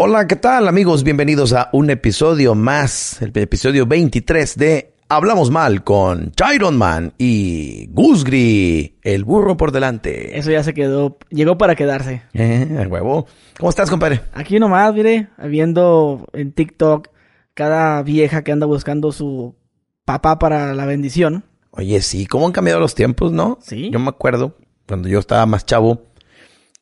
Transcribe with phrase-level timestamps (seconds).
[0.00, 1.02] Hola, ¿qué tal amigos?
[1.02, 7.88] Bienvenidos a un episodio más, el episodio 23 de Hablamos Mal con Chiron Man y
[7.88, 10.38] Gusgri, el burro por delante.
[10.38, 12.22] Eso ya se quedó, llegó para quedarse.
[12.32, 13.26] Eh, el huevo.
[13.58, 14.20] ¿Cómo estás, compadre?
[14.34, 17.08] Aquí nomás, mire, viendo en TikTok
[17.54, 19.56] cada vieja que anda buscando su
[20.04, 21.42] papá para la bendición.
[21.72, 23.58] Oye, sí, ¿cómo han cambiado los tiempos, no?
[23.62, 23.90] Sí.
[23.90, 26.04] Yo me acuerdo, cuando yo estaba más chavo,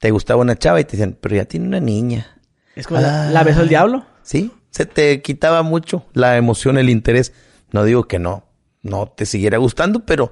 [0.00, 2.35] te gustaba una chava y te decían, pero ya tiene una niña.
[2.76, 4.06] Es como la- la besó el diablo.
[4.22, 7.32] Sí, se te quitaba mucho la emoción, el interés.
[7.72, 8.44] No digo que no,
[8.82, 10.30] no te siguiera gustando, pero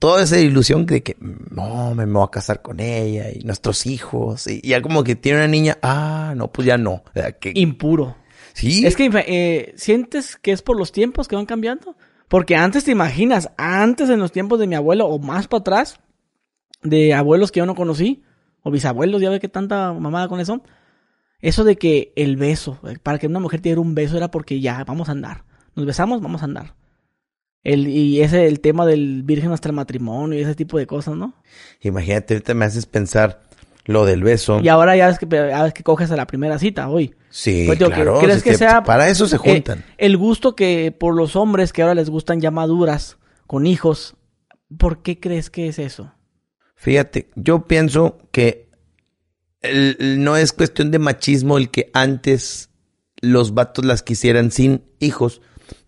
[0.00, 3.86] toda esa ilusión de que no, me, me voy a casar con ella y nuestros
[3.86, 4.46] hijos.
[4.48, 6.94] Y ya como que tiene una niña, ah, no, pues ya no.
[6.94, 8.16] O sea, que- Impuro.
[8.54, 11.96] sí, Es que eh, sientes que es por los tiempos que van cambiando.
[12.28, 15.98] Porque antes te imaginas, antes en los tiempos de mi abuelo o más para atrás,
[16.82, 18.22] de abuelos que yo no conocí,
[18.62, 20.62] o bisabuelos, ya ve que tanta mamada con eso.
[21.44, 24.30] Eso de que el beso, eh, para que una mujer te diera un beso era
[24.30, 25.44] porque ya, vamos a andar.
[25.74, 26.74] Nos besamos, vamos a andar.
[27.62, 31.16] El, y ese el tema del virgen hasta el matrimonio y ese tipo de cosas,
[31.16, 31.34] ¿no?
[31.80, 33.42] imagínate, ahorita me haces pensar
[33.84, 34.60] lo del beso.
[34.62, 37.14] Y ahora ya ves que, ya ves que coges a la primera cita hoy.
[37.28, 38.20] Sí, Pues digo, claro.
[38.20, 39.84] ¿crees que sea- Para eso se Eh, juntan.
[39.98, 44.16] el gusto que por los hombres que ahora les gustan ya maduras, con hijos,
[44.78, 46.12] ¿por qué crees que es eso?
[46.76, 48.63] Fíjate, yo pienso que
[50.00, 52.70] no es cuestión de machismo el que antes
[53.20, 55.40] los vatos las quisieran sin hijos.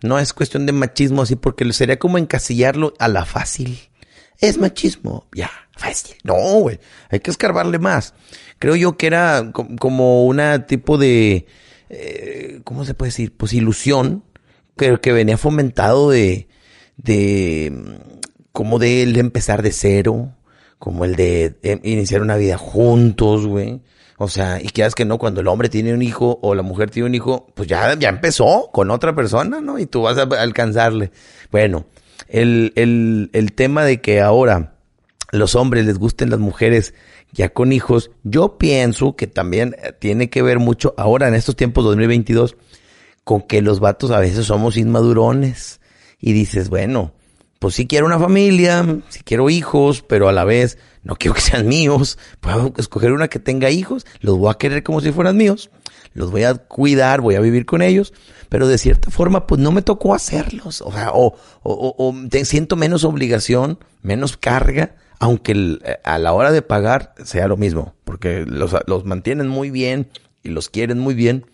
[0.02, 3.78] No es cuestión de machismo así porque sería como encasillarlo a la fácil.
[4.40, 6.16] Es machismo, ya, fácil.
[6.24, 6.78] No, güey,
[7.10, 8.14] hay que escarbarle más.
[8.58, 11.46] Creo yo que era co- como una tipo de,
[11.90, 13.34] eh, ¿cómo se puede decir?
[13.36, 14.24] Pues ilusión,
[14.76, 16.48] pero que venía fomentado de,
[16.96, 17.72] de,
[18.52, 20.34] como de de empezar de cero,
[20.78, 23.80] como el de eh, iniciar una vida juntos, güey.
[24.18, 26.90] O sea, y quieras que no, cuando el hombre tiene un hijo o la mujer
[26.90, 29.78] tiene un hijo, pues ya, ya empezó con otra persona, ¿no?
[29.78, 31.10] Y tú vas a alcanzarle.
[31.50, 31.86] Bueno,
[32.28, 34.76] el, el, el tema de que ahora
[35.32, 36.94] los hombres les gusten las mujeres
[37.32, 41.56] ya con hijos, yo pienso que también eh, tiene que ver mucho ahora en estos
[41.56, 42.56] tiempos 2022
[43.24, 45.80] con que los vatos a veces somos inmadurones
[46.18, 47.12] y dices, bueno,
[47.58, 51.40] pues sí quiero una familia, sí quiero hijos, pero a la vez no quiero que
[51.40, 52.18] sean míos.
[52.40, 55.70] Puedo escoger una que tenga hijos, los voy a querer como si fueran míos,
[56.14, 58.12] los voy a cuidar, voy a vivir con ellos,
[58.48, 62.44] pero de cierta forma pues no me tocó hacerlos, o sea, o, o, o- te-
[62.44, 65.52] siento menos obligación, menos carga, aunque
[65.84, 70.08] eh, a la hora de pagar sea lo mismo, porque los, los mantienen muy bien
[70.42, 71.46] y los quieren muy bien,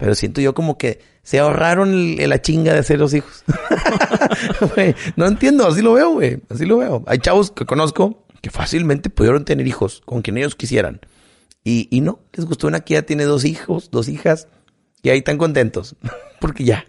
[0.00, 3.44] pero siento yo como que se ahorraron el- la chinga de hacer los hijos.
[5.16, 6.40] No entiendo, así lo veo, güey.
[6.48, 7.04] Así lo veo.
[7.06, 11.00] Hay chavos que conozco que fácilmente pudieron tener hijos con quien ellos quisieran.
[11.64, 14.48] Y, y no, les gustó una que ya tiene dos hijos, dos hijas,
[15.02, 15.96] y ahí están contentos.
[16.40, 16.86] Porque ya.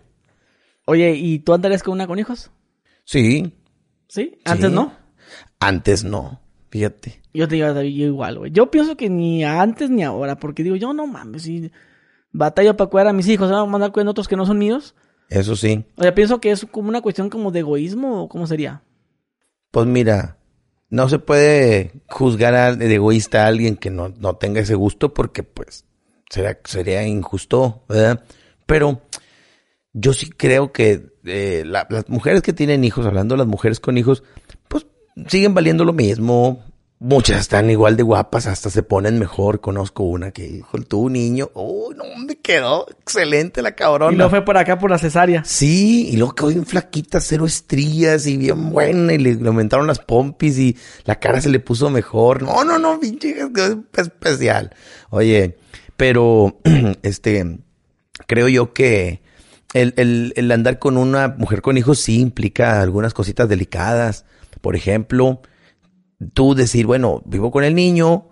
[0.86, 2.52] Oye, ¿y tú andarías con una con hijos?
[3.04, 3.54] Sí,
[4.08, 4.40] ¿Sí?
[4.46, 4.76] Antes Sí.
[4.76, 4.94] no.
[5.60, 6.42] antes no.
[6.70, 7.22] Fíjate.
[7.34, 8.52] Yo te digo, yo igual, güey.
[8.52, 11.70] Yo pienso que ni antes ni ahora, porque digo, yo no mames, si
[12.32, 14.58] batallo para cuidar a mis hijos, ¿me van a mandar cuidando otros que no son
[14.58, 14.96] míos?
[15.30, 15.86] Eso sí.
[15.96, 18.82] O sea, pienso que es como una cuestión como de egoísmo, o cómo sería.
[19.72, 20.38] Pues mira,
[20.90, 25.14] no se puede juzgar a- de egoísta a alguien que no, no tenga ese gusto
[25.14, 25.86] porque pues
[26.30, 28.24] sería, sería injusto, ¿verdad?
[28.66, 29.02] Pero
[29.94, 33.80] yo sí creo que eh, la- las mujeres que tienen hijos, hablando de las mujeres
[33.80, 34.24] con hijos,
[34.68, 34.86] pues
[35.28, 36.64] siguen valiendo lo mismo.
[37.04, 39.60] Muchas están igual de guapas, hasta se ponen mejor.
[39.60, 44.14] Conozco una que, hijo, tú niño, uy, no, me quedó excelente la cabrona.
[44.14, 45.44] Y no fue por acá por la cesárea.
[45.44, 49.88] Sí, y luego quedó bien flaquita, cero estrías y bien buena, y le, le aumentaron
[49.88, 52.44] las pompis y la cara se le puso mejor.
[52.44, 53.36] No, no, no, pinche
[53.98, 54.76] especial.
[55.10, 55.58] Oye,
[55.98, 56.60] pero,
[57.02, 57.62] este,
[58.28, 59.24] creo yo que
[59.74, 64.24] el, el, el andar con una mujer con hijos sí implica algunas cositas delicadas.
[64.62, 65.42] Por ejemplo,
[66.34, 68.30] tú decir, bueno, vivo con el niño,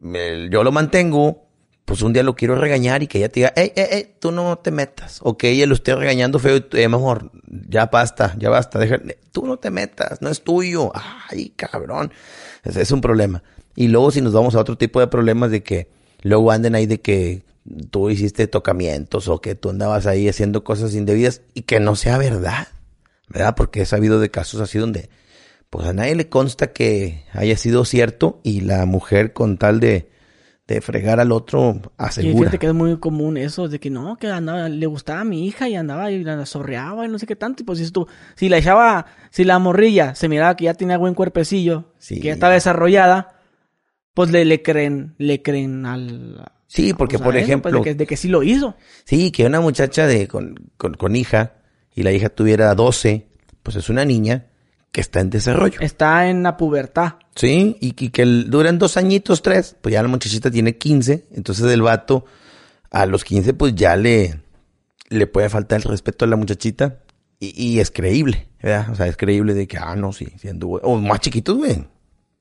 [0.00, 1.48] yo lo mantengo,
[1.84, 4.30] pues un día lo quiero regañar y que ella te diga, hey, hey, hey, tú
[4.30, 5.20] no te metas.
[5.22, 7.30] O que ella lo esté regañando feo, y tú, eh, mejor,
[7.68, 9.00] ya basta, ya basta, deja,
[9.32, 10.92] tú no te metas, no es tuyo.
[10.94, 12.12] Ay, cabrón.
[12.62, 13.42] Ese es un problema.
[13.74, 15.88] Y luego si nos vamos a otro tipo de problemas de que
[16.22, 17.42] luego anden ahí de que
[17.90, 22.18] tú hiciste tocamientos o que tú andabas ahí haciendo cosas indebidas y que no sea
[22.18, 22.68] verdad,
[23.28, 23.54] ¿verdad?
[23.56, 25.08] Porque he sabido de casos así donde
[25.70, 30.10] pues a nadie le consta que haya sido cierto y la mujer con tal de,
[30.66, 32.38] de fregar al otro Y asegura.
[32.38, 35.46] fíjate que es muy común eso, de que no, que andaba, le gustaba a mi
[35.46, 37.62] hija y andaba y la sorreaba y no sé qué tanto.
[37.62, 40.96] Y pues si tú, si la echaba, si la morrilla se miraba que ya tenía
[40.98, 42.20] buen cuerpecillo, Sí.
[42.20, 43.34] que ya estaba desarrollada,
[44.14, 47.82] pues le, le creen, le creen al, Sí, porque Pues por eso, pues, ejemplo, de,
[47.84, 48.74] que, de que sí lo hizo.
[49.04, 51.54] sí, que una muchacha de con, con, con hija
[51.94, 53.26] y la hija tuviera 12,
[53.62, 54.46] pues es una niña
[54.98, 55.78] que está en desarrollo.
[55.80, 57.12] Está en la pubertad.
[57.36, 61.26] Sí, y, y que el- duran dos añitos, tres, pues ya la muchachita tiene 15,
[61.36, 62.24] entonces el vato
[62.90, 64.40] a los 15 pues ya le,
[65.08, 66.98] le puede faltar el respeto a la muchachita
[67.38, 68.90] y, y es creíble, ¿verdad?
[68.90, 70.80] O sea, es creíble de que, ah, no, sí, sí anduvo.
[70.82, 71.86] O más chiquitos, güey.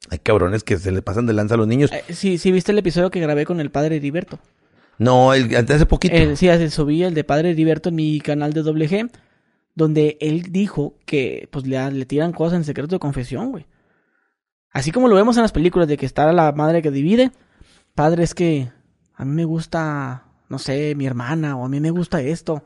[0.09, 1.92] Hay cabrones que se le pasan de lanza a los niños.
[1.92, 4.39] Eh, sí, sí, viste el episodio que grabé con el padre Heriberto.
[4.98, 6.15] No, el, de hace poquito.
[6.15, 9.12] El, sí, hace- subí el de Padre Heriberto en mi canal de doble G,
[9.78, 13.68] donde él dijo que pues le, tiran cosas en secreto de confesión, güey.
[14.72, 17.32] Así como lo vemos en las películas de que está la madre que divide,
[17.94, 18.72] padre es que
[19.14, 22.64] a mí me gusta, no sé, mi hermana o a mí me gusta esto.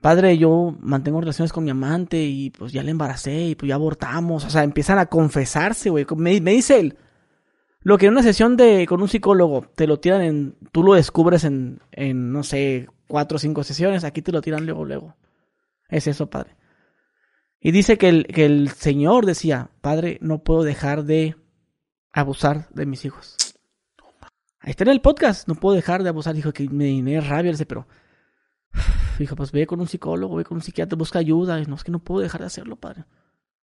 [0.00, 3.76] Padre, yo mantengo relaciones con mi amante y pues ya le embaracé y pues ya
[3.76, 4.44] abortamos.
[4.44, 6.06] O sea, empiezan a confesarse, güey.
[6.16, 6.98] Me, me dice él,
[7.82, 10.94] lo que en una sesión de con un psicólogo te lo tiran en, tú lo
[10.94, 15.14] descubres en, en no sé, cuatro o cinco sesiones, aquí te lo tiran luego, luego.
[15.88, 16.56] Es eso, padre.
[17.60, 21.36] Y dice que el, que el Señor decía, padre, no puedo dejar de
[22.12, 23.36] abusar de mis hijos.
[24.60, 26.34] Ahí está en el podcast, no puedo dejar de abusar.
[26.34, 27.86] Dijo que me, da rabia, dice, pero
[29.18, 31.60] dijo, pues ve con un psicólogo, ve con un psiquiatra, busca ayuda.
[31.60, 33.04] Y no, es que no puedo dejar de hacerlo, padre.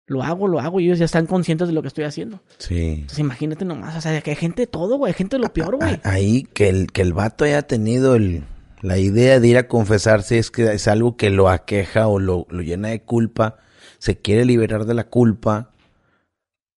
[0.06, 2.40] Lo hago, lo hago y ellos ya están conscientes de lo que estoy haciendo.
[2.58, 2.92] Sí.
[3.00, 5.52] Entonces imagínate nomás, o sea, que hay gente de todo, güey, hay gente de lo
[5.52, 6.00] peor, güey.
[6.04, 8.44] Ahí que el, que el vato haya tenido el,
[8.82, 12.46] la idea de ir a confesarse es que es algo que lo aqueja o lo,
[12.50, 13.58] lo llena de culpa.
[13.98, 15.72] Se quiere liberar de la culpa,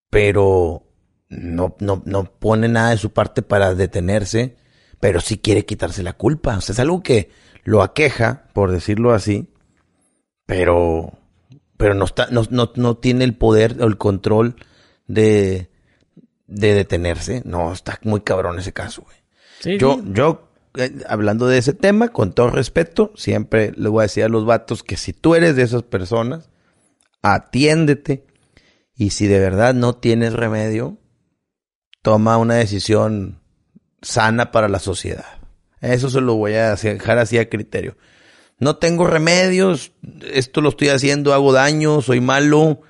[0.09, 0.83] pero
[1.29, 4.55] no, no, no pone nada de su parte para detenerse,
[4.99, 6.57] pero sí quiere quitarse la culpa.
[6.57, 7.29] O sea, es algo que
[7.63, 9.49] lo aqueja, por decirlo así,
[10.45, 11.11] pero,
[11.77, 14.55] pero no está, no, no, no tiene el poder o el control
[15.07, 15.69] de,
[16.47, 17.43] de detenerse.
[17.45, 19.17] No, está muy cabrón ese caso, güey.
[19.59, 20.03] Sí, Yo, sí.
[20.13, 24.29] yo, eh, hablando de ese tema, con todo respeto, siempre le voy a decir a
[24.29, 26.49] los vatos que si tú eres de esas personas,
[27.21, 28.25] atiéndete.
[28.95, 30.97] Y si de verdad no tienes remedio,
[32.01, 33.41] toma una decisión
[34.01, 35.39] sana para la sociedad.
[35.81, 37.95] Eso se lo voy a dejar así a criterio.
[38.59, 39.93] No tengo remedios,
[40.33, 42.81] esto lo estoy haciendo, hago daño, soy malo,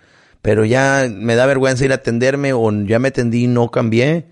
[0.42, 4.26] pero ya me da vergüenza ir a atenderme o ya me atendí y no cambié.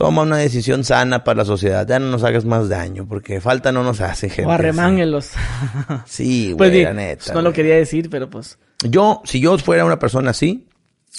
[0.00, 1.86] Toma una decisión sana para la sociedad.
[1.86, 4.48] Ya no nos hagas más daño, porque falta no nos hace, gente.
[4.48, 5.32] O arremánguelos.
[6.06, 7.34] Sí, pues güey, di, la neta.
[7.34, 8.58] no lo quería decir, pero pues.
[8.82, 10.66] Yo, si yo fuera una persona así,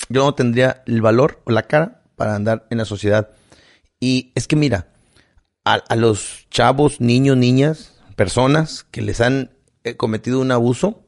[0.10, 3.30] yo no tendría el valor o la cara para andar en la sociedad.
[4.00, 4.88] Y es que mira,
[5.64, 9.52] a, a los chavos, niños, niñas, personas que les han
[9.84, 11.04] eh, cometido un abuso,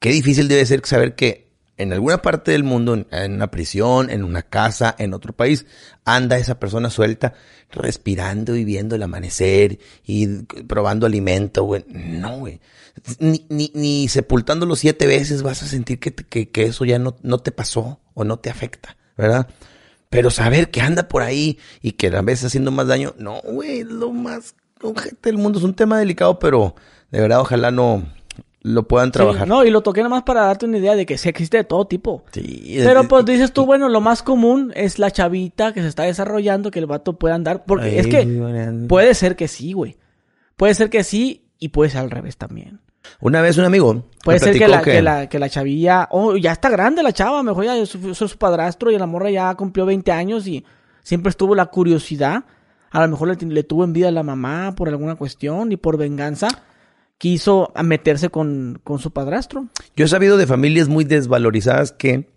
[0.00, 1.47] qué difícil debe ser saber que
[1.78, 5.64] en alguna parte del mundo, en, una prisión, en una casa, en otro país,
[6.04, 7.34] anda esa persona suelta,
[7.70, 10.26] respirando y viendo el amanecer y
[10.64, 11.84] probando alimento, güey.
[11.88, 12.60] No, güey.
[13.20, 17.16] Ni, ni, ni sepultándolo siete veces vas a sentir que, que, que eso ya no,
[17.22, 19.48] no te pasó o no te afecta, ¿verdad?
[20.10, 23.84] Pero saber que anda por ahí y que a veces haciendo más daño, no, güey,
[23.84, 24.56] lo más
[25.22, 25.58] del mundo.
[25.58, 26.74] Es un tema delicado, pero
[27.10, 28.04] de verdad ojalá no
[28.62, 29.44] lo puedan trabajar.
[29.44, 31.58] Sí, no, y lo toqué nada más para darte una idea de que sí existe
[31.58, 32.24] de todo tipo.
[32.32, 35.88] Sí, Pero es- pues dices tú, bueno, lo más común es la chavita que se
[35.88, 37.64] está desarrollando, que el vato pueda andar.
[37.64, 38.26] Porque es que
[38.88, 39.96] puede ser que sí, güey.
[40.56, 42.80] Puede ser que sí y puede ser al revés también.
[43.20, 45.00] Una vez un amigo Puede ser que la, que...
[45.00, 48.36] la, que la chavilla, oh, ya está grande la chava, mejor ya es su, su
[48.36, 50.64] padrastro y la morra ya cumplió 20 años y
[51.02, 52.44] siempre estuvo la curiosidad.
[52.90, 55.96] A lo mejor le, le tuvo envidia a la mamá por alguna cuestión y por
[55.96, 56.48] venganza
[57.18, 59.66] quiso meterse con, con su padrastro.
[59.96, 62.30] Yo he sabido de familias muy desvalorizadas que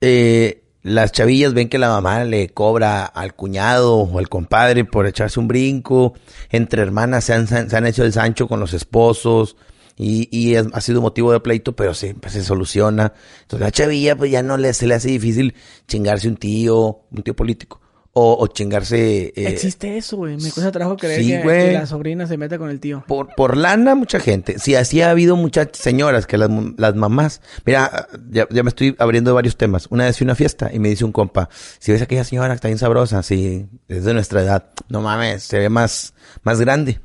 [0.00, 5.06] eh, las chavillas ven que la mamá le cobra al cuñado o al compadre por
[5.06, 6.14] echarse un brinco.
[6.50, 9.56] Entre hermanas se han, se han hecho el sancho con los esposos.
[9.96, 13.12] Y, y ha sido motivo de pleito, pero siempre se soluciona.
[13.42, 15.54] Entonces la chavilla pues ya no le, se le hace difícil
[15.86, 17.80] chingarse un tío, un tío político.
[18.16, 19.32] O, o chingarse...
[19.34, 20.36] eh, Existe eso, güey.
[20.36, 23.02] Me cuesta trabajo creer sí, que, la sobrina se meta con el tío.
[23.08, 24.60] Por, por lana, mucha gente.
[24.60, 27.40] Sí, así ha habido muchas señoras que las, las mamás.
[27.66, 29.88] Mira, ya, ya me estoy abriendo varios temas.
[29.90, 31.48] Una vez fui a una fiesta y me dice un compa,
[31.80, 34.70] si ves a aquella señora que está bien sabrosa, sí, es de nuestra edad.
[34.88, 37.00] No mames, se ve más, más grande.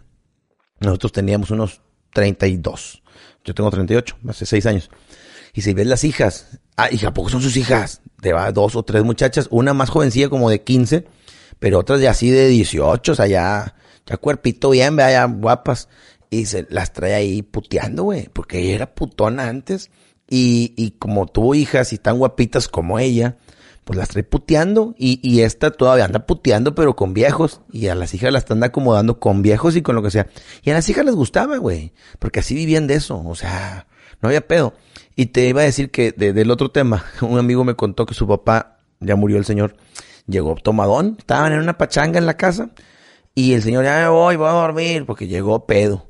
[0.80, 1.82] Nosotros teníamos unos
[2.13, 3.01] 32.
[3.44, 4.89] Yo tengo 38, hace 6 años.
[5.56, 8.01] Y si ves las hijas, ah, hija, ¿a poco son sus hijas?
[8.21, 11.05] De va, dos o tres muchachas, una más jovencilla como de 15,
[11.59, 15.89] pero otras ya así de 18, o sea, ya, ya cuerpito bien, vea, ya guapas.
[16.29, 19.89] Y se las trae ahí puteando, güey, porque ella era putona antes.
[20.29, 23.38] Y, y como tuvo hijas y tan guapitas como ella,
[23.83, 24.93] pues las trae puteando.
[24.95, 27.62] Y, y esta todavía anda puteando, pero con viejos.
[27.71, 30.27] Y a las hijas las están acomodando con viejos y con lo que sea.
[30.62, 31.93] Y a las hijas les gustaba, güey.
[32.19, 33.24] Porque así vivían de eso.
[33.25, 33.88] O sea,
[34.21, 34.75] no había pedo.
[35.20, 38.14] Y te iba a decir que de- del otro tema, un amigo me contó que
[38.14, 39.76] su papá, ya murió el señor,
[40.28, 41.16] llegó tomadón.
[41.20, 42.70] Estaban en una pachanga en la casa.
[43.36, 46.08] Y el señor, ya me voy, voy a dormir, porque llegó pedo.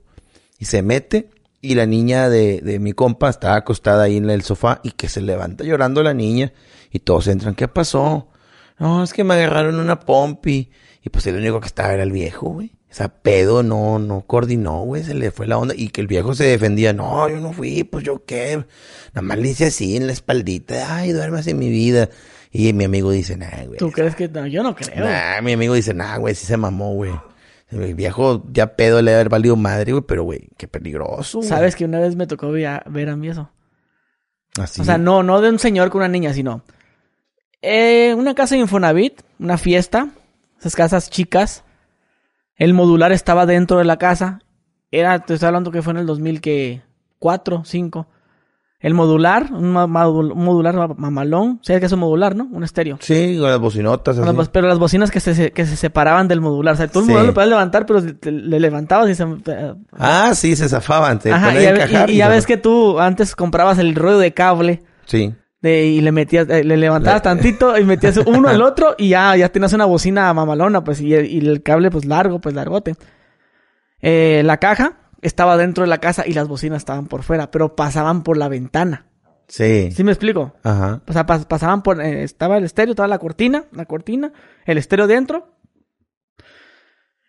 [0.60, 4.44] Y se mete y la niña de, de mi compa estaba acostada ahí en el
[4.44, 6.54] sofá y que se levanta llorando la niña
[6.92, 8.28] y todos entran, ¿qué pasó?
[8.78, 10.70] No, es que me agarraron una pompi
[11.04, 12.74] y pues el único que estaba era el viejo, güey.
[12.90, 16.34] Esa pedo no, no coordinó, güey, se le fue la onda y que el viejo
[16.34, 18.66] se defendía, no, yo no fui, pues yo qué,
[19.14, 22.10] nada más le hice así en la espaldita, ay, duérmase mi vida.
[22.52, 23.78] Y mi amigo dice, nah, güey.
[23.78, 24.48] ¿Tú crees que no?
[24.48, 25.06] Yo no creo.
[25.06, 27.14] Nah, mi amigo dice, nah, güey, sí se mamó, güey.
[27.70, 31.40] El viejo ya pedo le debe haber valido madre, güey, pero güey, qué peligroso.
[31.40, 31.50] güey.
[31.50, 33.52] ¿Sabes que una vez me tocó ver a, mí eso?
[34.60, 34.82] Así.
[34.82, 36.64] O sea, no, no de un señor con una niña, sino...
[37.62, 40.10] Eh, una casa de Infonavit, una fiesta,
[40.60, 41.64] esas casas chicas.
[42.60, 44.40] El modular estaba dentro de la casa.
[44.92, 48.08] Era, te estoy hablando que fue en el 2004, 5.
[48.82, 51.60] El modular, un, modular ma- mamalón.
[51.64, 52.46] ¿Sabes qué es un modular, no?
[52.50, 52.98] Un estéreo.
[53.02, 54.26] Sí, con las bocinotas así.
[54.26, 56.76] Las bo- pero las bocinas que se, que se separaban del modular.
[56.76, 57.12] O sea, tú el Sí.
[57.12, 59.26] modular lo podías levantar, pero te- le levantabas y se...
[59.98, 63.36] Ah, sí, se zafaban, te Ajá, y, a y- y ya ves que tú antes
[63.36, 65.34] comprabas el rollo de cable Sí.
[65.62, 69.10] De, y le metías, eh, le levantabas Le- tantito y metías uno al otro y
[69.10, 72.56] ya, ya tenías una bocina mamalona, pues, y, el- y el cable, pues, largo, pues,
[72.56, 72.96] largote.
[74.02, 77.76] Eh, la caja estaba dentro de la casa y las bocinas estaban por fuera, pero
[77.76, 79.06] pasaban por la ventana.
[79.50, 79.92] Sí.
[79.92, 80.54] ¿Sí me explico?
[80.64, 81.02] Ajá.
[81.08, 84.32] O sea, pas- pasaban por, eh, estaba el estéreo, estaba la cortina, la cortina,
[84.66, 85.56] el estéreo dentro.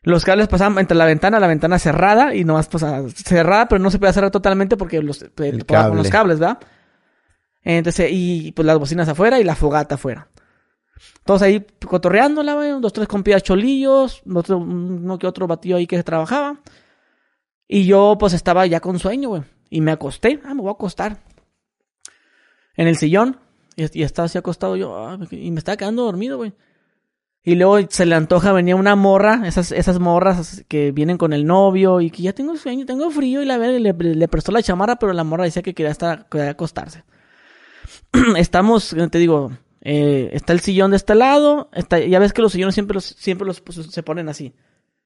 [0.02, 3.80] Los cables pasaban entre la ventana, la ventana cerrada y nomás, pues, ah, cerrada, pero
[3.82, 6.08] no se podía cerrar totalmente porque los, eh, El los cable.
[6.08, 6.58] cables, ¿verdad?
[7.62, 10.28] Entonces, y pues las bocinas afuera y la fogata afuera.
[11.24, 16.02] Todos ahí cotorreándola, güey, dos, tres compillas cholillos, otro, uno que otro batido ahí que
[16.02, 16.60] trabajaba.
[17.68, 19.42] Y yo, pues, estaba ya con sueño, güey.
[19.70, 20.40] Y me acosté.
[20.44, 21.22] Ah, me voy a acostar.
[22.74, 23.38] En el sillón.
[23.76, 24.96] Y, estaba así acostado yo.
[24.96, 26.52] ah, y me estaba quedando dormido, güey.
[27.42, 31.46] Y luego se le antoja, venía una morra, esas, esas morras que vienen con el
[31.46, 34.62] novio y que ya tengo sueño, tengo frío y la verga, le, le prestó la
[34.62, 37.04] chamarra, pero la morra decía que quería estar, quería acostarse.
[38.36, 39.52] Estamos, te digo,
[39.82, 43.04] eh, está el sillón de este lado, está, ya ves que los sillones siempre los,
[43.04, 44.54] siempre los pues, se ponen así.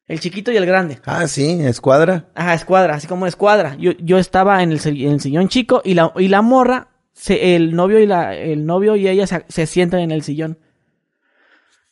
[0.07, 0.99] El chiquito y el grande.
[1.07, 2.27] Ah, sí, escuadra.
[2.35, 3.75] Ajá, escuadra, así como escuadra.
[3.77, 7.57] Yo, yo estaba en el, en el sillón chico y la, y la morra, se,
[7.57, 10.59] el novio y la, el novio y ella se, se sientan en el sillón.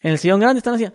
[0.00, 0.86] En el sillón grande están así,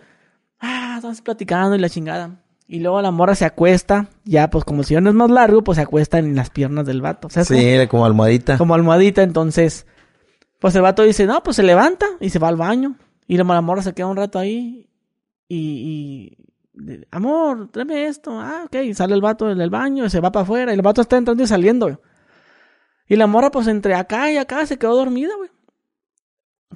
[0.60, 2.42] ah, están platicando y la chingada.
[2.68, 5.76] Y luego la morra se acuesta, ya pues como el sillón es más largo, pues
[5.76, 7.28] se acuesta en las piernas del vato.
[7.28, 8.52] O sea, Sí, era como almohadita.
[8.52, 9.86] como, como almohadita, entonces,
[10.58, 12.96] pues el vato dice, no, pues se levanta y se va al baño.
[13.26, 14.88] Y la, morra se queda un rato ahí
[15.48, 16.36] y,
[16.78, 18.32] y amor, tráeme esto.
[18.40, 18.76] Ah, ok.
[18.84, 20.72] Y sale el vato del baño y se va para afuera.
[20.72, 21.98] Y el vato está entrando y saliendo, güey.
[23.08, 25.50] Y la morra, pues entre acá y acá se quedó dormida, güey.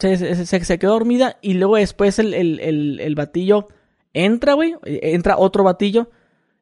[0.00, 3.68] Se, se, quedó dormida y luego después el, el, el, el batillo
[4.14, 4.74] entra, güey.
[4.84, 6.10] eh, Entra otro batillo.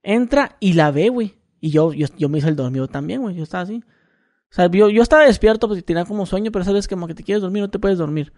[0.02, 1.36] Entra y la ve, güey.
[1.60, 3.36] Y yo, yo, yo me hice el dormido también, güey.
[3.36, 3.84] Yo estaba así.
[4.50, 7.06] O sea, yo, yo estaba despierto, pues y tenía como sueño, pero sabes que como
[7.06, 8.32] que te quieres dormir, no te puedes dormir.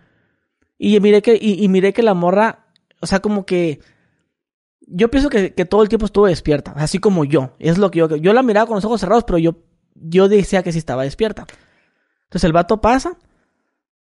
[0.79, 2.67] Y miré que, y, miré que la morra,
[3.01, 3.81] o sea, como que
[4.81, 7.55] yo pienso que, que todo el tiempo estuvo despierta, así como yo.
[7.59, 9.57] Es lo que yo, yo la miraba con los ojos cerrados, pero yo,
[9.95, 11.47] yo decía que sí estaba despierta.
[12.25, 13.17] Entonces el vato pasa,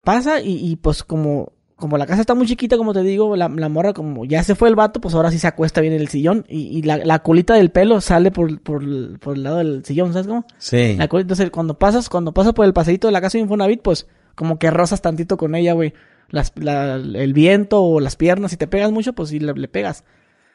[0.02, 3.48] pasa y, y pues como, como la casa está muy chiquita, como te digo, la,
[3.48, 6.00] la morra como ya se fue el vato, pues ahora sí se acuesta bien en
[6.00, 8.82] el sillón y, y la, la colita del pelo sale por, por,
[9.20, 10.44] por el lado del sillón, ¿sabes cómo?
[10.58, 10.96] Sí.
[10.96, 14.06] La Entonces, cuando pasas, cuando pasas por el paseíto de la casa de Infonavit, pues
[14.34, 15.94] como que rozas tantito con ella, güey.
[16.30, 19.68] Las, la- el viento o las piernas, si te pegas mucho, pues sí le, le
[19.68, 20.04] pegas.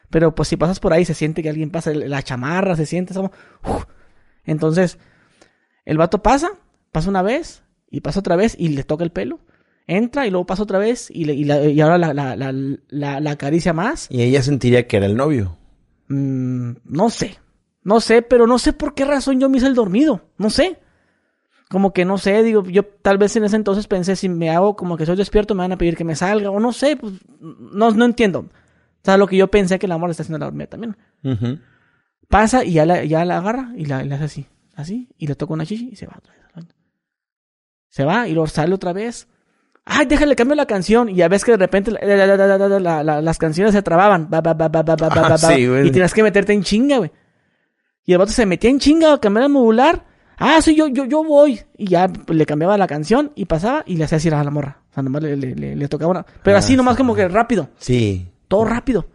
[0.09, 3.13] Pero pues si pasas por ahí, se siente que alguien pasa, la chamarra, se siente,
[3.13, 3.31] es como,
[3.65, 3.85] uf.
[4.45, 4.99] Entonces,
[5.85, 6.49] el vato pasa,
[6.91, 9.39] pasa una vez, y pasa otra vez, y le toca el pelo.
[9.87, 12.53] Entra y luego pasa otra vez, y, le- y, la- y ahora la, la, la,
[12.89, 14.07] la- la acaricia más.
[14.09, 15.57] Y ella sentiría que era el novio.
[16.07, 17.37] Mm, no sé.
[17.83, 20.29] No sé, pero no sé por qué razón yo me hice el dormido.
[20.37, 20.79] No sé.
[21.69, 24.75] Como que no sé, digo, yo tal vez en ese entonces pensé, si me hago
[24.75, 27.13] como que soy despierto, me van a pedir que me salga, o no sé, pues
[27.39, 28.39] no, no entiendo.
[28.41, 28.49] O
[29.03, 30.95] sea, lo que yo pensé que el amor está haciendo la dormida también.
[32.29, 35.35] Pasa y ya la, ya la agarra y la, le hace así, así, y le
[35.35, 36.43] toca una chichi y se va otra vez.
[37.89, 39.27] Se va y luego sale otra vez.
[39.85, 41.09] Ay, déjale cambio la canción.
[41.09, 43.73] Y ya ves que de repente la- la- la- la- la- la- la- las canciones
[43.73, 44.29] se trababan.
[44.29, 44.69] Ba, ba, ba,
[45.11, 47.11] Ah, sí, y tienes que meterte en chinga, güey.
[48.05, 50.05] Y el vato se metía en chinga a cambiar el modular.
[50.37, 51.59] Ah, sí, yo, yo, yo voy.
[51.77, 54.49] Y ya pues, le cambiaba la canción y pasaba y le hacía así a la
[54.51, 54.81] morra.
[54.89, 56.25] O sea, nomás le, le, le, le tocaba una.
[56.43, 56.97] Pero Ah, así nomás sí.
[56.97, 57.69] como que rápido.
[57.77, 58.27] Sí.
[58.47, 59.05] Todo rápido.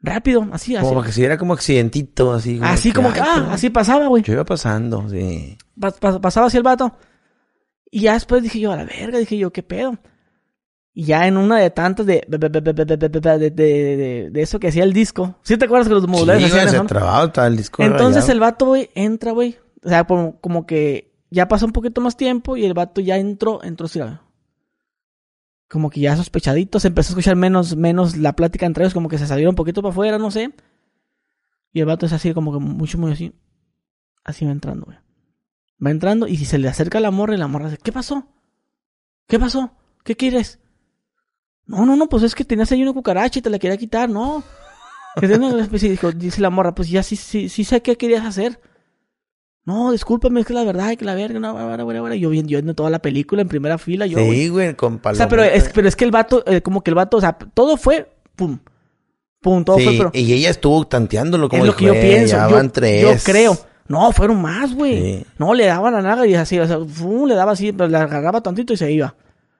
[0.00, 0.86] Rápido, así, así.
[0.86, 2.60] Como que si era como accidentito, así.
[2.62, 4.22] Así como que, ah, así pasaba, güey.
[4.22, 5.56] Yo iba pasando, sí.
[5.80, 6.92] Pas- pas- pasaba así el vato.
[7.94, 9.96] Y ya después dije yo, a la verga, dije yo, ¿qué pedo?
[10.92, 15.36] Y ya en una de tantas de, de, de, de, eso que hacía el disco.
[15.42, 17.84] ¿Sí te acuerdas que los moduladores Sí, hacían se trababa todo el disco.
[17.84, 18.32] Entonces rayado.
[18.32, 19.58] el vato, güey, entra, güey.
[19.84, 23.16] O sea, como, como que ya pasó un poquito más tiempo y el vato ya
[23.16, 24.00] entró, entró así.
[25.68, 29.08] Como que ya sospechadito, se empezó a escuchar menos, menos la plática entre ellos, como
[29.08, 30.52] que se salieron un poquito para afuera, no sé.
[31.72, 33.32] Y el vato es así, como que mucho, muy así.
[34.24, 35.03] Así va entrando, güey.
[35.84, 37.92] Va entrando y si se le acerca a la morra y la morra dice, ¿qué
[37.92, 38.26] pasó?
[39.26, 39.72] ¿Qué pasó?
[40.04, 40.58] ¿Qué quieres?
[41.66, 44.08] No, no, no, pues es que tenías ahí una cucaracha y te la quería quitar,
[44.08, 44.42] no.
[45.20, 48.60] Que especie, dijo, dice la morra, pues ya sí, sí, sí sé qué querías hacer.
[49.64, 52.14] No, discúlpame, es que la verdad, que la verga, no, bueno, bueno, bueno.
[52.16, 54.18] Yo viendo, yo viendo toda la película en primera fila, yo.
[54.18, 56.90] Sí, güey, con O sea, pero es, pero es que el vato, eh, como que
[56.90, 58.58] el vato, o sea, todo fue, pum,
[59.40, 62.04] pum, todo Sí, fue, pero y ella estuvo tanteándolo como es lo que yo dijo,
[62.04, 62.36] "Eh, pienso.
[62.36, 63.02] Ya Yo, van tres.
[63.02, 63.56] yo creo.
[63.88, 65.18] No, fueron más, güey.
[65.18, 65.26] Sí.
[65.38, 67.96] No, le daban la naga y así, o sea, fum, le daba así, pero le
[67.98, 69.14] agarraba tantito y se iba.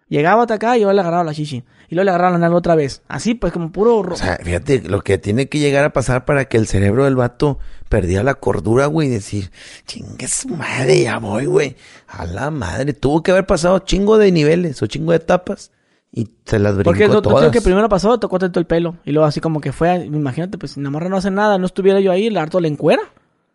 [0.08, 1.64] Llegaba hasta acá y yo le agarraba la chichi.
[1.88, 3.02] Y luego le agarraba la nalga otra vez.
[3.08, 4.02] Así, pues, como puro...
[4.02, 7.04] ro- O sea, fíjate lo que tiene que llegar a pasar para que el cerebro
[7.04, 9.50] del vato perdiera la cordura, güey, y decir,
[9.86, 11.76] chingue su madre, ya voy, güey.
[12.08, 15.70] A la madre, tuvo que haber pasado chingo de niveles o chingo de etapas
[16.12, 17.50] y se las brincó Porque no todas.
[17.50, 18.96] que primero pasó, tocó tanto el pelo.
[19.04, 21.66] Y luego así como que fue, imagínate, pues si la morra no hace nada, no
[21.66, 23.02] estuviera yo ahí, el harto le encuera.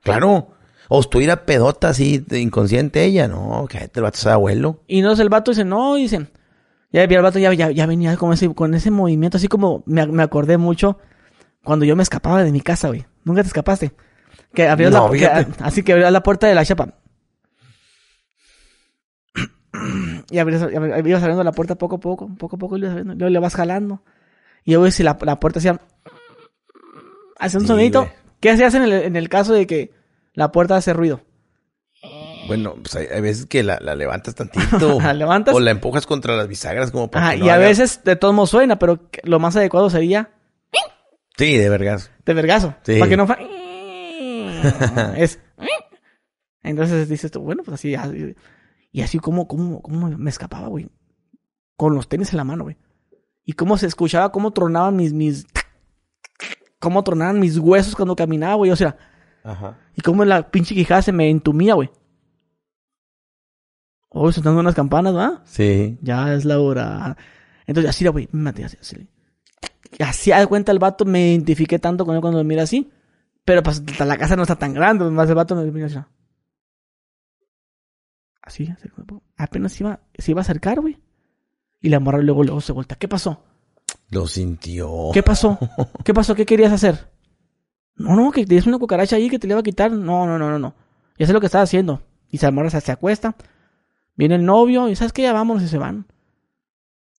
[0.03, 0.47] Claro.
[0.89, 4.81] O estuviera pedota así, inconsciente ella, no, que el vato es abuelo.
[4.87, 6.27] Y no, el vato dice, no, dice.
[6.91, 10.05] Ya el vato ya, ya, ya venía con ese, con ese movimiento, así como me,
[10.07, 10.97] me acordé mucho
[11.63, 13.05] cuando yo me escapaba de mi casa, güey.
[13.23, 13.91] Nunca te escapaste.
[14.53, 16.95] Que abrías No, la, que- así que abrías la puerta de la chapa.
[20.31, 23.39] y abrías, ibas abriendo la puerta poco a poco, poco a poco, y luego le
[23.39, 24.03] vas jalando.
[24.63, 25.79] Y luego si la, la puerta hacía,
[27.39, 28.01] hacía un Sí, sonidito.
[28.01, 28.13] güey.
[28.39, 29.91] ¿Qué se hace en el, en el caso de que
[30.33, 31.21] la puerta hace ruido?
[32.47, 34.99] Bueno, pues hay, hay veces que la, la levantas tantito.
[35.01, 35.53] La levantas.
[35.53, 38.03] O la empujas contra las bisagras como para Ajá, que no y a haga- veces
[38.03, 40.31] de todos modos suena, pero lo más adecuado sería
[41.37, 42.11] Sí, de vergas.
[42.25, 42.75] de vergazo.
[42.83, 42.97] Sí.
[42.99, 43.37] Para que no fa-
[45.17, 45.39] es
[46.63, 48.35] entonces dices tú, bueno, pues así, así-
[48.91, 50.89] y así como, como, como me escapaba, güey.
[51.77, 52.77] Con los tenis en la mano, güey.
[53.45, 55.45] Y cómo se escuchaba, cómo tronaban mis, mis,
[56.79, 58.71] cómo tronaban mis huesos cuando caminaba, güey.
[58.71, 58.97] O sea,
[59.43, 59.77] Ajá.
[59.95, 61.89] y cómo la pinche quijada se me entumía, güey.
[64.09, 65.41] Oh, sonando unas campanas, ¿va?
[65.45, 65.97] Sí.
[66.01, 67.15] Ya es la hora.
[67.67, 69.07] Entonces, así, güey, me maté así, así.
[69.97, 72.89] Y así, de cuenta el vato, me identifiqué tanto con él cuando me mira así.
[73.45, 75.97] Pero pues la casa no está tan grande, más el vato me mira así.
[78.41, 78.89] Así, así,
[79.37, 80.99] apenas se iba, se iba a acercar, güey.
[81.81, 82.95] Y la morra luego, luego se vuelta.
[82.95, 83.43] ¿Qué pasó?
[84.09, 85.11] Lo sintió.
[85.13, 85.57] ¿Qué pasó?
[86.03, 86.33] ¿Qué pasó?
[86.35, 87.11] ¿Qué querías hacer?
[87.99, 89.91] No, no, que tienes una cucaracha ahí que te le iba a quitar.
[89.91, 90.73] No, no, no, no, no.
[91.17, 92.01] Ya sé lo que estaba haciendo.
[92.31, 92.49] Y se
[92.81, 93.35] se, acuesta.
[94.15, 95.23] Viene el novio y ¿sabes qué?
[95.23, 96.05] Ya vámonos y se van.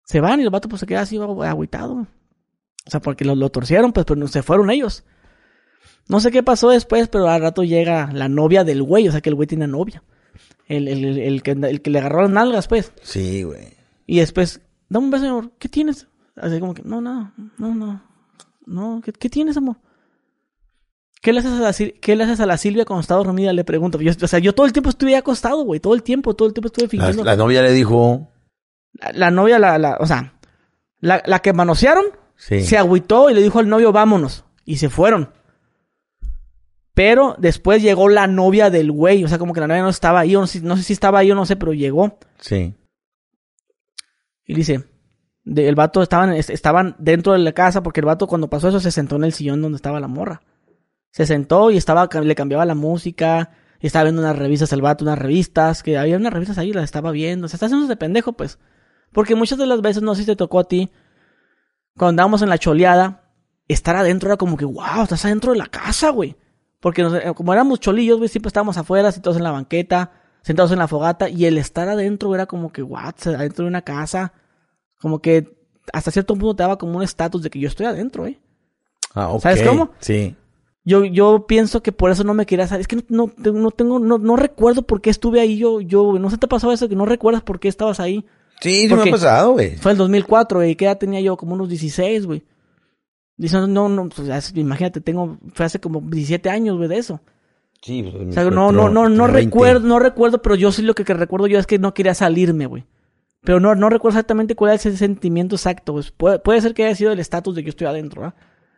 [0.06, 2.08] Se van y el vato pues se queda así agüitado.
[2.86, 5.04] O sea, porque lo, lo torcieron, pues, pero se fueron ellos.
[6.08, 9.08] No sé qué pasó después, pero al rato llega la novia del güey.
[9.08, 10.02] O sea, que el güey tiene novia.
[10.68, 12.94] El, el, el, el que, el que le agarró las nalgas, pues.
[13.02, 13.74] Sí, güey.
[14.08, 15.52] Y después, dame un beso, amor.
[15.60, 16.08] ¿Qué tienes?
[16.38, 18.02] Así como que, no, no, no, no.
[18.66, 19.78] No, ¿qué, qué tienes, amor?
[21.22, 23.52] ¿Qué le, haces a la, Sil- ¿Qué le haces a la Silvia cuando está dormida?
[23.52, 24.00] Le pregunto.
[24.00, 25.80] Yo, o sea, yo todo el tiempo estuve acostado, güey.
[25.82, 27.24] Todo el tiempo, todo el tiempo estuve fingiendo.
[27.26, 28.30] la novia le dijo.
[28.94, 30.34] La, la novia, la, la, o sea,
[31.00, 32.06] la, la que manosearon,
[32.38, 32.62] Sí.
[32.62, 34.46] se agüitó y le dijo al novio, vámonos.
[34.64, 35.30] Y se fueron.
[36.94, 39.24] Pero después llegó la novia del güey.
[39.24, 40.36] O sea, como que la novia no estaba ahí.
[40.36, 42.18] O no, sé, no sé si estaba ahí o no sé, pero llegó.
[42.40, 42.76] Sí.
[44.46, 44.84] Y dice,
[45.44, 48.70] de- el vato estaban, es- estaban dentro de la casa porque el vato cuando pasó
[48.70, 50.42] eso se sentó en el sillón donde estaba la morra.
[51.12, 55.04] Se sentó y estaba, le cambiaba la música, y estaba viendo unas revistas el vato,
[55.06, 57.48] unas revistas, que había unas revistas ahí, las estaba viendo.
[57.48, 58.60] Se está haciendo de pendejo, pues.
[59.12, 60.92] Porque muchas de las veces, no sé si te tocó a ti,
[61.98, 63.24] cuando andábamos en la choleada,
[63.68, 66.36] estar adentro era como que, wow, estás adentro de la casa, güey.
[66.80, 70.72] Porque nos- eh, como éramos cholillos, güey, siempre estábamos afuera, sentados en la banqueta, sentados
[70.72, 74.34] en la fogata, y el estar adentro era como que, what, adentro de una casa,
[75.00, 75.58] como que
[75.92, 78.40] hasta cierto punto te daba como un estatus de que yo estoy adentro, ¿eh?
[79.16, 79.42] Ah, ok.
[79.42, 79.92] ¿Sabes cómo?
[80.00, 80.36] Sí.
[80.90, 82.82] Yo, yo pienso que por eso no me quería salir.
[82.82, 86.02] Es que no, no, no tengo, no, no recuerdo por qué estuve ahí yo, yo,
[86.02, 86.20] güey.
[86.20, 88.26] No se te pasó eso que no recuerdas por qué estabas ahí.
[88.60, 89.76] Sí, sí ¿Por me ha pasado, güey.
[89.76, 90.76] Fue el 2004, güey.
[90.76, 91.38] ¿Qué edad tenía yo?
[91.38, 92.44] Como unos 16, güey.
[93.38, 97.22] Dice, no, no, pues, imagínate, tengo, fue hace como 17 años, güey, de eso.
[97.84, 100.96] Sí, pues, O sea, no, no, no, no recuerdo, no recuerdo, pero yo sí lo
[100.96, 102.86] que, que recuerdo yo es que no quería salirme, güey.
[103.44, 105.94] Pero no, no recuerdo exactamente cuál es ese sentimiento exacto.
[105.94, 108.36] Pues puede, puede ser que haya sido el estatus de que yo estoy adentro, ¿verdad?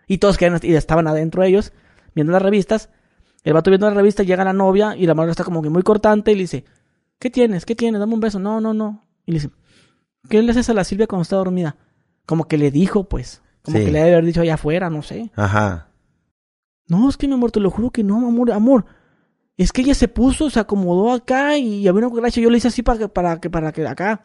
[0.08, 1.72] Y todos que y estaban adentro ellos,
[2.16, 2.90] viendo las revistas.
[3.44, 5.82] El vato viendo la revista, llega la novia y la madre está como que muy
[5.84, 6.66] cortante y le dice,
[7.20, 7.66] ¿qué tienes?
[7.66, 8.00] ¿Qué tienes?
[8.00, 8.40] Dame un beso.
[8.40, 9.04] No, no, no.
[9.26, 9.50] Y le dice,
[10.30, 11.76] ¿qué le haces a la Silvia cuando está dormida?
[12.26, 13.42] Como que le dijo, pues.
[13.64, 13.86] Como Sí.
[13.86, 15.32] que le debe haber dicho allá afuera, no sé.
[15.36, 15.90] Ajá.
[16.88, 18.86] No, es que mi amor, te lo juro que no, amor, amor.
[19.58, 22.42] Es que ella se puso, se acomodó acá y había una cucaracha.
[22.42, 24.24] Yo le hice así para que, para que, para que acá.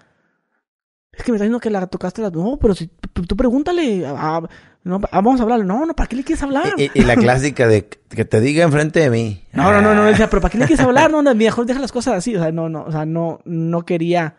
[1.17, 2.31] Es que me está diciendo que la tocaste la.
[2.31, 2.89] No, pero si
[3.27, 4.07] tú pregúntale.
[4.07, 4.49] a- a-
[4.85, 5.65] no, a- vamos a hablar.
[5.65, 6.75] No, no, ¿para qué le quieres hablar?
[6.77, 9.43] Y, y la clásica de que te diga enfrente de mí.
[9.53, 11.11] No, no, no, no, decía, pero ¿para qué le quieres hablar?
[11.11, 12.37] No, no, mejor deja las cosas así.
[12.37, 14.37] O sea, no, no, o sea, no, no quería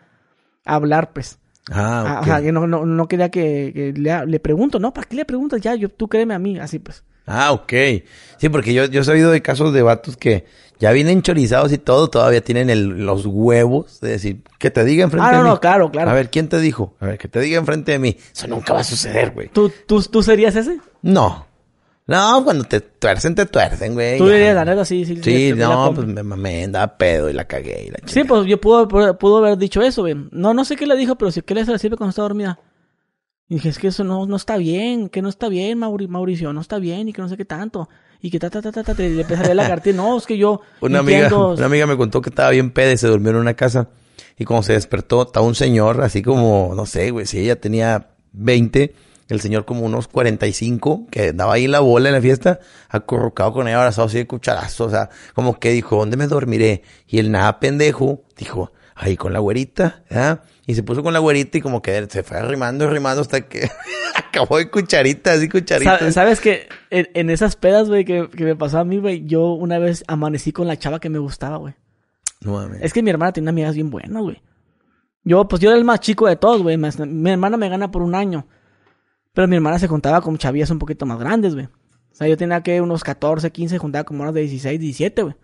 [0.64, 1.38] hablar, pues.
[1.70, 2.22] Ah, Ah, ok.
[2.22, 5.16] O sea, que no, no, no quería que, que le, le pregunto, no, ¿para qué
[5.16, 5.60] le preguntas?
[5.60, 7.02] Ya, yo, tú créeme a mí, así pues.
[7.26, 7.72] Ah, ok.
[8.38, 10.46] Sí, porque yo, yo he sabido de casos de vatos que
[10.78, 15.04] ya vienen chorizados y todo, todavía tienen el- los huevos de decir, que te diga
[15.04, 15.50] enfrente Ah, no, de mí.
[15.50, 16.10] no, claro, claro.
[16.10, 16.94] A ver, ¿quién te dijo?
[17.00, 18.16] A ver, que te diga enfrente de mí.
[18.32, 19.48] Eso nunca va a suceder, güey.
[19.48, 20.78] ¿Tú, tú, tú serías ese?
[21.02, 21.46] No.
[22.06, 24.16] No, cuando te tuercen, te tuercen, güey.
[24.16, 25.16] Tú dirías, la neta, sí, sí.
[25.16, 28.24] Sí, sí, la no, pues me mamé, andaba pedo y la cagué y la Sí,
[28.24, 30.14] pues yo pudo, pudo, pudo haber dicho eso, güey.
[30.30, 32.58] No, no sé qué le dijo, pero sí, ¿qué le sirve cuando está dormida?
[33.50, 36.52] Y dije, es que eso no, no está bien, que no está bien, Mauri- Mauricio,
[36.54, 37.90] no está bien, y que no sé qué tanto.
[38.20, 39.96] Y que ta, ta, ta, ta, ta, te le la cartilla.
[39.96, 42.96] No, es que yo Una amiga, una amiga me contó que estaba bien peda y
[42.96, 43.88] se durmió en una casa.
[44.36, 48.10] Y cuando se despertó, estaba un señor, así como, no sé, güey, si ella tenía
[48.32, 48.94] 20,
[49.28, 53.68] el señor como unos 45, que andaba ahí la bola en la fiesta, acurrucado con
[53.68, 54.84] ella, abrazado así de cucharazo.
[54.86, 56.82] O sea, como que dijo, ¿dónde me dormiré?
[57.06, 60.40] Y el nada pendejo dijo, ahí con la güerita, ¿ah?
[60.68, 63.68] Y se puso con la güerita y como que se fue arrimando, arrimando hasta que
[64.14, 65.98] acabó de cucharita, así cucharita.
[65.98, 69.24] Sa- ¿Sabes que en, en esas pedas, güey, que, que me pasó a mí, güey,
[69.24, 71.74] yo una vez amanecí con la chava que me gustaba, güey.
[72.42, 72.82] No mames.
[72.82, 74.42] Es que mi hermana tiene amigas bien buenas, güey.
[75.24, 76.76] Yo, pues yo era el más chico de todos, güey.
[76.76, 78.46] Más- Mi hermana me gana por un año.
[79.32, 81.66] Pero mi hermana se juntaba con chavillas un poquito más grandes, güey.
[81.66, 85.34] O sea, yo tenía que unos 14, 15, juntaba como unas de 16, 17, güey.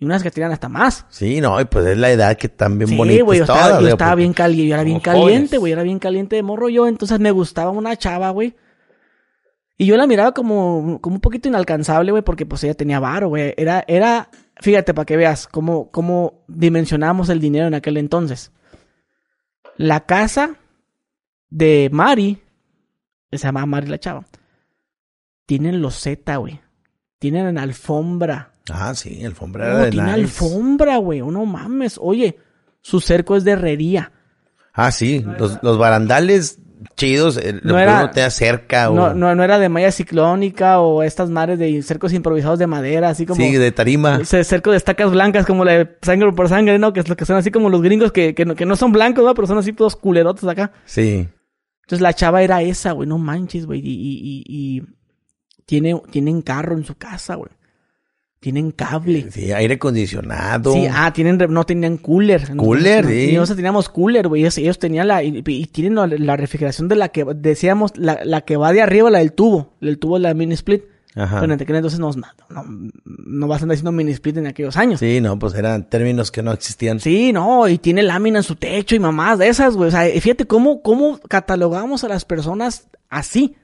[0.00, 1.04] Y unas que tiran hasta más.
[1.10, 3.62] Sí, no, y pues es la edad que están bien Sí, bonitas güey, yo todas,
[3.66, 6.42] estaba, yo estaba porque- bien caliente, yo era bien caliente, güey, era bien caliente de
[6.42, 8.56] morro yo, entonces me gustaba una chava, güey.
[9.76, 13.28] Y yo la miraba como, como un poquito inalcanzable, güey, porque pues ella tenía varo,
[13.28, 13.54] güey.
[13.56, 18.52] Era, era, fíjate, para que veas cómo, cómo dimensionamos el dinero en aquel entonces.
[19.76, 20.56] La casa
[21.50, 22.42] de Mari,
[23.32, 24.24] se llama Mari la chava,
[25.46, 26.60] tienen loseta, güey.
[27.18, 28.52] Tienen alfombra.
[28.72, 31.20] Ah, sí, alfombra No, de tiene alfombra, güey.
[31.20, 31.98] Oh, no mames.
[32.00, 32.36] Oye,
[32.80, 34.12] su cerco es de herrería.
[34.72, 36.58] Ah, sí, los, los barandales
[36.96, 38.94] chidos, el, No lo que era- uno te acerca o...
[38.94, 43.10] No, no, no era de malla ciclónica o estas mares de cercos improvisados de madera,
[43.10, 43.36] así como...
[43.42, 44.24] sí, de tarima.
[44.24, 46.92] cerco de estacas blancas como la de sangre por sangre, ¿no?
[46.94, 48.92] Que es lo que son así como los gringos que, que, no, que no son
[48.92, 49.34] blancos, ¿no?
[49.34, 50.72] Pero son así todos culerotes acá.
[50.86, 51.28] Sí.
[51.82, 53.80] Entonces la chava era esa, güey, no manches, güey.
[53.80, 54.82] Y, y, y, y
[55.66, 57.50] tiene, tienen carro en su casa, güey.
[58.40, 59.30] Tienen cable.
[59.30, 60.72] Sí, aire acondicionado.
[60.72, 62.56] Sí, ah, tienen, no tenían cooler.
[62.56, 63.32] Cooler, Nosotros- sí.
[63.34, 64.40] Nosotros teníamos cooler, güey.
[64.40, 68.20] Ellos, ellos tenían la, y, y tienen la, la refrigeración de la que, decíamos, la,
[68.24, 69.74] la que va de arriba, la del tubo.
[69.82, 70.84] El tubo de la mini split.
[71.14, 71.40] Ajá.
[71.40, 72.64] Bueno, en aquel entonces no, no,
[73.04, 75.00] no vas a andar haciendo mini split en aquellos años.
[75.00, 75.16] Sí.
[75.16, 76.98] Sí, no, pues eran términos que no existían.
[77.34, 79.88] no, y tiene lámina en su techo y mamás de esas, güey.
[79.88, 83.56] O sea, fíjate cómo, cómo catalogamos a las personas así.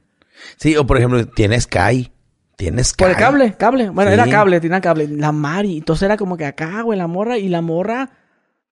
[0.58, 2.10] Sí, o por ejemplo, tienes Sky.
[2.56, 3.04] Tienes Sky.
[3.04, 3.90] Por el cable, cable.
[3.90, 4.14] Bueno, Sí.
[4.14, 5.08] era cable, tenía cable.
[5.08, 5.76] La Mari.
[5.78, 7.36] Entonces era como que acá, güey, la morra.
[7.38, 8.10] Y la morra,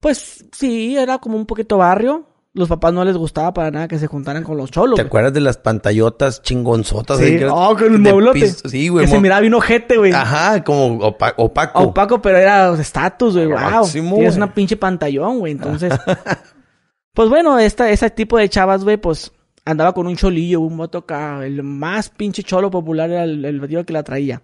[0.00, 2.26] pues sí, era como un poquito barrio.
[2.56, 4.94] Los papás no les gustaba para nada que se juntaran con los cholos.
[4.94, 5.08] ¿Te güey.
[5.08, 7.18] acuerdas de las pantallotas chingonzotas?
[7.18, 8.46] Sí, que- oh, con el mueblote.
[8.48, 9.06] Sí, güey.
[9.06, 10.12] Que se miraba bien ojete, güey.
[10.12, 11.80] Ajá, como opa- opaco.
[11.82, 13.46] Opaco, pero era estatus, güey.
[13.48, 13.88] Wow.
[13.90, 15.52] Tienes una pinche pantallón, güey.
[15.52, 15.92] Entonces.
[17.12, 19.32] pues bueno, esta, ese tipo de chavas, güey, pues
[19.64, 21.44] andaba con un cholillo, un moto acá.
[21.44, 24.42] El más pinche cholo popular era el, el tío que la traía.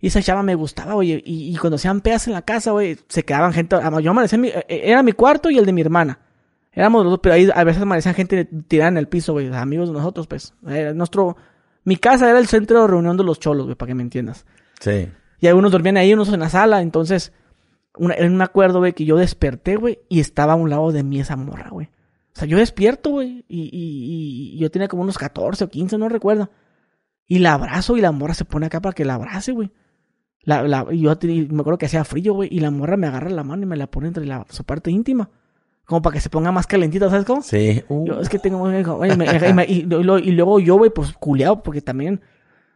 [0.00, 1.12] Y esa chava me gustaba, güey.
[1.24, 3.76] Y, y cuando hacían pedas en la casa, güey, se quedaban gente.
[4.02, 6.20] Yo amanecía mi- eh, era mi cuarto y el de mi hermana.
[6.72, 9.52] Éramos los dos, pero ahí a veces amanecían gente tirada en el piso, güey.
[9.52, 10.54] Amigos de nosotros, pues.
[10.68, 11.36] Era nuestro.
[11.84, 14.46] Mi casa era el centro de reunión de los cholos, güey, para que me entiendas.
[14.78, 15.08] Sí.
[15.40, 16.80] Y algunos dormían ahí, unos en la sala.
[16.82, 17.32] Entonces,
[17.96, 21.18] una, me acuerdo, güey, que yo desperté, güey, y estaba a un lado de mí
[21.18, 21.88] esa morra, güey.
[22.38, 25.98] O sea, yo despierto, güey, y, y, y yo tenía como unos 14 o 15,
[25.98, 26.50] no recuerdo.
[27.26, 29.72] Y la abrazo y la morra se pone acá para que la abrace, güey.
[30.44, 31.16] La, la, y yo
[31.50, 33.76] me acuerdo que hacía frío, güey, y la morra me agarra la mano y me
[33.76, 35.30] la pone entre la, su parte íntima.
[35.84, 37.42] Como para que se ponga más calentita, ¿sabes cómo?
[37.42, 37.82] Sí.
[37.88, 38.62] Uh, Yo, es que tengo...
[38.62, 42.20] oye, me- y, me- y lo- y luego yo, güey, pues culeado, porque también...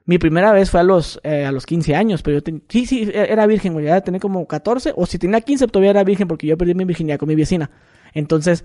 [0.06, 2.84] Mi primera vez fue a los, eh, a los 15 años, pero yo ten- sí,
[2.86, 6.02] sí, e- era virgen, güey, ya tenía como 14, o si tenía 15 todavía era
[6.02, 7.70] virgen porque yo perdí mi virginidad con mi vecina.
[8.12, 8.64] Entonces,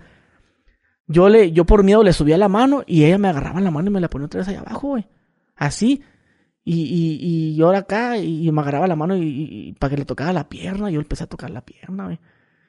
[1.08, 3.89] yo le, yo por miedo le subía la mano y ella me agarraba la mano
[3.89, 5.08] y me la ponía otra vez allá abajo, güey.
[5.56, 6.04] Así.
[6.63, 9.98] Y, y, y yo era acá y, me agarraba la mano y, y, para que
[9.98, 12.20] le tocara la pierna, yo empecé a tocar la pierna, güey.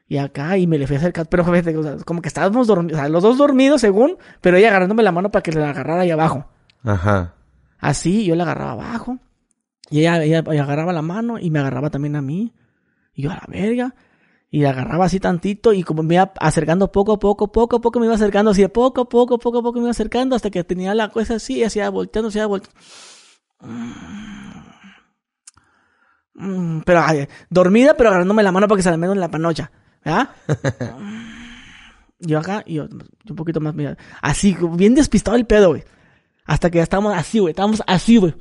[0.07, 2.67] Y acá, y me le fui a acercar, pero fíjate, o sea, como que estábamos
[2.67, 5.63] dormidos, o sea, los dos dormidos según, pero ella agarrándome la mano para que le
[5.63, 6.49] agarrara ahí abajo.
[6.85, 7.35] Ajá.
[7.79, 9.19] Así, yo la agarraba abajo.
[9.91, 12.53] Y ella, ella, agarraba la mano y me agarraba también a mí.
[13.15, 13.95] Y yo a la verga.
[14.51, 18.01] Y agarraba así tantito y como me iba acercando poco a poco, poco a poco
[18.01, 20.51] me iba acercando así de poco a poco, poco a poco me iba acercando hasta
[20.51, 22.81] que tenía la cosa así, hacía volteando, hacía volteando.
[26.35, 27.03] Mm, pero
[27.51, 29.71] dormida, pero agarrándome la mano para que se la en la panocha.
[30.05, 30.31] ¿Verdad?
[32.21, 33.75] yo acá y yo, un poquito más.
[34.23, 35.85] Así, bien despistado el pedo, güey.
[36.45, 37.51] Hasta que ya estábamos así, güey.
[37.51, 38.35] Estábamos así, güey.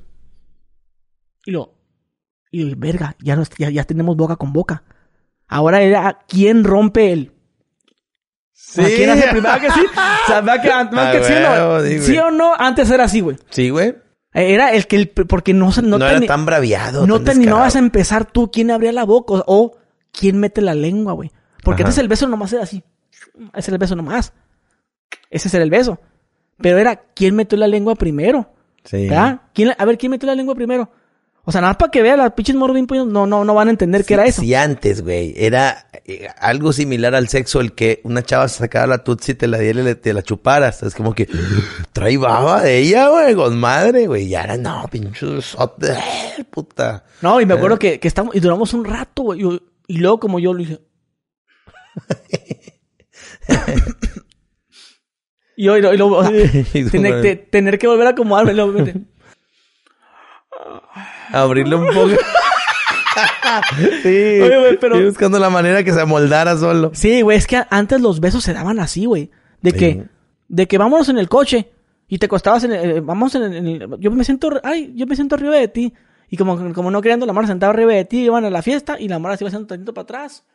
[1.45, 1.73] Y lo.
[2.51, 4.83] Y verga, ya, ya, ya tenemos boca con boca.
[5.47, 7.31] Ahora era quién rompe el.
[8.51, 8.81] Sí.
[8.83, 9.81] ¿Quién hace primero que sí?
[10.23, 10.67] O sea, que,
[11.17, 13.37] que sí, o no, sí o no, antes era así, güey.
[13.49, 13.95] Sí, güey.
[14.33, 17.07] Era el que el, porque no no, no era tan braviado.
[17.07, 19.77] No te animabas a empezar tú quién abría la boca o,
[20.11, 21.31] quién mete la lengua, güey.
[21.63, 22.83] Porque entonces el beso nomás era así.
[23.53, 24.33] Ese era el beso nomás.
[25.29, 25.99] Ese era el beso.
[26.57, 28.53] Pero era quién metió la lengua primero.
[28.83, 29.09] Sí.
[29.53, 30.91] ¿Quién, a ver, ¿quién metió la lengua primero?
[31.49, 32.75] O sea, nada para que vean las pinches morros
[33.07, 34.41] no, no, no van a entender qué era eso.
[34.41, 35.33] Sí, antes, güey.
[35.37, 39.35] Era eh, algo similar al sexo, el que una chava se sacara la tutsi y
[39.35, 40.83] te la diera y te la chuparas.
[40.83, 41.29] Es como que
[41.93, 44.25] trae baba de ella, güey, con madre, güey.
[44.25, 45.25] Y ahora no, pinche
[46.51, 47.05] puta.
[47.21, 47.79] No, y me acuerdo eh.
[47.79, 49.41] que, que estamos, y duramos un rato, güey.
[49.41, 50.81] Y, y luego como yo lo dije.
[55.55, 56.23] y, y, y luego,
[56.91, 58.53] tener, tener, que volver a acomodarme.
[58.53, 58.73] Luego,
[61.31, 62.09] Abrirle un poco.
[64.03, 64.41] sí.
[64.41, 65.03] Oye, pero...
[65.03, 66.91] buscando la manera que se amoldara solo.
[66.93, 69.31] Sí, güey, es que antes los besos se daban así, güey.
[69.61, 70.05] De que,
[70.47, 71.71] de que vámonos en el coche
[72.07, 75.15] y te costabas en el, eh, vamos en el, yo me siento, ay, yo me
[75.15, 75.93] siento arriba de ti.
[76.29, 78.99] Y como, como no queriendo, la mano sentaba arriba de ti, iban a la fiesta
[78.99, 80.45] y la mano se iba haciendo tantito para atrás.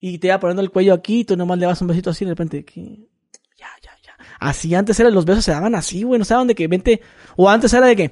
[0.00, 2.24] Y te iba poniendo el cuello aquí y tú nomás le das un besito así
[2.24, 3.08] y de repente, aquí,
[3.56, 4.16] ya, ya, ya.
[4.40, 7.00] Así antes era, los besos se daban así, güey, no saben de que vente,
[7.36, 8.10] o antes era de que,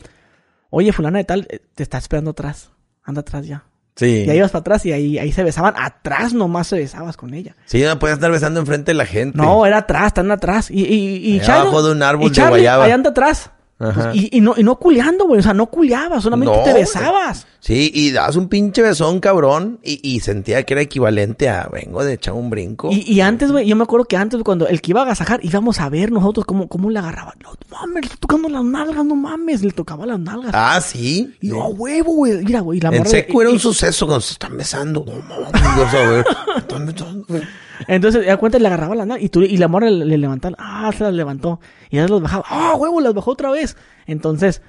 [0.71, 2.71] oye, fulana de tal, eh, te está esperando atrás.
[3.05, 3.65] Anda atrás ya.
[3.97, 4.25] Sí.
[4.27, 5.75] Y ahí ibas para atrás y ahí, ahí se besaban.
[5.77, 7.55] Atrás nomás se besabas con ella.
[7.67, 9.37] Sí, no podías estar besando enfrente de la gente.
[9.37, 10.71] No, era atrás, están atrás.
[10.71, 12.85] Y, y, y abajo de un árbol de guayaba.
[12.85, 13.51] Ahí anda atrás.
[13.81, 15.41] Pues, y, y, no, y no culeando, güey.
[15.41, 17.47] O sea, no culeabas, solamente te besabas.
[17.61, 19.81] Sí, y das un pinche besón, cabrón.
[19.83, 22.91] Y, y sentía que era equivalente a vengo de echar un brinco.
[22.93, 25.41] Y, y antes, güey, yo me acuerdo que antes, cuando el que iba a agasajar,
[25.43, 27.33] íbamos a ver nosotros cómo, cómo le agarraba.
[27.43, 30.53] No mames, le está tocando las nalgas, no mames, le tocaba las nalgas.
[30.55, 31.35] Ah, sí.
[31.41, 32.45] Y yo, huevo, güey.
[32.45, 32.81] Mira, güey.
[32.81, 35.07] La en seco era un suceso cuando se están besando.
[35.07, 36.27] No mames.
[36.59, 37.43] Están besando, güey.
[37.87, 40.57] Entonces, ya cuenta, le agarraba la nalga y, tú, y la morra le, levantaba.
[40.59, 41.61] Ah, se las levantó.
[41.91, 42.45] Y ya los bajaba.
[42.49, 43.77] Ah, huevo, las bajó otra vez.
[44.07, 44.63] Entonces,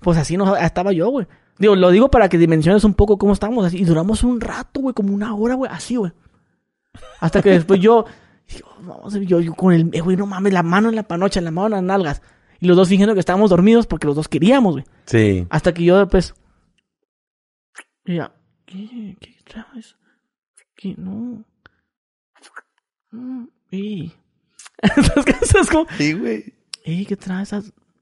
[0.00, 1.26] pues así no estaba yo, güey.
[1.58, 3.64] Digo, lo digo para que dimensiones un poco cómo estamos.
[3.64, 6.12] Así, y duramos un rato, güey, como una hora, güey, así, güey.
[7.20, 8.06] Hasta que después yo,
[9.20, 11.66] yo, yo con el, eh, güey, no mames, la mano en la panocha, la mano
[11.66, 12.22] en las nalgas.
[12.60, 14.84] Y los dos fingiendo que estábamos dormidos porque los dos queríamos, güey.
[15.04, 15.46] Sí.
[15.50, 16.34] Hasta que yo, pues,
[18.04, 18.32] ya,
[18.64, 19.96] ¿qué, qué traes?
[20.74, 20.94] ¿Qué?
[20.96, 21.44] No.
[23.70, 24.12] Y...
[24.82, 25.86] Entonces, como...
[25.96, 26.54] Sí, güey.
[26.84, 27.52] ¿Y qué traes?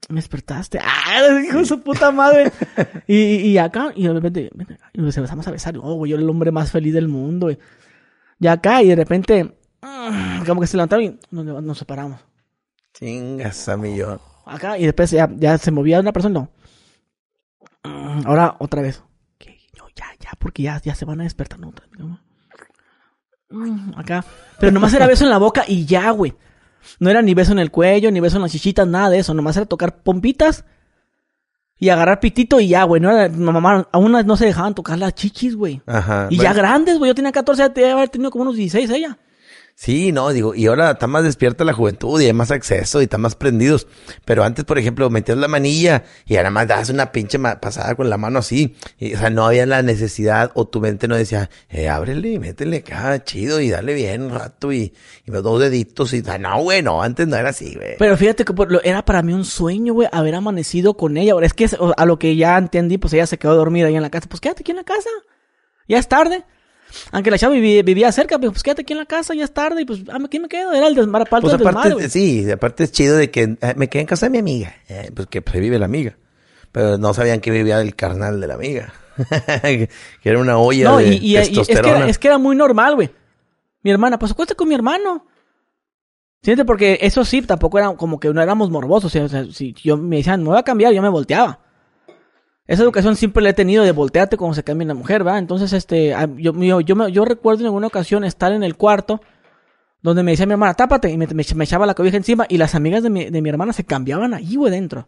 [0.07, 0.79] Me despertaste.
[0.81, 1.41] ¡Ah!
[1.43, 2.51] Hijo de su puta madre.
[3.07, 4.51] y, y acá, y de repente,
[4.93, 5.77] y nos empezamos a besar.
[5.77, 7.57] Oh, güey, yo era el hombre más feliz del mundo, güey.
[8.39, 12.19] Y acá, y de repente, ah, como que se levantaron y nos, nos separamos.
[12.93, 14.19] Chingas a millón.
[14.45, 16.33] Acá, y después ya, ya se movía una persona.
[16.33, 16.49] No.
[17.83, 19.01] Mm, ahora, otra vez.
[19.77, 21.59] No, ya, ya, porque ya, ya se van a despertar.
[21.59, 22.17] No, Mm,
[23.95, 24.25] acá.
[24.59, 26.33] Pero nomás era beso en la boca y ya, güey.
[26.99, 29.33] No era ni beso en el cuello, ni beso en las chichitas, nada de eso.
[29.33, 30.65] Nomás era tocar pompitas
[31.77, 33.01] y agarrar pitito y ya, güey.
[33.01, 35.81] No era, mamá, aún no se dejaban tocar las chichis, güey.
[35.85, 36.27] Ajá.
[36.29, 37.09] Y ya grandes, güey.
[37.09, 39.17] Yo tenía 14, ya haber tenido como unos 16 ella.
[39.77, 43.03] Sí, no, digo, y ahora está más despierta la juventud y hay más acceso y
[43.03, 43.87] están más prendidos.
[44.23, 48.09] Pero antes, por ejemplo, metías la manilla y ahora más das una pinche pasada con
[48.09, 48.77] la mano así.
[48.97, 52.77] Y, o sea, no había la necesidad o tu mente no decía, eh, ábrele, métele
[52.77, 54.93] acá, chido y dale bien un rato y,
[55.25, 57.97] y los dos deditos y, no, güey, no, antes no era así, güey.
[57.99, 58.53] Pero fíjate que
[58.85, 61.33] era para mí un sueño, güey, haber amanecido con ella.
[61.33, 64.03] Ahora es que a lo que ya entendí, pues ella se quedó dormida ahí en
[64.03, 64.29] la casa.
[64.29, 65.09] Pues quédate aquí en la casa.
[65.89, 66.45] Ya es tarde.
[67.11, 69.81] Aunque la chava vivía, cerca, pues, pues quédate aquí en la casa, ya es tarde,
[69.81, 70.73] y pues, ah, ¿quién me quedo?
[70.73, 74.07] Era el desmar, pues aparte, Sí, aparte es chido de que eh, me quedé en
[74.07, 76.17] casa de mi amiga, eh, pues que pues, vive la amiga.
[76.71, 78.93] Pero no sabían que vivía el carnal de la amiga.
[79.63, 79.89] que
[80.23, 83.09] era una olla de y, es, que era, es que era muy normal, güey.
[83.81, 85.25] Mi hermana, pues acuéstate con mi hermano.
[86.41, 89.15] Siente porque eso sí, tampoco era como que no éramos morbosos.
[89.15, 91.64] O sea, si yo me decían, me voy a cambiar, yo me volteaba.
[92.67, 95.39] Esa educación siempre la he tenido de voltearte cuando se cambia una mujer, ¿verdad?
[95.39, 99.21] Entonces, este, yo, yo, yo, yo recuerdo en alguna ocasión estar en el cuarto
[100.01, 101.25] donde me decía mi hermana, tápate, y me,
[101.63, 104.55] echaba la cobija encima, y las amigas de mi, de mi hermana se cambiaban ahí,
[104.55, 105.07] güey, dentro.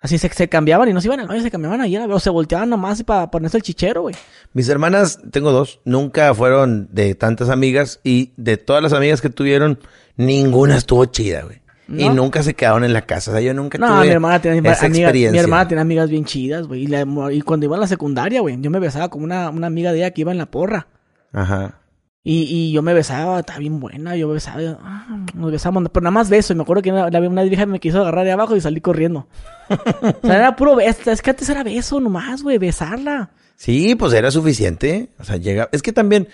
[0.00, 2.70] Así se, cambiaban y no se iban al baño, se cambiaban ahí, o se volteaban
[2.70, 4.14] nomás para ponerse el chichero, güey.
[4.52, 9.28] Mis hermanas, tengo dos, nunca fueron de tantas amigas y de todas las amigas que
[9.28, 9.80] tuvieron,
[10.16, 11.60] ninguna estuvo chida, güey.
[11.88, 13.30] Y nunca se quedaron en la casa.
[13.30, 15.40] O sea, yo nunca No, tuve mi hermana tenía esa amigas, mi experiencia.
[15.40, 16.84] hermana tenía amigas bien chidas, güey.
[16.84, 16.94] Y,
[17.32, 19.98] y cuando iba a la secundaria, güey, yo me besaba con una, una amiga de
[19.98, 20.86] ella que iba en la porra.
[21.32, 21.80] Ajá.
[22.24, 26.04] Y, y yo me besaba, estaba bien buena, yo besaba, yo, ah, nos besamos, pero
[26.04, 26.52] nada más beso.
[26.52, 29.28] Y me acuerdo que una, una vieja me quiso agarrar de abajo y salí corriendo.
[29.70, 33.30] o sea, era puro beso, es que antes era beso nomás, güey, besarla.
[33.56, 35.08] Sí, pues era suficiente.
[35.18, 35.70] O sea, llega.
[35.72, 36.28] Es que también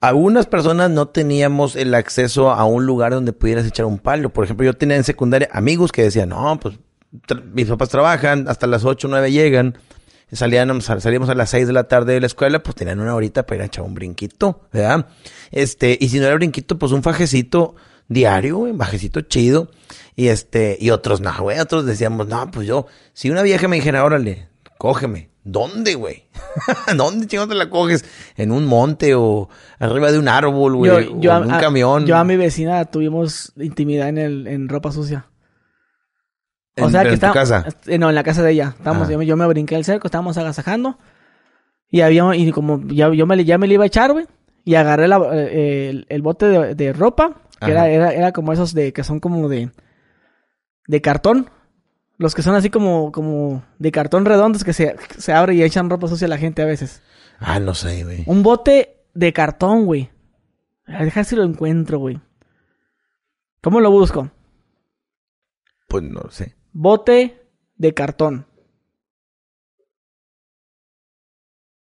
[0.00, 4.30] algunas personas no teníamos el acceso a un lugar donde pudieras echar un palo.
[4.32, 6.78] Por ejemplo, yo tenía en secundaria amigos que decían, no, pues
[7.52, 9.78] mis papás trabajan, hasta las 8 o 9 llegan.
[10.30, 13.46] Salían, salíamos a las 6 de la tarde de la escuela, pues tenían una horita
[13.46, 15.06] para ir a echar un brinquito, ¿verdad?
[15.50, 17.76] Este, y si no era brinquito, pues un fajecito
[18.08, 19.70] diario, un fajecito chido.
[20.16, 23.76] Y este, y otros, no, güey, otros decíamos, no, pues yo, si una vieja me
[23.76, 26.24] dijera, órale, cógeme, ¿dónde, güey?
[26.96, 28.04] ¿Dónde chingados te la coges?
[28.36, 29.48] ¿En un monte o
[29.78, 30.90] arriba de un árbol, güey?
[30.90, 31.08] o en
[31.44, 32.06] un a- camión.
[32.06, 35.26] yo a mi vecina tuvimos intimidad en, el, en ropa sucia.
[36.80, 37.64] O En- sea que en tu está, casa.
[37.86, 38.74] eh, No, en la casa de ella.
[38.76, 39.12] Estábamos, Ah.
[39.12, 40.98] yo, me- yo me brinqué el cerco, estábamos agasajando.
[41.90, 44.26] Y había, y como ya, yo me, le- ya me le iba a echar, güey.
[44.64, 48.52] Y agarré la- eh, el, el bote de, de ropa, que era, era, era como
[48.52, 49.70] esos de, que son como de,
[50.86, 51.50] de cartón.
[52.18, 55.88] Los que son así como, como de cartón redondos que se, se abre y echan
[55.88, 57.00] ropa sucia a la gente a veces.
[57.38, 58.24] Ah, no sé, güey.
[58.26, 60.10] Un bote de cartón, güey.
[60.86, 62.20] A dejar si lo encuentro, güey.
[63.62, 64.30] ¿Cómo lo busco?
[65.86, 66.56] Pues no lo sé.
[66.72, 67.40] Bote
[67.76, 68.46] de cartón.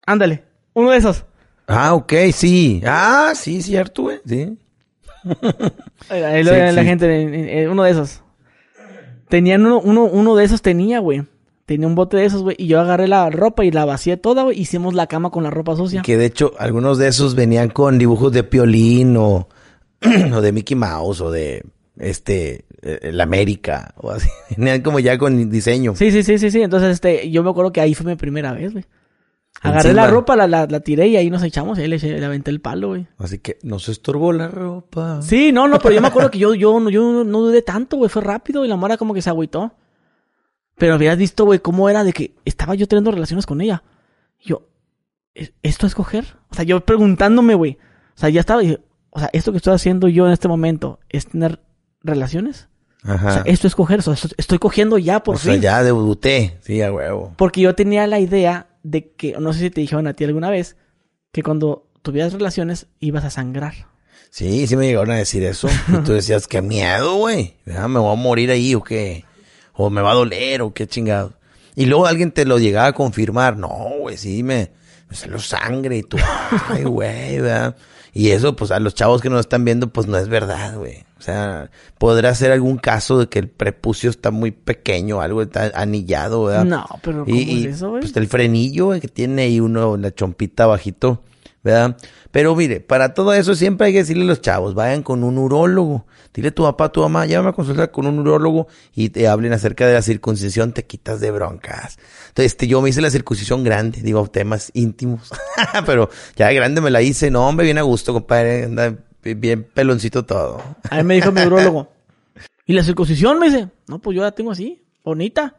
[0.07, 1.25] Ándale, uno de esos.
[1.67, 2.83] Ah, ok, sí.
[2.85, 4.21] Ah, sí, cierto, güey.
[4.27, 4.59] Sí.
[6.09, 8.23] Ahí ahí lo Sí, ve la gente, en- en- en uno de esos.
[9.31, 11.23] Tenían uno, uno, uno de esos tenía, güey.
[11.65, 12.57] Tenía un bote de esos, güey.
[12.59, 14.61] Y yo agarré la ropa y la vacié toda, güey.
[14.61, 16.03] Hicimos la cama con la ropa sucia.
[16.03, 19.49] Que de hecho, algunos de esos venían con dibujos de Piolín o,
[20.35, 21.65] o de Mickey Mouse o de
[21.97, 24.29] este eh, la América o así.
[24.57, 25.95] Venían como ya con diseño.
[25.95, 26.61] Sí, sí, sí, sí, sí.
[26.61, 28.85] Entonces, este, yo me acuerdo que ahí fue mi primera vez, güey.
[29.63, 30.07] Agarré Encima.
[30.07, 31.79] la ropa, la, la, la tiré y ahí nos echamos.
[31.79, 33.07] Y ahí le, le aventé el palo, güey.
[33.19, 35.21] Así que no se estorbó la ropa.
[35.21, 38.09] Sí, no, no, pero yo me acuerdo que yo, yo, yo no dudé tanto, güey.
[38.09, 39.73] Fue rápido y la mora como que se agüitó.
[40.79, 43.83] Pero habías visto, güey, cómo era de que estaba yo teniendo relaciones con ella.
[44.39, 44.67] Y yo,
[45.35, 46.25] ¿es- ¿esto es coger?
[46.51, 47.77] O sea, yo preguntándome, güey.
[48.17, 48.63] O sea, ya estaba,
[49.11, 51.61] o sea, esto que estoy haciendo yo en este momento es tener
[52.03, 52.69] relaciones.
[53.03, 53.29] Ajá.
[53.29, 55.61] O sea, esto es coger, o sea, esto- estoy cogiendo ya por o sea, fin.
[55.61, 56.57] ya debuté.
[56.63, 57.35] Sí, a huevo.
[57.37, 60.51] Porque yo tenía la idea de que, no sé si te dijeron a ti alguna
[60.51, 60.77] vez,
[61.33, 63.75] que cuando tuvieras relaciones ibas a sangrar.
[64.31, 65.69] Sí, sí me llegaron a decir eso.
[65.89, 67.57] Y tú decías, qué miedo, güey.
[67.67, 69.25] Ya, ¿Me voy a morir ahí o qué?
[69.75, 71.35] O me va a doler o qué chingado.
[71.75, 73.57] Y luego alguien te lo llegaba a confirmar.
[73.57, 74.71] No, güey, sí, me,
[75.09, 76.17] me salió sangre y tú,
[76.69, 77.77] ay, güey, ¿verdad?
[78.13, 81.05] Y eso, pues a los chavos que nos están viendo, pues no es verdad, güey.
[81.21, 85.71] O sea, podrá ser algún caso de que el prepucio está muy pequeño, algo está
[85.75, 86.65] anillado, ¿verdad?
[86.65, 88.01] No, pero ¿cómo Y, es eso, güey?
[88.01, 91.23] pues el frenillo güey, que tiene ahí uno, la chompita bajito,
[91.63, 91.99] ¿verdad?
[92.31, 95.37] Pero mire, para todo eso siempre hay que decirle a los chavos, vayan con un
[95.37, 96.07] urólogo.
[96.33, 99.27] Dile a tu papá, a tu mamá, llévame a consultar con un urólogo y te
[99.27, 101.99] hablen acerca de la circuncisión, te quitas de broncas.
[102.29, 105.29] Entonces, este, yo me hice la circuncisión grande, digo, temas íntimos.
[105.87, 109.65] Pero ya de grande me la hice, no, hombre, bien a gusto, compadre, anda bien
[109.65, 110.63] peloncito todo.
[110.91, 111.93] A mí me dijo mi urologo.
[112.67, 113.39] ¿Y la circuncisión?
[113.39, 113.69] Me dice.
[113.89, 115.57] No, pues yo la tengo así, bonita.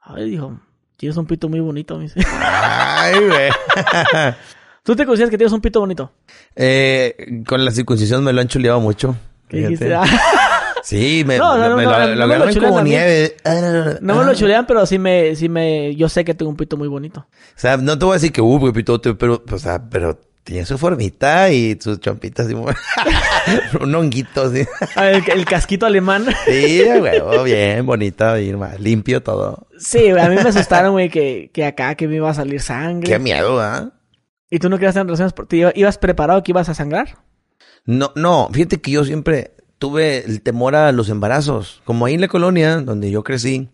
[0.00, 0.60] Ay, dijo,
[0.96, 2.20] tienes un pito muy bonito, me dice.
[2.40, 3.50] Ay, güey.
[4.82, 6.12] ¿Tú te consideras que tienes un pito bonito?
[6.54, 9.16] Eh, con la circuncisión me lo han chuleado mucho.
[9.48, 9.94] ¿Qué dijiste?
[10.82, 13.36] Sí, me, No, no, no, me no, lo, lo agarran como a nieve.
[13.42, 14.34] Ah, no, me lo Ah.
[14.34, 17.20] chulean, pero sí me, sí me, yo sé que tengo un pito muy bonito.
[17.20, 20.64] O sea, no te voy a decir que, uh, pitote, pero, o sea, pero tiene
[20.66, 22.72] su formita y sus chompitas muy-
[23.80, 24.66] un honguito así.
[24.94, 26.26] Ah, El, el casquito alemán.
[26.46, 28.24] Sí, güey, bien, bonito,
[28.58, 29.66] ma- limpio todo.
[29.78, 32.60] Sí, güey, a mí me asustaron, güey, que, que acá que me iba a salir
[32.60, 33.10] sangre.
[33.10, 33.92] Qué miedo, ¿ah?
[34.50, 35.32] ¿Y tú no querías tener relaciones?
[35.32, 37.16] por- ¿Te iba- ibas preparado que ibas a sangrar?
[37.86, 41.82] No, no, fíjate que yo siempre tuve el temor a los embarazos.
[41.84, 43.68] Como ahí en la colonia, donde yo crecí,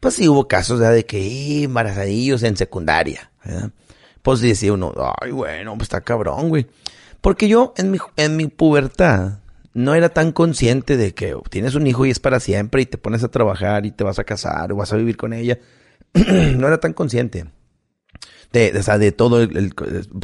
[0.00, 0.94] pues sí hubo casos ¿verdad?
[0.94, 3.70] de que embarazadillos en secundaria, ¿verdad?
[4.26, 6.66] Pues decía uno, ay, bueno, pues está cabrón, güey.
[7.20, 9.38] Porque yo en mi, en mi pubertad
[9.72, 12.98] no era tan consciente de que tienes un hijo y es para siempre y te
[12.98, 15.60] pones a trabajar y te vas a casar o vas a vivir con ella.
[16.14, 17.44] no era tan consciente
[18.50, 19.48] de, de, o sea, de todo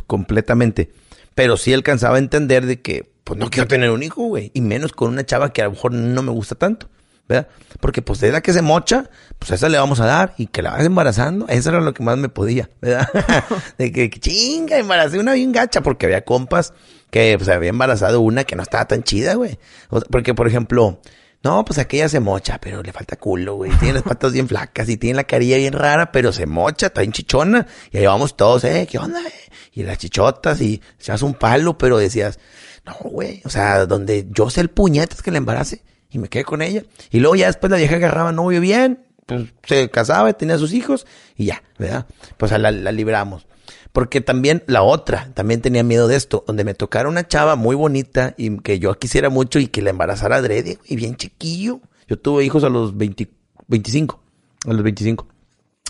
[0.08, 0.90] completamente.
[1.36, 4.50] Pero sí alcanzaba a entender de que, pues no quiero tener un hijo, güey.
[4.52, 6.88] Y menos con una chava que a lo mejor no me gusta tanto.
[7.28, 7.48] ¿Verdad?
[7.80, 9.08] Porque pues es la que se mocha,
[9.38, 11.94] pues a esa le vamos a dar y que la vas embarazando, eso era lo
[11.94, 13.08] que más me podía, ¿verdad?
[13.78, 16.74] de que, chinga, embaracé una bien gacha, porque había compas
[17.10, 19.58] que pues había embarazado una que no estaba tan chida, güey.
[19.90, 21.00] O sea, porque, por ejemplo,
[21.42, 23.70] no, pues aquella se mocha, pero le falta culo, güey.
[23.72, 27.00] Tiene las patas bien flacas y tiene la carilla bien rara, pero se mocha, está
[27.00, 27.66] bien chichona.
[27.90, 29.52] Y ahí vamos todos, eh, ¿qué onda, eh?
[29.72, 32.38] Y las chichotas y se hace un palo, pero decías,
[32.86, 36.44] no, güey, o sea, donde yo sé el puñetas que la embarace y me quedé
[36.44, 36.82] con ella.
[37.10, 41.06] Y luego ya después la vieja agarraba novio bien, pues se casaba, tenía sus hijos
[41.36, 42.06] y ya, ¿verdad?
[42.36, 43.46] Pues la, la libramos.
[43.92, 47.76] Porque también la otra, también tenía miedo de esto, donde me tocara una chava muy
[47.76, 51.80] bonita y que yo quisiera mucho y que la embarazara adrede, y bien chiquillo.
[52.08, 53.28] Yo tuve hijos a los 20
[53.68, 54.20] 25,
[54.66, 55.26] a los 25.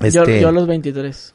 [0.00, 1.34] Yo, Este, yo a los 23.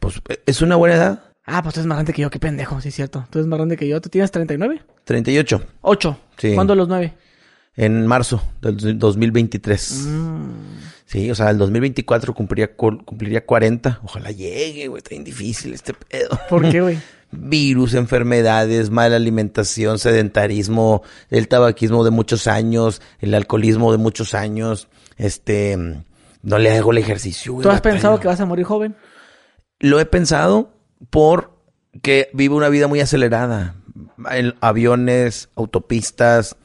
[0.00, 2.80] pues es una buena edad, Ah, pues tú eres más grande que yo, qué pendejo,
[2.80, 3.26] sí es cierto.
[3.30, 4.00] Tú eres más grande que yo.
[4.00, 4.80] ¿Tú tienes 39?
[5.04, 6.18] 38, 8.
[6.38, 6.54] Sí.
[6.54, 7.14] ¿Cuándo los 9?
[7.76, 9.92] En marzo del 2023.
[10.06, 10.50] Mm.
[11.06, 14.00] Sí, o sea, el 2024 cumpliría, cu- cumpliría 40.
[14.02, 16.38] Ojalá llegue, güey, está bien difícil este pedo.
[16.48, 16.98] ¿Por qué, güey?
[17.32, 24.88] virus, enfermedades, mala alimentación, sedentarismo, el tabaquismo de muchos años, el alcoholismo de muchos años,
[25.16, 25.78] este,
[26.42, 27.54] no le hago el ejercicio.
[27.54, 28.96] güey, ¿Tú has pensado que vas a morir joven?
[29.80, 30.74] Lo he pensado
[31.10, 33.74] porque vivo una vida muy acelerada.
[34.60, 36.56] Aviones, autopistas,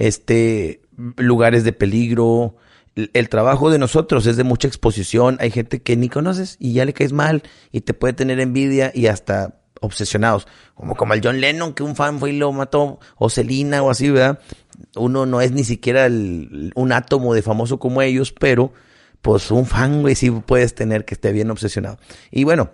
[0.00, 0.80] este,
[1.16, 2.56] lugares de peligro.
[2.96, 5.36] El, trabajo de nosotros es de mucha exposición.
[5.40, 8.90] Hay gente que ni conoces y ya le caes mal y te puede tener envidia
[8.94, 10.48] y hasta obsesionados.
[10.74, 13.90] Como, como el John Lennon, que un fan fue y lo mató, o Selena o
[13.90, 14.40] así, ¿verdad?
[14.96, 18.72] Uno no es ni siquiera un átomo de famoso como ellos, pero
[19.20, 21.98] pues un fan, güey, sí puedes tener que esté bien obsesionado.
[22.30, 22.70] Y bueno,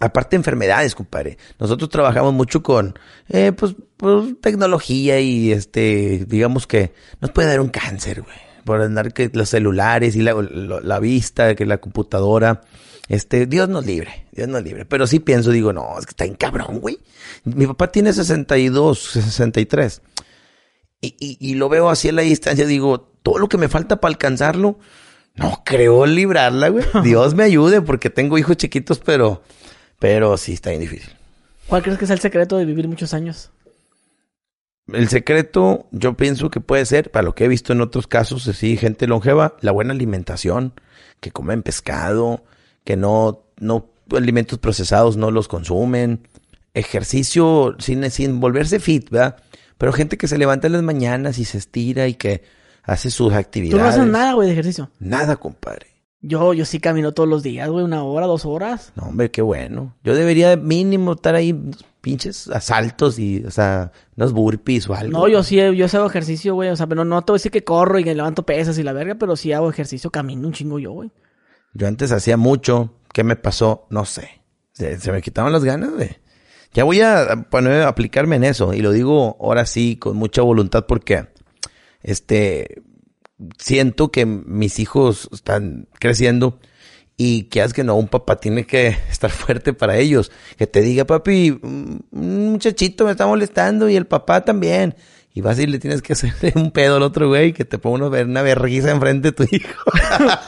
[0.00, 1.38] aparte de enfermedades, compadre.
[1.58, 7.60] Nosotros trabajamos mucho con, eh, pues, pues, tecnología y este, digamos que nos puede dar
[7.60, 8.36] un cáncer, güey.
[8.64, 12.60] Por andar que los celulares y la, la- la vista, que la computadora.
[13.08, 14.84] Este, Dios nos libre, Dios nos libre.
[14.84, 16.98] Pero sí pienso, digo, no, es que está en cabrón, güey.
[17.44, 20.02] Mi papá tiene 62, 63.
[21.00, 24.00] Y, y, y lo veo así a la distancia, digo, todo lo que me falta
[24.00, 24.78] para alcanzarlo,
[25.36, 26.84] no creo librarla, güey.
[27.04, 29.42] Dios me ayude porque tengo hijos chiquitos, pero,
[29.98, 31.12] pero sí está bien difícil.
[31.66, 33.50] ¿Cuál crees que es el secreto de vivir muchos años?
[34.92, 38.48] El secreto, yo pienso que puede ser, para lo que he visto en otros casos,
[38.48, 40.72] así, gente longeva, la buena alimentación,
[41.20, 42.42] que comen pescado,
[42.84, 43.86] que no, no,
[44.16, 46.26] alimentos procesados no los consumen,
[46.72, 49.36] ejercicio sin, sin volverse fit, ¿verdad?
[49.76, 52.42] Pero gente que se levanta en las mañanas y se estira y que
[52.82, 53.82] hace sus Tú actividades.
[53.82, 54.90] no haces nada, güey, de ejercicio.
[55.00, 55.87] Nada, compadre.
[56.20, 58.92] Yo, yo sí camino todos los días, güey, una hora, dos horas.
[58.96, 59.94] No, hombre, qué bueno.
[60.02, 61.54] Yo debería mínimo estar ahí
[62.00, 65.12] pinches asaltos y, o sea, unos burpees o algo.
[65.12, 66.70] No, yo sí, yo sí hago ejercicio, güey.
[66.70, 68.82] O sea, pero no te voy a decir que corro y que levanto pesas y
[68.82, 71.12] la verga, pero sí hago ejercicio, camino un chingo yo, güey.
[71.74, 72.94] Yo antes hacía mucho.
[73.12, 73.86] ¿Qué me pasó?
[73.90, 74.42] No sé.
[74.72, 76.20] Se, se me quitaban las ganas de...
[76.74, 78.74] Ya voy a poner, a aplicarme en eso.
[78.74, 81.28] Y lo digo ahora sí con mucha voluntad porque,
[82.02, 82.82] este,
[83.58, 86.58] siento que mis hijos están creciendo
[87.16, 90.30] y que haz que no, un papá tiene que estar fuerte para ellos.
[90.56, 92.04] Que te diga, papi, un
[92.52, 94.94] muchachito me está molestando y el papá también.
[95.34, 98.08] Y vas y le tienes que hacer un pedo al otro güey que te ponga
[98.08, 99.82] una, una vergüenza enfrente de tu hijo.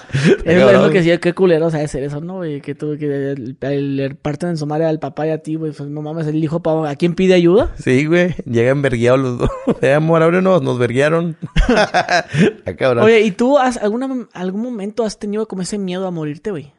[0.44, 2.60] Es, es lo que sí, qué culero, o sea, ser eso, ¿no, güey?
[2.60, 5.70] Que tú, que el parten en su madre al papá y a ti, güey.
[5.72, 7.72] Pues no mames, el hijo, pa- ¿a quién pide ayuda?
[7.78, 8.34] Sí, güey.
[8.44, 9.50] Llegan vergueados los dos.
[9.82, 11.36] Eh, amor, ábrenos, nos verguearon.
[13.02, 16.72] Oye, ¿y tú has, alguna, algún momento has tenido como ese miedo a morirte, güey?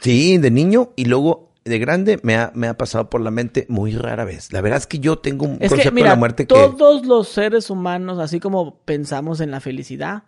[0.00, 3.66] Sí, de niño y luego de grande me ha, me ha pasado por la mente
[3.68, 4.52] muy rara vez.
[4.52, 6.54] La verdad es que yo tengo un Es concepto que, mira, de la muerte que...
[6.54, 10.24] todos los seres humanos, así como pensamos en la felicidad,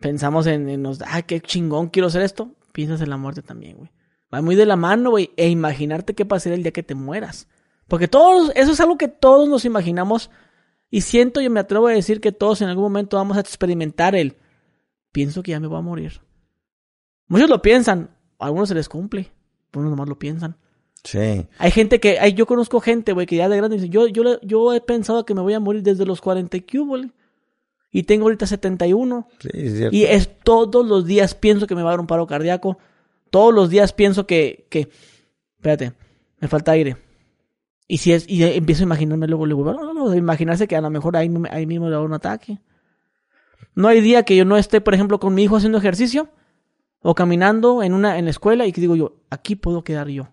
[0.00, 3.76] pensamos en, en nos, ah, qué chingón, quiero hacer esto, piensas en la muerte también,
[3.76, 3.90] güey.
[4.34, 7.48] Va muy de la mano, güey, e imaginarte qué pasaría el día que te mueras.
[7.86, 10.30] Porque todos, eso es algo que todos nos imaginamos
[10.90, 14.14] y siento, yo me atrevo a decir que todos en algún momento vamos a experimentar
[14.14, 14.36] el,
[15.12, 16.20] pienso que ya me voy a morir.
[17.28, 19.32] Muchos lo piensan, a algunos se les cumple,
[19.74, 20.56] unos nomás lo piensan.
[21.04, 21.46] Sí.
[21.58, 24.22] Hay gente que, hay, yo conozco gente, güey, que ya de grande dice, yo, yo,
[24.22, 27.10] le- yo he pensado que me voy a morir desde los 40 y güey.
[27.90, 29.28] Y tengo ahorita 71.
[29.40, 29.96] Sí, es cierto.
[29.96, 32.78] Y es todos los días pienso que me va a dar un paro cardíaco.
[33.30, 34.88] Todos los días pienso que, que,
[35.56, 35.92] espérate,
[36.40, 36.96] me falta aire.
[37.88, 40.80] Y si es, y empiezo a imaginarme luego, luego, no, no, no, imaginarse que a
[40.80, 42.58] lo mejor ahí, ahí mismo le da un ataque.
[43.74, 46.28] No hay día que yo no esté, por ejemplo, con mi hijo haciendo ejercicio
[47.02, 50.28] o caminando en una en la escuela y que digo yo, aquí puedo quedar yo.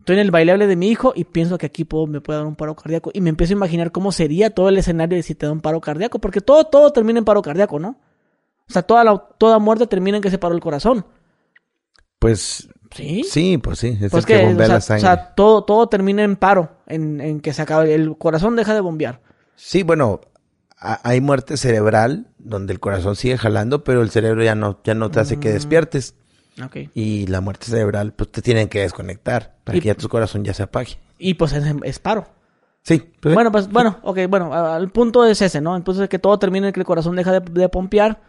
[0.00, 2.46] Estoy en el bailable de mi hijo y pienso que aquí puedo, me puede dar
[2.46, 3.10] un paro cardíaco.
[3.12, 5.60] Y me empiezo a imaginar cómo sería todo el escenario de si te da un
[5.60, 6.20] paro cardíaco.
[6.20, 7.98] Porque todo, todo termina en paro cardíaco, ¿no?
[8.68, 11.04] O sea, toda, la, toda muerte termina en que se paró el corazón.
[12.20, 13.24] Pues ¿Sí?
[13.24, 13.98] sí, pues sí.
[14.00, 15.00] Es Pues el que, que, o bombea sea, la o sangre.
[15.00, 18.80] sea, todo, todo termina en paro, en, en que se acaba, el corazón deja de
[18.80, 19.20] bombear.
[19.56, 20.20] Sí, bueno,
[20.78, 25.10] hay muerte cerebral donde el corazón sigue jalando, pero el cerebro ya no, ya no
[25.10, 25.40] te hace Mm.
[25.40, 26.14] que despiertes.
[26.64, 26.76] Ok.
[26.94, 30.44] Y la muerte cerebral, pues te tienen que desconectar para Y- que ya tu corazón
[30.44, 30.98] ya se apague.
[31.18, 32.26] Y pues es, es paro.
[32.82, 35.76] Sí, pues, Bueno, pues, bueno, ok, bueno, el punto es ese, ¿no?
[35.76, 38.20] Entonces que todo termina en que el corazón deja de, de pompear.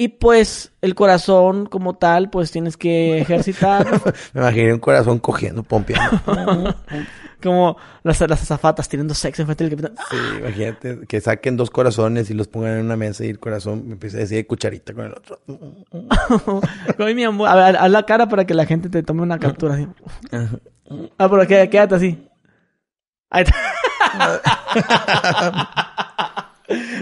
[0.00, 3.84] Y pues el corazón como tal, pues tienes que ejercitar.
[4.32, 6.20] me imaginé un corazón cogiendo, pompeando.
[7.42, 9.96] como las, las azafatas teniendo sexo enfrente del capitán.
[10.08, 13.88] Sí, imagínate que saquen dos corazones y los pongan en una mesa y el corazón
[13.88, 15.40] me empieza a decir de cucharita con el otro.
[17.00, 17.48] Ay, mi amor.
[17.48, 19.88] A ver, haz la cara para que la gente te tome una captura así.
[21.18, 22.24] Ah, pero quédate así.
[23.30, 23.56] Ahí está.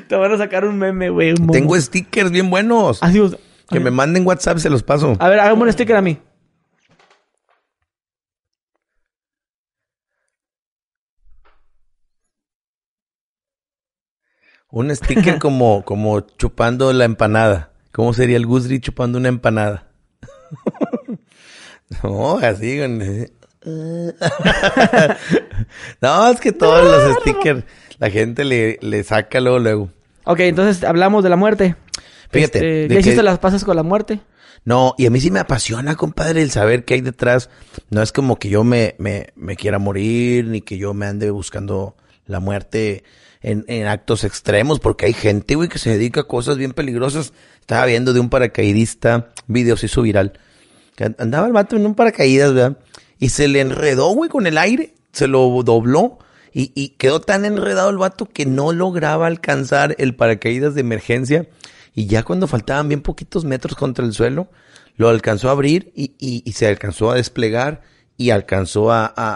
[0.09, 1.33] Te van a sacar un meme, güey.
[1.33, 1.49] un.
[1.49, 2.99] Tengo stickers bien buenos.
[2.99, 3.11] Sea,
[3.69, 5.17] Que me manden WhatsApp, se los paso.
[5.19, 6.19] A ver, hágame un sticker a mí.
[14.71, 17.73] Un sticker como, como chupando la empanada.
[17.93, 19.89] ¿Cómo sería el Gusri chupando una empanada?
[22.03, 22.79] no, así.
[26.03, 27.65] no, es que todos los stickers
[27.99, 29.91] la gente le, le saca luego, luego.
[30.25, 31.77] Ok, entonces hablamos de la muerte.
[32.31, 34.21] Fíjate, Este, ¿Ya hiciste las pasas con la muerte?
[34.65, 37.51] No, y a mí sí me apasiona, compadre, el saber qué hay detrás.
[37.91, 41.31] No es como que yo me, me, me quiera morir, ni que yo me ande
[41.31, 41.95] buscando
[42.27, 43.05] la muerte
[43.43, 47.33] en, en actos extremos, porque hay gente, güey, que se dedica a cosas bien peligrosas.
[47.61, 50.33] Estaba viendo de un paracaidista, video se hizo viral,
[50.97, 52.79] que and- andaba el vato en un paracaídas, ¿verdad?
[53.21, 56.19] Y se le enredó, güey, con el aire, se lo dobló.
[56.59, 61.47] Y, y quedó tan enredado el vato que no lograba alcanzar el paracaídas de emergencia.
[61.95, 64.49] Y ya cuando faltaban bien poquitos metros contra el suelo,
[64.97, 67.83] lo alcanzó a abrir y, y- se alcanzó a desplegar
[68.17, 69.35] y alcanzó a, a-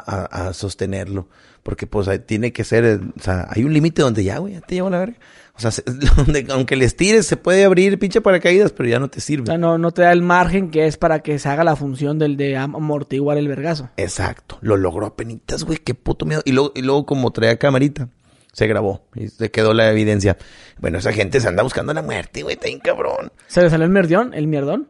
[0.48, 1.28] a- sostenerlo.
[1.62, 4.62] Porque pues tiene que ser, eh, o sea, hay un límite donde ya, güey, ya
[4.62, 5.18] te llevo la verga.
[5.60, 5.82] O sea, se-
[6.16, 9.44] donde, aunque le estires, se puede abrir pinche paracaídas, pero ya no te O sirve.
[9.46, 12.18] sea, no, no te da el margen que es para que se haga la función
[12.18, 13.90] del de am- amortiguar el vergazo.
[13.98, 16.40] Exacto, lo logró a penitas, güey, qué puto miedo.
[16.46, 18.08] Y luego, y luego como traía camarita,
[18.52, 20.38] se grabó y se quedó la evidencia.
[20.78, 23.30] Bueno, esa gente se anda buscando la muerte, güey, está bien cabrón.
[23.46, 24.88] Se le salió el mierdón, el mierdón.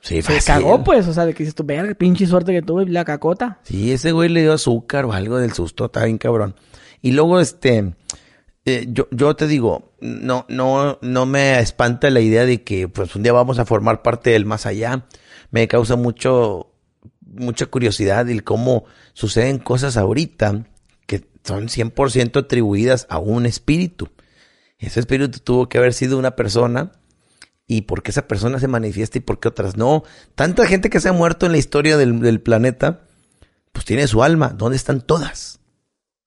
[0.00, 0.42] Sí, Se fácil.
[0.46, 1.06] cagó, pues.
[1.08, 3.58] O sea, de que dices tú, verga, pinche suerte que tuve, la cacota.
[3.64, 6.54] Sí, ese güey le dio azúcar o algo del susto, está bien cabrón.
[7.02, 7.94] Y luego, este,
[8.64, 13.16] eh, yo, yo te digo, no, no, no me espanta la idea de que, pues,
[13.16, 15.06] un día vamos a formar parte del más allá.
[15.50, 16.74] Me causa mucho,
[17.20, 18.84] mucha curiosidad el cómo
[19.14, 20.66] suceden cosas ahorita
[21.06, 24.10] que son 100% atribuidas a un espíritu.
[24.78, 26.92] Ese espíritu tuvo que haber sido una persona
[27.66, 30.04] y por qué esa persona se manifiesta y por qué otras no.
[30.34, 33.02] Tanta gente que se ha muerto en la historia del, del planeta,
[33.72, 34.48] pues tiene su alma.
[34.48, 35.60] ¿Dónde están todas?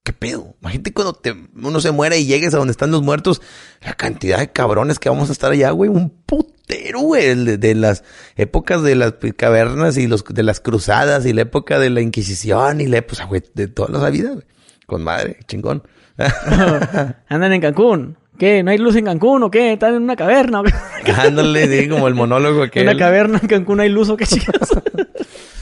[0.04, 0.56] ¿Qué pedo?
[0.62, 3.40] Imagínate cuando te, uno se muere y llegues a donde están los muertos,
[3.82, 7.76] la cantidad de cabrones que vamos a estar allá, güey, un putero, güey, de, de
[7.76, 8.04] las
[8.36, 12.82] épocas de las cavernas y los de las cruzadas y la época de la Inquisición
[12.82, 14.46] y la época, güey, de toda la vida, güey.
[14.88, 15.84] Con madre, chingón.
[17.30, 18.18] Andan en Cancún.
[18.40, 18.64] ¿Qué?
[18.64, 19.74] ¿No hay luz en Cancún o qué?
[19.74, 20.64] ¿Están en una caverna?
[21.18, 24.26] Ándale, sí, como el monólogo que En una caverna en Cancún hay luz o qué
[24.26, 24.56] chicas.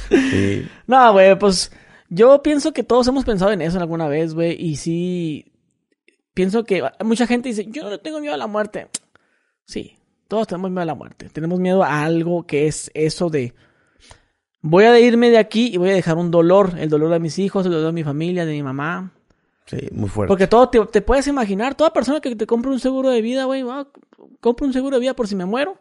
[0.10, 0.68] Sí.
[0.88, 1.72] no, güey, pues
[2.10, 4.56] yo pienso que todos hemos pensado en eso en alguna vez, güey.
[4.60, 5.52] Y sí,
[6.34, 8.88] pienso que mucha gente dice, yo no le tengo miedo a la muerte.
[9.66, 9.98] Sí,
[10.28, 11.30] todos tenemos miedo a la muerte.
[11.30, 13.54] Tenemos miedo a algo que es eso de...
[14.62, 16.74] Voy a irme de aquí y voy a dejar un dolor.
[16.78, 19.14] El dolor de mis hijos, el dolor de mi familia, de mi mamá.
[19.68, 20.28] Sí, muy fuerte.
[20.28, 21.76] Porque todo te, te puedes imaginar.
[21.76, 23.88] Toda persona que te compre un seguro de vida, güey, va,
[24.42, 25.78] compra un seguro de vida por si me muero.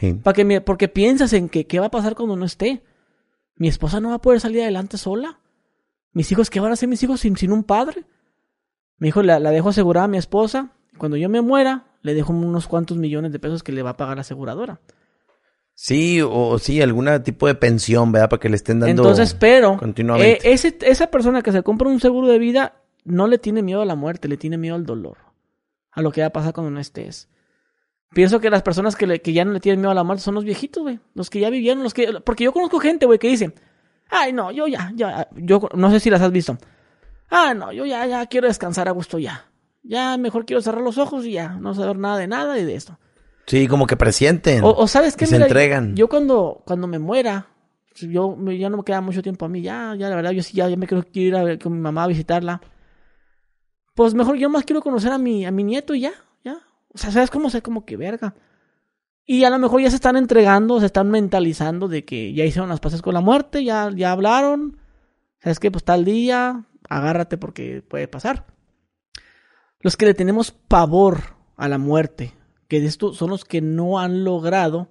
[0.00, 0.14] Sí.
[0.14, 2.82] Para que me- porque piensas en que qué va a pasar cuando no esté.
[3.56, 5.40] Mi esposa no va a poder salir adelante sola.
[6.12, 8.04] Mis hijos, ¿qué van a hacer mis hijos sin, sin un padre?
[8.98, 10.72] Mi hijo la, la dejo asegurada a mi esposa.
[10.98, 13.96] Cuando yo me muera, le dejo unos cuantos millones de pesos que le va a
[13.96, 14.80] pagar la aseguradora.
[15.74, 18.30] Sí, o, sí, algún tipo de pensión, ¿verdad?
[18.30, 19.02] Para que le estén dando.
[19.02, 20.48] Entonces, pero continuamente.
[20.48, 23.82] eh, ese, esa persona que se compra un seguro de vida no le tiene miedo
[23.82, 25.18] a la muerte, le tiene miedo al dolor.
[25.92, 27.28] A lo que va a pasar cuando no estés.
[28.12, 30.22] Pienso que las personas que, le- que ya no le tienen miedo a la muerte
[30.22, 31.00] son los viejitos, güey.
[31.14, 32.20] Los que ya vivieron, los que...
[32.24, 33.52] Porque yo conozco gente, güey, que dice...
[34.08, 35.28] Ay, no, yo ya, ya...
[35.34, 36.56] Yo no sé si las has visto.
[37.28, 39.46] Ah, no, yo ya, ya quiero descansar a gusto ya.
[39.82, 42.74] Ya mejor quiero cerrar los ojos y ya, no saber nada de nada y de
[42.76, 42.98] esto.
[43.46, 44.64] Sí, como que presienten.
[44.64, 45.94] O, o sabes qué, y se entregan.
[45.96, 47.48] Yo cuando, cuando me muera,
[47.94, 50.54] yo ya no me queda mucho tiempo a mí, ya, ya la verdad, yo sí
[50.56, 52.60] ya, ya me quiero ir a ver con mi mamá a visitarla.
[53.94, 56.12] Pues mejor yo más quiero conocer a mi, a mi nieto y ya.
[56.96, 57.50] O sea, ¿sabes cómo?
[57.50, 58.34] sé como que verga.
[59.26, 62.70] Y a lo mejor ya se están entregando, se están mentalizando de que ya hicieron
[62.70, 64.78] las paces con la muerte, ya, ya hablaron.
[65.40, 65.70] ¿Sabes qué?
[65.70, 68.46] Pues tal día, agárrate porque puede pasar.
[69.80, 72.32] Los que le tenemos pavor a la muerte,
[72.66, 74.88] que de esto son los que no han logrado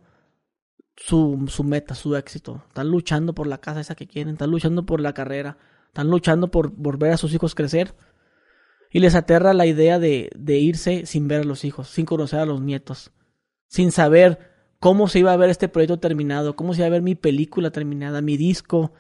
[0.96, 2.64] su, su meta, su éxito.
[2.68, 6.52] Están luchando por la casa esa que quieren, están luchando por la carrera, están luchando
[6.52, 7.96] por, por ver a sus hijos crecer.
[8.96, 12.40] Y les aterra la idea de, de irse sin ver a los hijos, sin conocer
[12.40, 13.12] a los nietos,
[13.68, 14.40] sin saber
[14.80, 17.72] cómo se iba a ver este proyecto terminado, cómo se iba a ver mi película
[17.72, 18.94] terminada, mi disco,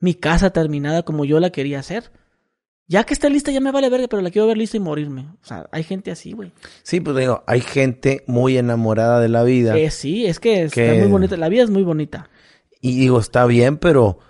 [0.00, 2.10] mi casa terminada como yo la quería hacer.
[2.86, 5.26] Ya que está lista, ya me vale verga, pero la quiero ver lista y morirme.
[5.42, 6.52] O sea, hay gente así, güey.
[6.82, 9.76] Sí, pues digo, hay gente muy enamorada de la vida.
[9.76, 11.36] Eh, sí, es que está Que- muy bonita.
[11.36, 12.30] La vida es muy bonita.
[12.80, 14.20] Y digo, está bien, pero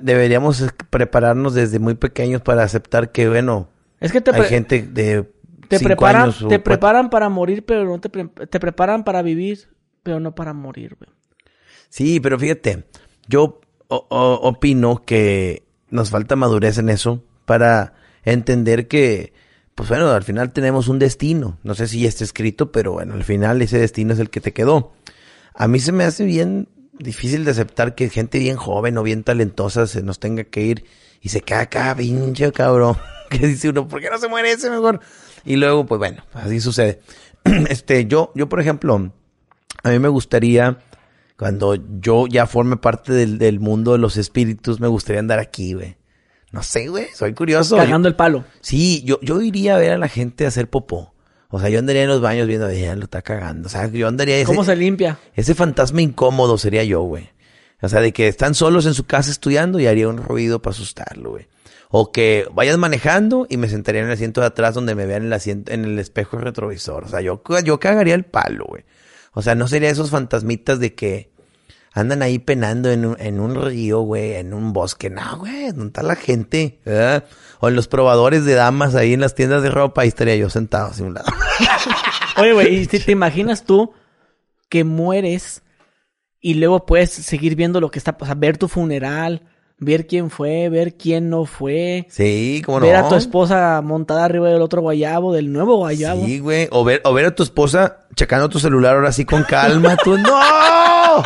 [0.00, 3.68] deberíamos es- prepararnos desde muy pequeños para aceptar que, bueno,
[4.00, 5.24] Es que te, hay gente de
[5.68, 8.60] te cinco preparan, años o te cuatro- preparan para morir, pero no te, pre- te
[8.60, 9.68] preparan para vivir,
[10.02, 11.10] pero no para morir, güey.
[11.88, 12.84] Sí, pero fíjate,
[13.28, 17.94] yo opino que nos falta madurez en eso para
[18.24, 19.32] entender que,
[19.74, 21.58] pues bueno, al final tenemos un destino.
[21.62, 24.40] No sé si ya está escrito, pero bueno, al final ese destino es el que
[24.40, 24.92] te quedó.
[25.54, 26.68] A mí se me hace bien
[26.98, 30.84] difícil de aceptar que gente bien joven o bien talentosa se nos tenga que ir
[31.20, 32.96] y se queda acá, pinche cabrón.
[33.40, 35.00] Que dice uno, ¿por qué no se muere ese mejor?
[35.44, 37.00] Y luego, pues bueno, así sucede.
[37.68, 39.12] Este, yo, yo, por ejemplo,
[39.82, 40.78] a mí me gustaría,
[41.38, 45.74] cuando yo ya forme parte del, del mundo de los espíritus, me gustaría andar aquí,
[45.74, 45.96] güey.
[46.50, 47.76] No sé, güey, soy curioso.
[47.76, 48.44] Cagando el palo.
[48.60, 51.14] Sí, yo, yo iría a ver a la gente hacer popó.
[51.50, 53.66] O sea, yo andaría en los baños viendo, ya lo está cagando.
[53.66, 55.18] O sea, yo andaría ese, ¿Cómo se limpia?
[55.34, 57.30] ese fantasma incómodo sería yo, güey.
[57.80, 60.74] O sea, de que están solos en su casa estudiando y haría un ruido para
[60.74, 61.48] asustarlo, güey.
[61.90, 65.22] O que vayas manejando y me sentaría en el asiento de atrás donde me vean
[65.22, 67.04] en el asiento, en el espejo retrovisor.
[67.04, 68.84] O sea, yo, yo cagaría el palo, güey.
[69.32, 71.30] O sea, no sería esos fantasmitas de que
[71.92, 75.10] andan ahí penando en un, en un río, güey, en un bosque.
[75.10, 76.80] No, güey, ¿dónde está la gente?
[76.84, 77.24] ¿verdad?
[77.60, 80.50] O en los probadores de damas ahí en las tiendas de ropa, ahí estaría yo
[80.50, 81.26] sentado así un lado.
[82.36, 83.92] Oye, güey, ¿y si te imaginas tú
[84.68, 85.62] que mueres
[86.40, 89.42] y luego puedes seguir viendo lo que está, o ver tu funeral,
[89.80, 92.86] ver quién fue, ver quién no fue, Sí, cómo no.
[92.86, 96.24] ver a tu esposa montada arriba del otro guayabo, del nuevo guayabo?
[96.24, 96.68] Sí, güey.
[96.72, 99.96] O ver, o ver a tu esposa checando tu celular ahora sí con calma.
[99.96, 101.22] Tú, ¡no!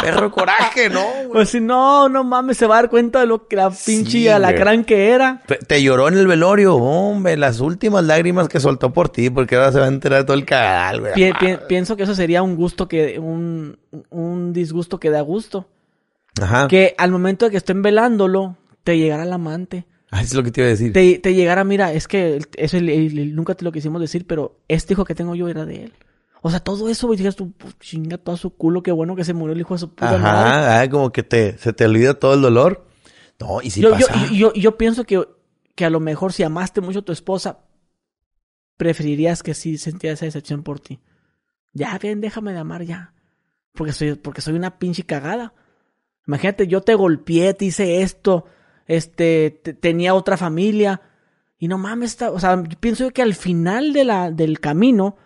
[0.00, 1.00] Perro coraje, ¿no?
[1.00, 1.28] güey?
[1.32, 4.10] Pues si no, no mames, se va a dar cuenta de lo que la pinche
[4.10, 5.42] Sí, alacrán que era.
[5.46, 7.36] Te, te lloró en el velorio, hombre.
[7.36, 10.44] Las últimas lágrimas que soltó por ti, porque ahora se va a enterar todo el
[10.44, 11.12] cagadal, güey.
[11.14, 13.78] Pi- pi- pienso que eso sería un gusto que, un,
[14.10, 15.68] un disgusto que da gusto.
[16.40, 16.68] Ajá.
[16.68, 19.86] Que al momento de que estén velándolo, te llegara el amante.
[20.10, 20.92] Ah, es lo que te iba a decir.
[20.92, 24.26] Te, te llegara, mira, es que eso el- el- el- nunca te lo quisimos decir,
[24.26, 25.92] pero este hijo que tengo yo era de él.
[26.42, 29.24] O sea, todo eso, güey, dijeras tú, "Pues, chinga todo su culo, qué bueno que
[29.24, 30.26] se murió el hijo de su puta madre.
[30.26, 32.84] Ajá, ah, como que te, se te olvida todo el dolor.
[33.40, 34.26] No, y si yo, pasa.
[34.32, 35.22] yo, yo pienso que,
[35.74, 37.60] que a lo mejor si amaste mucho a tu esposa,
[38.76, 41.00] preferirías que sí sintiera esa decepción por ti.
[41.72, 43.14] Ya, bien, déjame de amar ya.
[43.72, 45.54] Porque soy, porque soy una pinche cagada.
[46.26, 48.44] Imagínate, yo te golpeé, te hice esto,
[48.86, 51.00] este, te- tenía otra familia.
[51.58, 55.16] Y no mames, o sea, yo pienso que al final de la, del camino,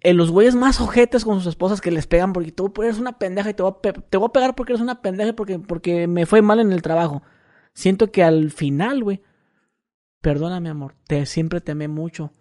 [0.00, 3.18] eh, los güeyes más ojetes con sus esposas que les pegan porque tú eres una
[3.18, 5.58] pendeja y te voy a, te voy a pegar porque eres una pendeja y porque,
[5.58, 7.22] porque me fue mal en el trabajo.
[7.72, 9.22] Siento que al final, güey,
[10.20, 12.32] perdóname, amor, te, siempre te amé mucho.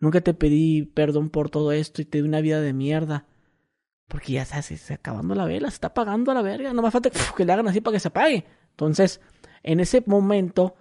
[0.00, 3.26] Nunca te pedí perdón por todo esto y te di una vida de mierda.
[4.08, 6.72] Porque ya se está acabando la vela, se está apagando a la verga.
[6.72, 8.44] No más falta que, le hagan así para que se apague.
[8.70, 9.20] Entonces,
[9.62, 10.74] en ese momento,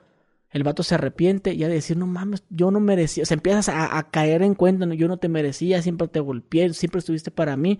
[0.49, 3.23] el vato se arrepiente y de decir, no mames, yo no merecía.
[3.23, 4.93] O sea, empiezas a, a caer en cuenta, ¿no?
[4.93, 7.79] yo no te merecía, siempre te golpeé, siempre estuviste para mí.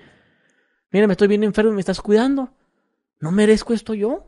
[0.92, 2.54] Mira, me estoy bien enfermo y me estás cuidando.
[3.20, 4.28] ¿No merezco esto yo?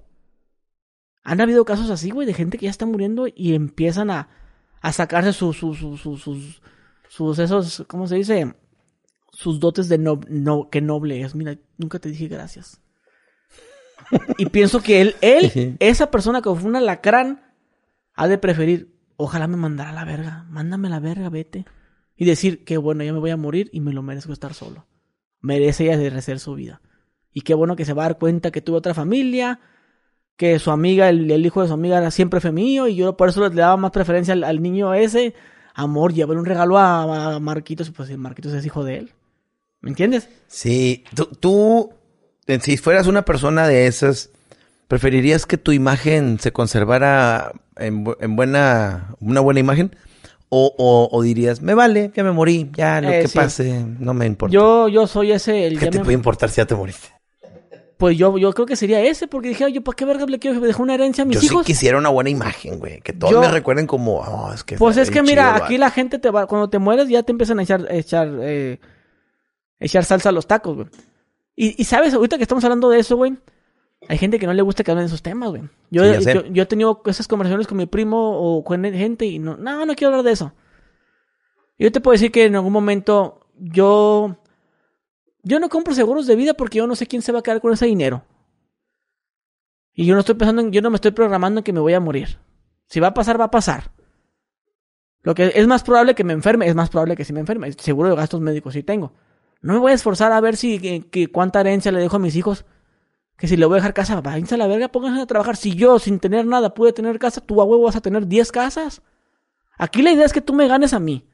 [1.24, 4.30] Han habido casos así, güey, de gente que ya está muriendo y empiezan a,
[4.82, 6.62] a sacarse sus, sus, sus, sus,
[7.08, 8.54] sus esos, ¿cómo se dice?
[9.34, 11.36] Sus dotes de no, no, que noble es.
[11.36, 12.80] Mira, nunca te dije gracias.
[14.38, 17.42] y pienso que él, él, esa persona que fue un alacrán,
[18.14, 21.66] ha de preferir, ojalá me mandara a la verga, mándame a la verga, vete.
[22.16, 24.86] Y decir, qué bueno, ya me voy a morir y me lo merezco estar solo.
[25.42, 26.82] Merece ella de rehacer su vida.
[27.34, 29.60] Y qué bueno que se va a dar cuenta que tuvo otra familia,
[30.38, 33.18] que su amiga, el, el hijo de su amiga era siempre fue mío y yo
[33.18, 35.34] por eso le daba más preferencia al, al niño ese.
[35.74, 39.12] Amor, llevarle un regalo a, a Marquitos, pues Marquitos es hijo de él.
[39.84, 40.30] ¿Me entiendes?
[40.48, 41.94] Sí, tú, tú,
[42.48, 44.30] eh, si fueras una persona de esas,
[44.88, 49.96] ¿preferirías que tu imagen se conservara en, en buena, una buena imagen?
[50.50, 53.38] O, o, o dirías, me vale, ya me morí, ya lo Eh, que sí.
[53.38, 54.54] pase, no me importa.
[54.54, 57.10] Yo, yo soy ese, el ¿Qué te me- puede importar si ya te moriste?
[57.98, 60.60] Pues yo, yo creo que sería ese, porque dije, yo, ¿para qué verga le quiero
[60.60, 61.66] dejar una herencia a mis Yo sí hijos?
[61.66, 63.02] quisiera una buena imagen, güey.
[63.02, 64.78] Que todos Yo- me recuerden como, oh, es que.
[64.78, 65.80] Pues es que mira, chido, aquí va".
[65.80, 68.80] la gente te va, cuando te mueres ya te empiezan a echar, echar, eh,
[69.86, 70.88] echar salsa a los tacos, güey.
[71.56, 73.38] Y, y sabes, ahorita que estamos hablando de eso, güey,
[74.08, 75.64] hay gente que no le gusta que hablen de esos temas, güey.
[75.92, 76.34] Yo, Sí, ya sé.
[76.34, 79.86] yo, yo he tenido esas conversaciones con mi primo o con gente y no, no,
[79.86, 80.54] no quiero hablar de eso.
[81.78, 84.38] Yo te puedo decir que en algún momento yo,
[85.44, 87.62] yo no compro seguros de vida porque yo no sé quién se va a quedar
[87.62, 88.24] con ese dinero.
[89.94, 91.94] Y yo no estoy pensando en, yo no me estoy programando en que me voy
[91.94, 92.40] a morir.
[92.88, 93.92] Si va a pasar, va a pasar.
[95.22, 97.72] Lo que es más probable que me enferme, es más probable que si me enferme.
[97.74, 99.14] Seguro de gastos médicos sí tengo.
[99.64, 102.20] No me voy a esforzar a ver si que, que cuánta herencia le dejo a
[102.20, 102.66] mis hijos.
[103.38, 105.56] Que si le voy a dejar casa, váyanse a la verga, pónganse a trabajar.
[105.58, 108.52] Si yo, sin tener nada, pude tener casa, tú a huevo vas a tener 10
[108.52, 109.02] casas.
[109.78, 111.26] Aquí la idea es que tú me ganes a mí.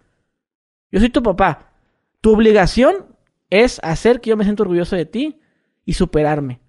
[0.91, 1.73] Yo soy tu papá.
[2.21, 3.15] Tu obligación
[3.49, 5.39] es hacer que yo me sienta orgulloso de ti
[5.83, 6.61] y superarme.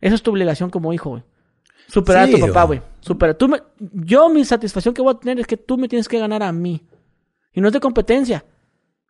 [0.00, 1.22] Esa es tu obligación como hijo, güey.
[1.88, 2.82] Superar Sí, a tu papá, güey.
[3.36, 6.18] Tú me- yo mi satisfacción que voy a tener es que tú me tienes que
[6.18, 6.86] ganar a mí.
[7.52, 8.44] Y no es de competencia.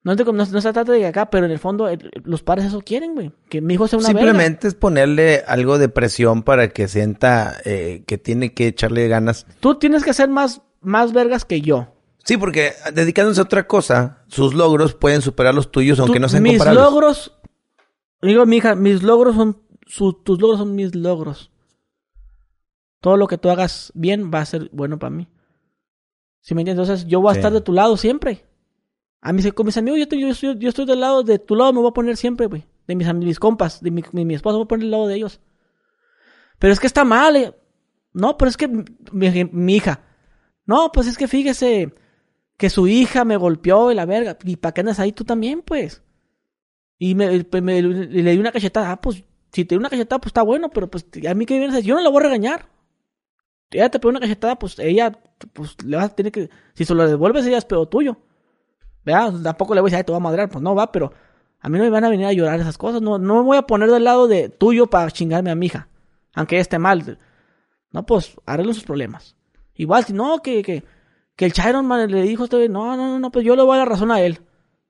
[0.03, 2.81] No, no, no se trata de acá, pero en el fondo el- los padres eso
[2.81, 3.33] quieren, güey.
[3.51, 4.21] Que mi hijo sea una verga.
[4.31, 9.47] Simplemente es ponerle algo de presión para que sienta eh, que tiene que echarle ganas.
[9.61, 11.93] Tú tienes que ser más, más vergas que yo.
[12.25, 16.29] Sí, porque dedicándose a otra cosa, sus logros pueden superar los tuyos, aunque Tú- no
[16.31, 16.83] sean mis comparables.
[16.85, 17.39] logros,
[18.23, 21.51] digo, mi hija, mis logros son, su- tus logros son mis logros.
[23.01, 25.29] Todo lo que tú hagas bien va a ser bueno para mí.
[26.41, 26.89] ¿Sí me entiendes?
[26.89, 27.41] Entonces, yo voy a Sí.
[27.41, 28.47] estar de tu lado siempre.
[29.23, 31.73] A mis, con mis amigos, yo estoy, yo, yo estoy del lado de tu lado,
[31.73, 32.66] me voy a poner siempre, güey.
[32.87, 35.16] De mis, mis compas, de mi, mi, mi esposa, voy a poner del lado de
[35.16, 35.41] ellos.
[36.59, 37.55] Pero es que está mal, eh.
[38.12, 40.03] No, pero es que mi, hija.
[40.66, 41.95] No, pues es que fíjese
[42.57, 44.37] que su hija me golpeó y la verga.
[44.45, 46.03] ¿Y para qué andas ahí tú también, pues?
[46.99, 48.93] Y me, pues, me- le di una cachetada.
[48.93, 51.59] Ah, pues si te di una cachetada, pues está bueno, pero pues a mí que
[51.59, 52.68] vienes yo no la voy a regañar.
[53.71, 55.12] Ella te pegó una cachetada, pues ella,
[55.53, 56.51] pues le vas a tener que.
[56.75, 58.18] Si se lo devuelves, ella es pedo tuyo.
[59.13, 59.43] ¿Verdad?
[59.43, 60.49] Tampoco le voy a decir, ay, te voy a madrear.
[60.49, 61.13] Pues no va, pero
[61.61, 63.03] a mí no me van a venir a llorar esas cosas.
[63.03, 65.89] No, no me voy a poner del lado de tuyo para chingarme a mi hija.
[66.35, 67.19] Aunque ella esté mal.
[67.93, 69.37] No, pues arreglen sus problemas.
[69.75, 70.85] Igual, si no, que, que,
[71.37, 73.63] que el Chiron Man le dijo a este, no, no, no, no, pues yo le
[73.63, 74.41] voy a dar razón a él.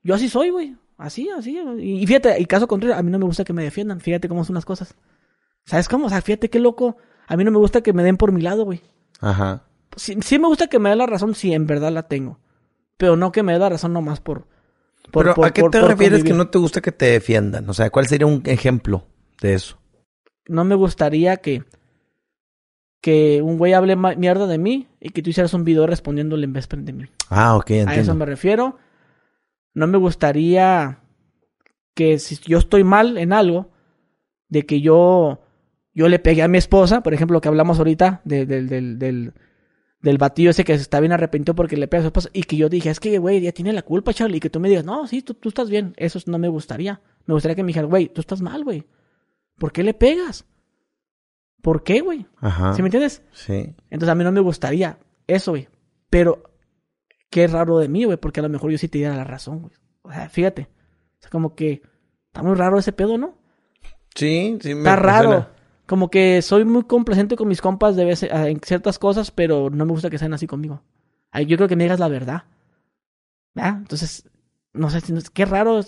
[0.02, 0.76] Yo así soy, güey.
[0.96, 1.58] Así, así.
[1.78, 4.00] Y, fíjate, y caso contrario, a mí no me gusta que me defiendan.
[4.00, 4.94] Fíjate cómo son las cosas.
[5.64, 6.06] ¿Sabes cómo?
[6.06, 6.96] O sea, fíjate qué loco.
[7.26, 8.82] A mí no me gusta que me den por mi lado, güey.
[9.20, 9.64] Ajá.
[9.96, 12.38] Sí, sí me gusta que me dé la razón si en verdad la tengo.
[13.00, 14.46] Pero no que me dé la razón nomás por...
[15.10, 16.24] por Pero por- ¿a qué por- te refieres convivir.
[16.32, 17.66] que no te gusta que te defiendan?
[17.68, 19.06] O sea, ¿cuál sería un ejemplo
[19.40, 19.78] de eso?
[20.46, 21.64] no me gustaría que
[23.00, 26.52] que un güey hable mierda de mí y que tú hicieras un video respondiéndole en
[26.52, 27.04] vez de mí.
[27.30, 28.14] Ah, ok, A eso entiendo.
[28.16, 28.76] me refiero.
[29.74, 30.98] No me gustaría
[31.94, 33.70] que si yo estoy mal en algo,
[34.48, 35.40] de que yo
[35.94, 39.32] yo le pegué a mi esposa, por ejemplo, lo que hablamos ahorita de- del,
[40.00, 42.42] del, batillo ese que se está bien arrepintido porque le pega a su esposa, y
[42.44, 44.68] que yo dije, es que, güey, ya tiene la culpa, Charlie, y que tú me
[44.68, 47.00] digas, no, sí, tú, tú estás bien, eso no me gustaría.
[47.26, 48.86] Me gustaría que me dijeran, güey, tú estás mal, güey.
[49.58, 50.46] ¿Por qué le pegas?
[51.62, 52.26] ¿Por qué, güey?
[52.38, 52.72] Ajá.
[52.74, 53.22] ¿Sí me entiendes?
[53.32, 53.74] Sí.
[53.90, 55.68] Entonces a mí no me gustaría eso, güey.
[56.08, 56.42] Pero
[57.28, 59.60] qué raro de mí, güey, porque a lo mejor yo sí te diera la razón,
[59.60, 59.74] güey.
[60.02, 60.62] O sea, fíjate.
[60.62, 61.82] O sea, como que
[62.28, 63.36] está muy raro ese pedo, ¿no?
[64.14, 64.74] Sí, sí.
[64.74, 65.28] me- Está raro.
[65.28, 65.52] suena.
[65.90, 69.84] Como que soy muy complacente con mis compas de vez en ciertas cosas, pero no
[69.84, 70.84] me gusta que sean así conmigo.
[71.48, 72.44] Yo creo que me digas la verdad.
[73.56, 73.74] ¿Ah?
[73.76, 74.24] Entonces,
[74.72, 75.02] no sé,
[75.34, 75.80] qué raro.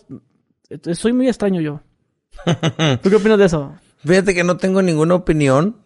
[0.94, 1.82] Soy muy extraño yo.
[3.00, 3.76] ¿Tú qué opinas de eso?
[4.04, 5.76] Fíjate que no tengo ninguna opinión.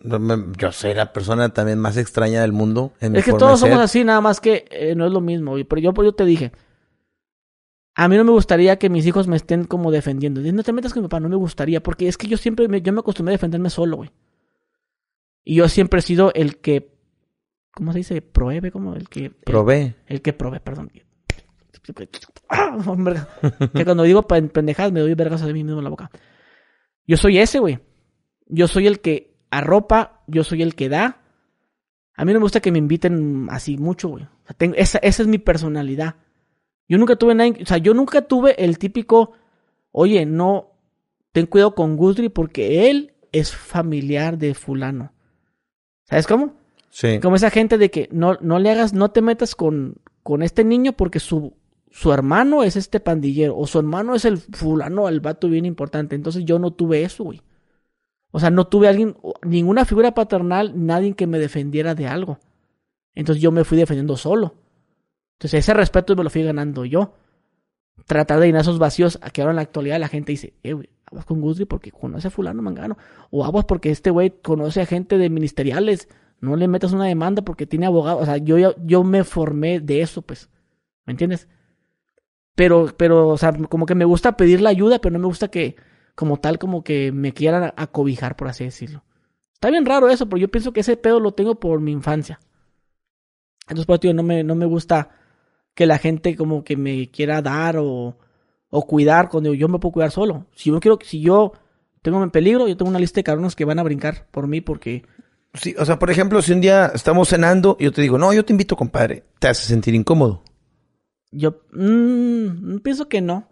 [0.56, 2.94] Yo soy la persona también más extraña del mundo.
[3.02, 5.56] En mi Es que todos somos así, nada más que eh, no es lo mismo.
[5.68, 6.52] Pero yo, pues, yo te dije,
[7.98, 10.40] a mí no me gustaría que mis hijos me estén como defendiendo.
[10.42, 12.82] No te metas con mi papá, no me gustaría, porque es que yo siempre me,
[12.82, 14.10] yo me acostumbré a defenderme solo, güey.
[15.44, 16.92] Y yo siempre he sido el que,
[17.72, 18.20] ¿cómo se dice?
[18.20, 19.26] Prohíbe, como el que...
[19.26, 19.96] el- Probé.
[20.06, 20.90] El, que provee, perdón.
[22.48, 23.20] Ah, hombre.
[23.74, 26.10] que cuando digo pen- pendejadas me doy vergas de mí mismo en la boca.
[27.06, 27.78] Yo soy ese, güey.
[28.46, 31.22] Yo soy el que arropa, yo soy el que da.
[32.14, 34.24] A mí no me gusta que me inviten así mucho, güey.
[34.24, 36.16] O sea, tengo- esa, esa es mi personalidad.
[36.88, 39.32] Yo nunca tuve nadie, o sea, yo nunca tuve el típico,
[39.90, 40.72] oye, no,
[41.32, 45.12] ten cuidado con Gusdri porque él es familiar de fulano.
[46.04, 46.54] ¿Sabes cómo?
[46.90, 47.18] Sí.
[47.20, 50.64] Como esa gente de que no, no le hagas, no te metas con, con este
[50.64, 51.54] niño porque su,
[51.90, 56.14] su hermano es este pandillero o su hermano es el fulano, el vato bien importante.
[56.14, 57.42] Entonces yo no tuve eso, güey.
[58.30, 62.38] O sea, no tuve alguien, ninguna figura paternal, nadie que me defendiera de algo.
[63.14, 64.54] Entonces yo me fui defendiendo solo.
[65.36, 67.14] Entonces ese respeto me lo fui ganando yo.
[68.06, 70.72] Tratar de llenar esos vacíos a que ahora en la actualidad la gente dice, eh,
[70.72, 72.96] güey, aguas con Guthrie porque conoce a fulano mangano.
[73.30, 76.08] O aguas porque este güey conoce a gente de ministeriales.
[76.40, 78.18] No le metas una demanda porque tiene abogado.
[78.18, 80.50] O sea, yo, yo, me formé de eso, pues.
[81.04, 81.48] ¿Me entiendes?
[82.54, 85.48] Pero, pero, o sea, como que me gusta pedir la ayuda, pero no me gusta
[85.48, 85.76] que,
[86.14, 89.04] como tal, como que me quieran acobijar, por así decirlo.
[89.52, 92.40] Está bien raro eso, pero yo pienso que ese pedo lo tengo por mi infancia.
[93.64, 95.10] Entonces, por tío, no me, no me gusta
[95.76, 98.16] que la gente como que me quiera dar o,
[98.70, 100.46] o cuidar cuando yo me puedo cuidar solo.
[100.56, 101.52] Si yo quiero, si yo
[102.02, 104.60] tengo en peligro, yo tengo una lista de cabrones que van a brincar por mí
[104.60, 105.04] porque
[105.54, 108.32] Sí, o sea, por ejemplo, si un día estamos cenando y yo te digo, no,
[108.32, 110.42] yo te invito, compadre, te hace sentir incómodo.
[111.30, 113.48] yo mm, pienso que no.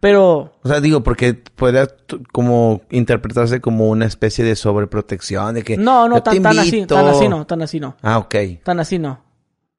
[0.00, 5.76] Pero O sea, digo, porque t- como interpretarse como una especie de sobreprotección, de que...
[5.76, 8.34] no, no tan, tan así, tan así no, tan así no, Ah, ok.
[8.62, 9.24] tan así no.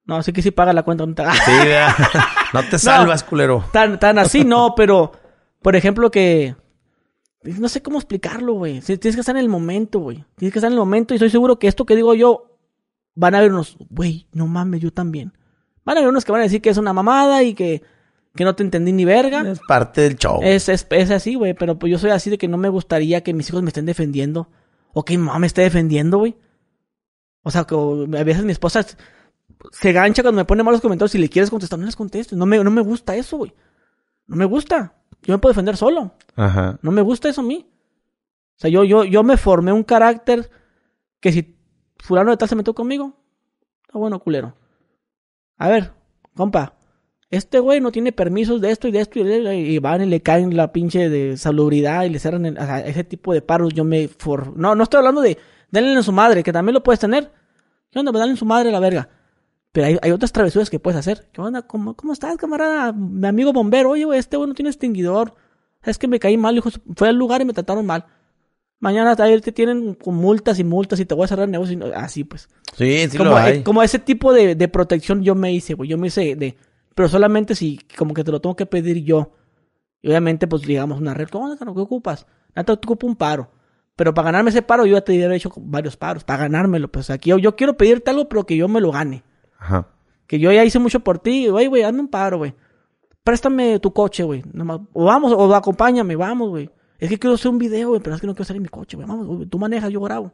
[0.08, 1.05] No, así que sí paga la cuenta.
[1.05, 1.51] no te- Sí,
[2.53, 3.66] no te salvas, culero.
[3.72, 5.12] tan, tan así no, pero
[5.62, 6.55] por ejemplo que
[7.43, 8.82] no sé cómo explicarlo, güey.
[8.82, 10.24] Sí, Tienes que estar en el momento, güey.
[10.38, 12.58] Tienes que estar en el momento y estoy seguro que esto que digo yo
[13.16, 15.34] van a haber unos, güey, no mames, yo también.
[15.84, 17.82] Van a haber unos que van a decir que es una mamada y que,
[18.36, 19.41] que no te entendí ni verga.
[19.49, 20.39] Es parte del show.
[20.43, 23.24] Es, es, es así, güey, pero pues yo soy así de que no me gustaría
[23.24, 24.49] que mis hijos me estén defendiendo.
[24.93, 26.36] O que mi mamá me esté defendiendo, güey.
[27.43, 28.86] O sea, que a veces mi esposa
[29.72, 31.12] se gancha cuando me pone malos comentarios.
[31.12, 32.38] Si le quieres contestar, no les contestes.
[32.38, 33.53] No me, no me gusta eso, güey.
[34.28, 34.93] No me gusta.
[35.24, 36.14] Yo me puedo defender solo.
[36.36, 36.80] Ajá.
[36.82, 37.66] No me gusta eso a mí.
[37.70, 40.49] O sea, yo, yo, yo me formé un carácter
[41.20, 41.58] que si
[41.97, 43.14] fulano de tal se metió conmigo,
[43.86, 44.55] está bueno, culero.
[45.58, 45.91] A ver,
[46.36, 46.74] compa,
[47.30, 50.05] este güey no tiene permisos de esto y de esto y, de- y van y
[50.05, 53.41] le caen la pinche de salubridad y le cerran el- o sea, ese tipo de
[53.41, 53.74] paros.
[53.74, 54.55] Yo me for...
[54.58, 55.38] No, no estoy hablando de
[55.72, 57.32] denle en su madre, que también lo puedes tener.
[57.91, 58.12] ¿Qué onda?
[58.12, 59.10] Pues dale en su madre la verga.
[59.78, 61.28] Pero hay, hay otras travesuras que puedes hacer.
[61.32, 61.61] ¿Qué onda?
[61.61, 62.93] ¿Cómo, cómo estás, camarada?
[62.93, 63.91] Mi amigo bombero.
[63.91, 65.36] Oye, güey, este güey no tiene extinguidor.
[65.84, 66.71] Es que me caí mal, hijo.
[66.95, 68.07] Fue al lugar y me trataron mal.
[68.80, 71.78] Mañana ahí te tienen con multas y multas y te voy a cerrar el negocio.
[71.78, 72.49] y Así pues.
[72.75, 73.61] Sí, sí como, lo eh, hay.
[73.61, 75.88] como ese tipo de, de protección yo me hice, güey.
[75.88, 76.57] Yo me hice de...
[76.95, 79.34] Pero solamente si como que te lo tengo que pedir yo.
[80.01, 81.28] Y obviamente, pues, digamos, una red.
[81.30, 81.55] ¿Cómo?
[81.55, 82.25] ¿Qué ocupas?
[82.55, 83.51] Neta, te ocupo un paro.
[83.95, 86.23] Pero para ganarme ese paro, yo ya te hubiera hecho varios paros.
[86.23, 86.91] Para ganármelo.
[86.91, 89.23] Pues aquí yo, yo quiero pedirte algo, pero que yo me lo gane.
[89.58, 89.88] Ajá.
[90.28, 91.47] Que yo ya hice mucho por ti.
[91.49, 92.53] Oye, güey, hazme un paro, güey.
[93.24, 94.43] Préstame tu coche, güey.
[94.93, 96.70] O vamos, o acompáñame, vamos, güey.
[96.99, 98.70] Es que quiero hacer un video, güey, pero es que no quiero salir en mi
[98.70, 99.08] coche, güey.
[99.08, 99.45] Vamos, güey.
[99.47, 100.32] Tú manejas, yo grabo.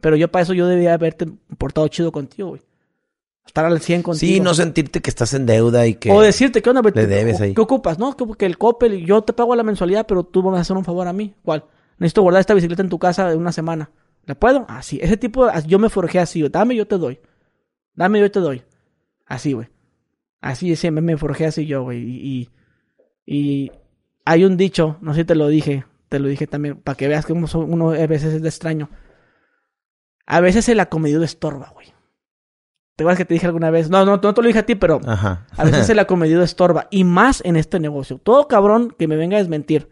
[0.00, 1.26] Pero yo para eso yo debía haberte
[1.58, 2.62] portado chido contigo, güey.
[3.46, 4.32] Estar al 100 contigo.
[4.34, 6.10] Sí, no sentirte que estás en deuda y que...
[6.12, 6.94] O decirte, ¿qué onda, güey?
[6.94, 7.52] le ¿Qué- debes ahí.
[7.54, 7.98] ¿Qué ocupas?
[7.98, 10.76] No, que, que el Coppel, yo te pago la mensualidad, pero tú vas a hacer
[10.76, 11.34] un favor a mí.
[11.42, 11.64] ¿Cuál?
[11.98, 13.90] Necesito guardar esta bicicleta en tu casa de una semana.
[14.24, 14.64] ¿La puedo?
[14.68, 14.98] Así.
[15.02, 16.50] Ese tipo, yo me forjé así, güey.
[16.50, 17.18] Dame, yo te doy.
[18.00, 18.62] Dame, yo te doy.
[19.26, 19.68] Así, güey.
[20.40, 21.98] Así siempre me forjé así yo, güey.
[21.98, 22.48] Y,
[23.26, 23.72] y, y
[24.24, 27.08] hay un dicho, no sé si te lo dije, te lo dije también, para que
[27.08, 28.88] veas que uno a veces es de extraño.
[30.24, 31.88] A veces el acomedido estorba, güey.
[32.96, 33.90] ¿Te acuerdas que te dije alguna vez?
[33.90, 35.46] No, no, no te lo dije a ti, pero Ajá.
[35.54, 36.88] a veces el acomedido estorba.
[36.90, 38.16] Y más en este negocio.
[38.16, 39.90] Todo cabrón que me venga a desmentir.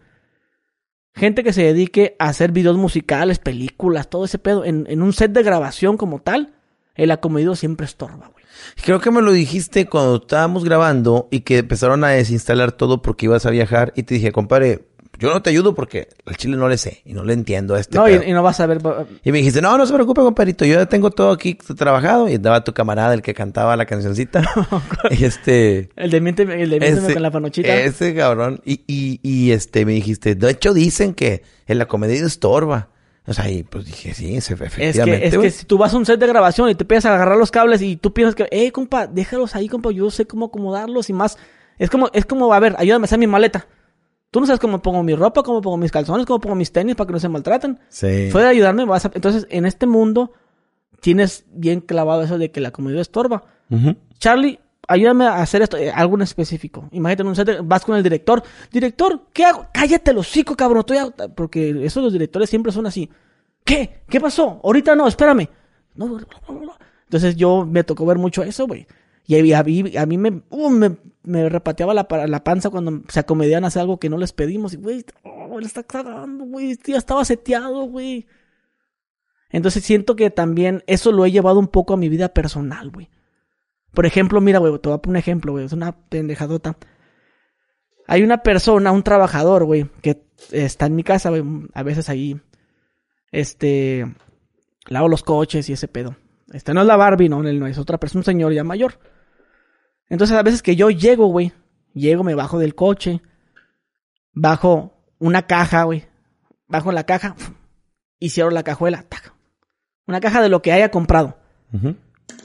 [1.12, 4.64] Gente que se dedique a hacer videos musicales, películas, todo ese pedo.
[4.64, 6.54] En, en un set de grabación como tal,
[6.98, 8.44] el acomedido siempre estorba, güey.
[8.84, 13.26] Creo que me lo dijiste cuando estábamos grabando y que empezaron a desinstalar todo porque
[13.26, 14.88] ibas a viajar y te dije, compadre,
[15.18, 17.80] yo no te ayudo porque al chile no le sé y no le entiendo a
[17.80, 18.22] este no, pedo".
[18.22, 18.78] y, y no vas a ver.
[19.24, 22.28] Y me dijiste, no, no se preocupe, compadrito, yo ya tengo todo aquí trabajado.
[22.28, 24.42] Y andaba tu camarada, el que cantaba la cancioncita.
[25.10, 25.88] y este...
[25.96, 27.74] El de miénteme, el de con la panochita.
[27.74, 28.60] ese cabrón.
[28.64, 32.88] Y, y, y este, me dijiste, de hecho dicen que el acomedido estorba.
[33.28, 35.20] O sea, y pues dije, sí, se- Es efectivamente.
[35.20, 37.14] que, es que si tú vas a un set de grabación y te empiezas a
[37.14, 40.46] agarrar los cables y tú piensas que, eh, compa, déjalos ahí, compa, yo sé cómo
[40.46, 41.36] acomodarlos y más.
[41.78, 43.66] Es como, es como, a ver, ayúdame a hacer mi maleta.
[44.30, 46.96] Tú no sabes cómo pongo mi ropa, cómo pongo mis calzones, cómo pongo mis tenis
[46.96, 47.78] para que no se maltraten.
[47.88, 48.28] Sí.
[48.32, 49.10] Fue de ayudarme, vas a...
[49.14, 50.32] Entonces, en este mundo,
[51.00, 53.44] tienes bien clavado eso de que la comodidad estorba.
[54.18, 54.58] Charlie,
[54.88, 56.88] ayúdame a hacer esto, eh, algo en específico.
[56.90, 58.42] Imagínate vas con el director.
[58.72, 59.66] Director, ¿qué hago?
[59.72, 60.80] Cállate el hocico, cabrón.
[60.80, 63.08] Estoy Porque esos los directores siempre son así.
[63.64, 64.02] ¿Qué?
[64.08, 64.60] ¿Qué pasó?
[64.64, 65.48] Ahorita no, espérame.
[65.94, 66.18] No, no,
[66.48, 66.72] no.
[67.04, 68.86] Entonces yo me tocó ver mucho eso, güey.
[69.26, 73.82] Y a, mí- me, uh, repateaba la, pa- la panza cuando se acomedían a hacer
[73.82, 74.72] algo que no les pedimos.
[74.72, 76.78] Y, güey, oh, le está cagando, güey.
[76.86, 78.26] Ya estaba seteado, güey.
[79.50, 83.10] Entonces siento que también eso lo he llevado un poco a mi vida personal, güey.
[83.92, 85.64] Por ejemplo, mira, güey, te voy a poner un ejemplo, güey.
[85.64, 86.76] Es una pendejadota.
[88.06, 91.44] Hay una persona, un trabajador, güey, que está en mi casa, güey.
[91.74, 92.40] A veces ahí,
[93.32, 94.06] este,
[94.86, 96.16] lavo los coches y ese pedo.
[96.52, 98.98] Este no es la Barbie, no, él no es otra persona, un señor ya mayor.
[100.08, 101.52] Entonces, a veces que yo llego, güey,
[101.92, 103.20] llego, me bajo del coche,
[104.32, 106.06] bajo una caja, güey,
[106.66, 107.36] bajo la caja
[108.18, 109.34] y cierro la cajuela, tac.
[110.06, 111.36] Una caja de lo que haya comprado.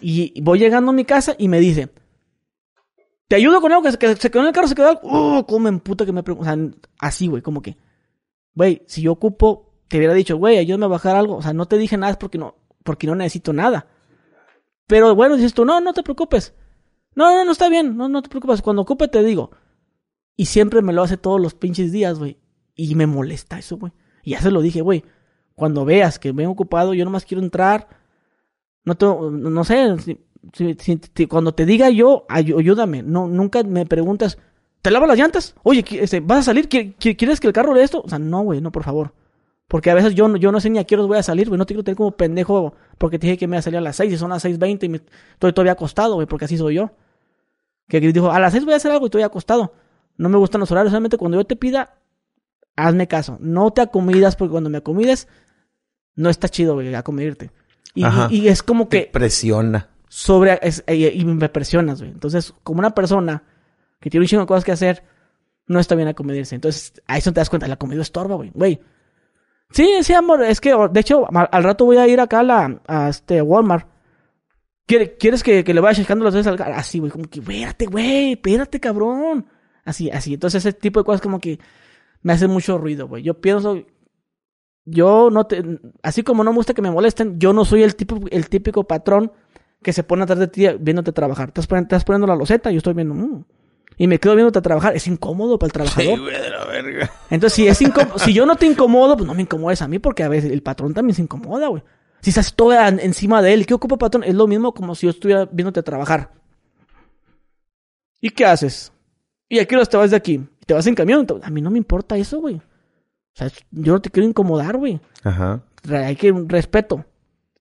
[0.01, 1.89] Y voy llegando a mi casa y me dice,
[3.27, 3.83] ¿te ayudo con algo?
[3.83, 5.01] Que, se quedó en el carro, se quedó algo.
[5.03, 6.51] Oh, cómo me puta que me pregunta.
[6.51, 7.77] O sea, así, güey, como que,
[8.53, 11.37] güey, si yo ocupo, te hubiera dicho, güey, ayúdame a bajar algo.
[11.37, 13.87] O sea, no te dije nada porque no, porque no necesito nada.
[14.87, 16.53] Pero bueno, dices tú, no, no te preocupes.
[17.15, 18.61] No, no, no está bien, no, no te preocupes.
[18.61, 19.51] Cuando ocupe te digo.
[20.35, 22.39] Y siempre me lo hace todos los pinches días, güey.
[22.75, 23.93] Y me molesta eso, güey.
[24.23, 25.03] Y ya se lo dije, güey.
[25.53, 27.87] Cuando veas que me he ocupado, yo nomás quiero entrar.
[28.85, 29.95] No tengo, no sé,
[31.29, 33.01] cuando te diga yo, ayúdame.
[33.03, 34.37] No, nunca me preguntas,
[34.81, 35.55] ¿te lavas las llantas?
[35.63, 36.67] Oye, este, ¿vas a salir?
[36.67, 38.01] ¿Quieres que el carro de esto?
[38.01, 39.13] O sea, no, güey, no, por favor.
[39.67, 41.57] Porque a veces yo, yo no sé ni a qué horas voy a salir, güey.
[41.57, 43.81] No te quiero tener como pendejo porque te dije que me iba a salir a
[43.81, 46.75] las 6 y son las 6.20 y me estoy todavía acostado, güey, porque así soy
[46.75, 46.91] yo.
[47.87, 49.73] Que dijo, a las 6 voy a hacer algo y estoy acostado.
[50.17, 51.95] No me gustan los horarios, solamente cuando yo te pida,
[52.75, 53.37] hazme caso.
[53.39, 55.27] No te acomidas porque cuando me acomides,
[56.15, 57.51] no está chido, güey, acomedirte.
[57.93, 59.01] Y, y, es como que...
[59.01, 59.89] Te presiona.
[60.07, 60.59] Sobre...
[60.87, 62.11] y, me presionas, güey.
[62.11, 63.43] Entonces, como una persona
[63.99, 65.03] que tiene un chingo de cosas que hacer,
[65.67, 66.55] no está bien acomedirse.
[66.55, 68.51] Entonces, ahí eso te das cuenta, la comida estorba, güey.
[68.53, 68.79] Güey.
[69.71, 72.81] Sí, sí, amor, es que, de hecho, al rato voy a ir acá a, la,
[72.87, 73.87] a este Walmart.
[74.85, 78.33] ¿Quieres que, que le vaya checando las veces al Así, güey, como que, espérate, güey,
[78.33, 79.47] espérate, cabrón.
[79.85, 80.35] Así, así.
[80.35, 81.59] Entonces, ese tipo de cosas como que
[82.21, 83.23] me hace mucho ruido, güey.
[83.23, 83.83] Yo pienso,
[84.85, 85.63] yo no te,
[86.01, 88.83] así como no me gusta que me molesten, yo no soy el tipo, el típico
[88.85, 89.31] patrón
[89.81, 91.49] que se pone atrás de ti viéndote trabajar.
[91.49, 93.43] Estás poniendo, estás poniendo la loseta, yo estoy viendo, mm,
[93.97, 94.95] y me quedo viéndote trabajar.
[94.95, 96.19] Es incómodo para el trabajador.
[96.19, 97.11] Sí, de la verga.
[97.29, 97.77] Entonces, si es
[98.17, 100.63] si yo no te incomodo, pues no me incomodes a mí, porque a veces el
[100.63, 101.83] patrón también se incomoda, güey.
[102.21, 104.23] Si estás todo encima de él, ¿qué ocupa patrón?
[104.23, 106.31] Es lo mismo como si yo estuviera viéndote trabajar.
[108.21, 108.93] ¿Y qué haces?
[109.49, 110.41] ¿Y a qué te vas de aquí?
[110.65, 111.27] ¿Te vas en camión?
[111.43, 112.61] A mí no me importa eso, güey.
[113.33, 114.99] O sea, yo no te quiero incomodar, güey.
[115.23, 115.63] Ajá.
[115.89, 117.05] Hay que respeto.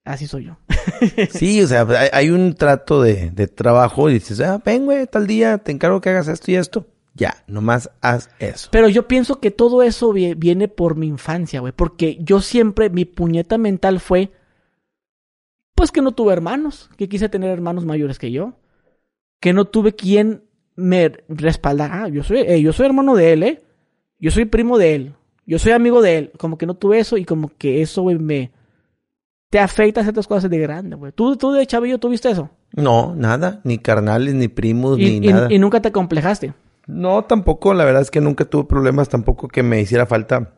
[0.05, 0.57] Así soy yo.
[1.31, 5.27] sí, o sea, hay un trato de, de trabajo y dices, ah, ven, güey, tal
[5.27, 6.87] día te encargo que hagas esto y esto.
[7.15, 8.69] Ya, nomás haz eso.
[8.71, 11.71] Pero yo pienso que todo eso viene por mi infancia, güey.
[11.71, 14.31] Porque yo siempre, mi puñeta mental fue,
[15.75, 18.53] pues que no tuve hermanos, que quise tener hermanos mayores que yo.
[19.39, 20.43] Que no tuve quien
[20.75, 22.03] me respaldara.
[22.03, 23.63] Ah, yo soy, eh, yo soy hermano de él, ¿eh?
[24.17, 25.15] Yo soy primo de él.
[25.45, 26.31] Yo soy amigo de él.
[26.37, 28.51] Como que no tuve eso y como que eso, güey, me...
[29.49, 31.11] Te afecta a ciertas cosas de grande, güey.
[31.11, 32.49] ¿Tú, ¿Tú de chavillo tuviste eso?
[32.71, 33.61] No, nada.
[33.63, 35.47] Ni carnales, ni primos, ni nada.
[35.51, 36.53] ¿Y nunca te complejaste?
[36.87, 37.73] No, tampoco.
[37.75, 40.53] La verdad es que nunca tuve problemas tampoco que me hiciera falta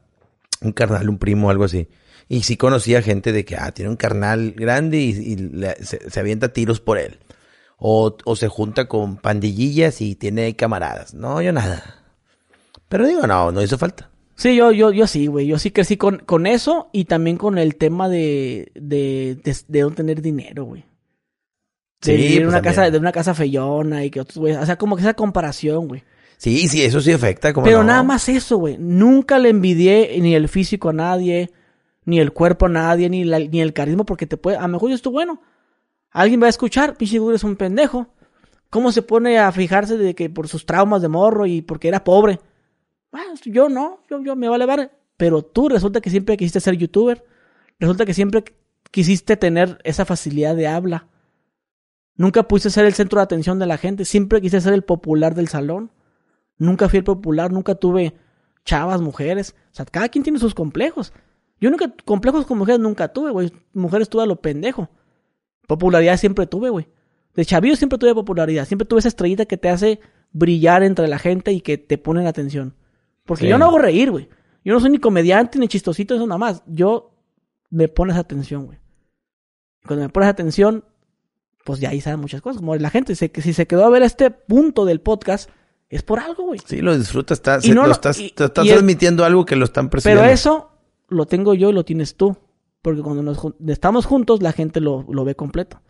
[0.62, 1.90] un carnal, un primo, algo así.
[2.30, 5.36] Y sí conocía gente de que, ah, tiene un carnal grande y,
[5.84, 7.20] se, avienta tiros por él.
[7.78, 11.14] O, o se junta con pandillillas y tiene camaradas.
[11.14, 11.84] No, yo nada.
[12.88, 14.10] Pero digo, no, no hizo falta.
[14.36, 15.48] Sí, yo, yo, yo sí, güey.
[15.48, 19.92] Yo sí crecí con, con eso y también con el tema de, de, de, no
[19.92, 20.84] tener dinero, güey.
[22.02, 24.54] De sí, vivir pues una casa, de una casa feyona y que otros, güey.
[24.56, 26.04] O sea, como que esa comparación, güey.
[26.38, 27.54] Sí, sí, eso sí afecta.
[27.54, 28.78] Como Pero nada más eso, güey.
[28.78, 31.52] Nunca le envidié ni el físico a nadie,
[32.04, 34.58] ni el cuerpo a nadie, ni, ni el carisma, porque te puede.
[34.58, 35.42] A lo mejor yo estoy bueno.
[36.12, 38.08] Alguien va a escuchar, pinche es un pendejo.
[38.70, 42.04] ¿Cómo se pone a fijarse de que por sus traumas de morro y porque era
[42.04, 42.40] pobre?
[43.46, 44.92] Yo no, yo, yo me vale ver.
[45.18, 47.24] Pero tú resulta que siempre quisiste ser youtuber.
[47.80, 48.44] Resulta que siempre
[48.92, 51.08] quisiste tener esa facilidad de habla.
[52.18, 54.06] Nunca pudiste ser el centro de atención de la gente.
[54.06, 55.92] Siempre quisiste ser el popular del salón.
[56.58, 58.16] Nunca fui el popular, nunca tuve
[58.64, 59.56] chavas, mujeres.
[59.72, 61.14] O sea, cada quien tiene sus complejos.
[61.60, 63.52] Yo nunca, complejos con mujeres nunca tuve, güey.
[63.74, 64.90] Mujeres tuve a lo pendejo.
[65.68, 66.88] Popularidad siempre tuve, güey.
[67.34, 68.66] De chavillo siempre tuve popularidad.
[68.66, 70.00] Siempre tuve esa estrellita que te hace
[70.32, 72.76] brillar entre la gente y que te pone en atención.
[73.26, 74.30] Porque yo no hago reír, güey.
[74.64, 76.64] Yo no soy ni comediante ni chistosito, eso nada más.
[76.68, 77.12] Yo
[77.70, 78.80] me pones atención, güey.
[79.86, 80.84] Cuando me pones atención,
[81.64, 82.60] pues ya ahí saben muchas cosas.
[82.60, 85.50] Como la gente, si se quedó a ver este punto del podcast,
[85.90, 86.60] es por algo, güey.
[86.66, 90.22] Sí, lo disfrutas, estás, estás, transmitiendo algo que lo están percibiendo.
[90.22, 90.72] Pero eso
[91.08, 92.38] lo tengo yo y lo tienes tú.
[92.82, 95.82] Porque cuando nos, estamos juntos, la gente lo, lo ve completo.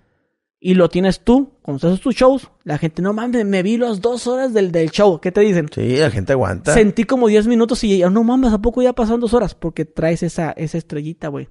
[0.60, 4.02] Y lo tienes tú, cuando haces tus shows, la gente, no mames, me vi las
[4.02, 5.20] dos horas del, del show.
[5.20, 5.68] ¿Qué te dicen?
[5.74, 6.74] Sí, la gente aguanta.
[6.74, 9.54] Sentí como diez minutos y no mames, ¿a poco ya pasaron dos horas?
[9.54, 11.48] Porque traes esa, esa estrellita, güey.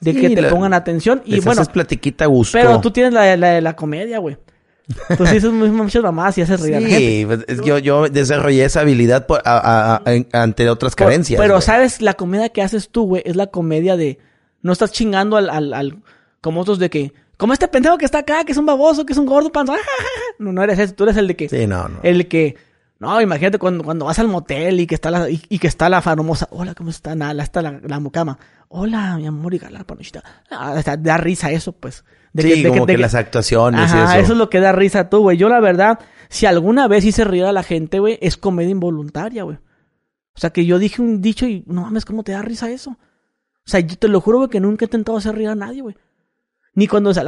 [0.00, 1.22] de Sí, que te la- pongan atención.
[1.24, 2.58] Y Les bueno, haces platiquita a gusto.
[2.58, 4.36] pero tú tienes la, la, la comedia, güey.
[5.16, 7.04] Sí dices mu- muchas mamadas y haces reír a la gente.
[7.06, 10.68] Sí, pues, es que yo, yo desarrollé esa habilidad por- a- a- a- en- ante
[10.68, 11.40] otras Por- carencias.
[11.40, 11.62] Pero, güey.
[11.62, 12.00] ¿sabes?
[12.02, 14.18] La comedia que haces tú, güey, es la comedia de...
[14.62, 15.48] No estás chingando al...
[15.50, 16.02] al, al-
[16.40, 17.12] como otros de que...
[17.38, 19.78] Como este pendejo que está acá, que es un baboso, que es un gordo panzón.
[20.40, 20.92] No, no eres ese.
[20.92, 21.48] Tú eres el de que...
[21.48, 22.00] Sí, no, no.
[22.02, 22.56] El que...
[22.98, 25.88] No, imagínate cuando, cuando vas al motel y que está la, y, y que está
[25.88, 27.14] la famosa, hola, ¿cómo está?
[27.14, 28.38] Nada, está la, la mucama.
[28.66, 30.24] Hola, mi amor y galán, panochita.
[30.50, 32.04] Ah, da risa eso, pues.
[32.32, 34.24] De sí, como que, las actuaciones Ajá, y eso.
[34.24, 34.32] eso.
[34.32, 35.36] es lo que da risa tú, güey.
[35.36, 39.44] Yo, la verdad, si alguna vez hice reír a la gente, güey, es comedia involuntaria,
[39.44, 39.58] güey.
[40.34, 42.90] O sea, que yo dije un dicho y no mames, ¿cómo te da risa eso?
[42.90, 45.82] O sea, yo te lo juro, güey, que nunca he intentado hacer reír a nadie,
[45.82, 45.96] güey.
[46.78, 47.26] Ni cuando, sal-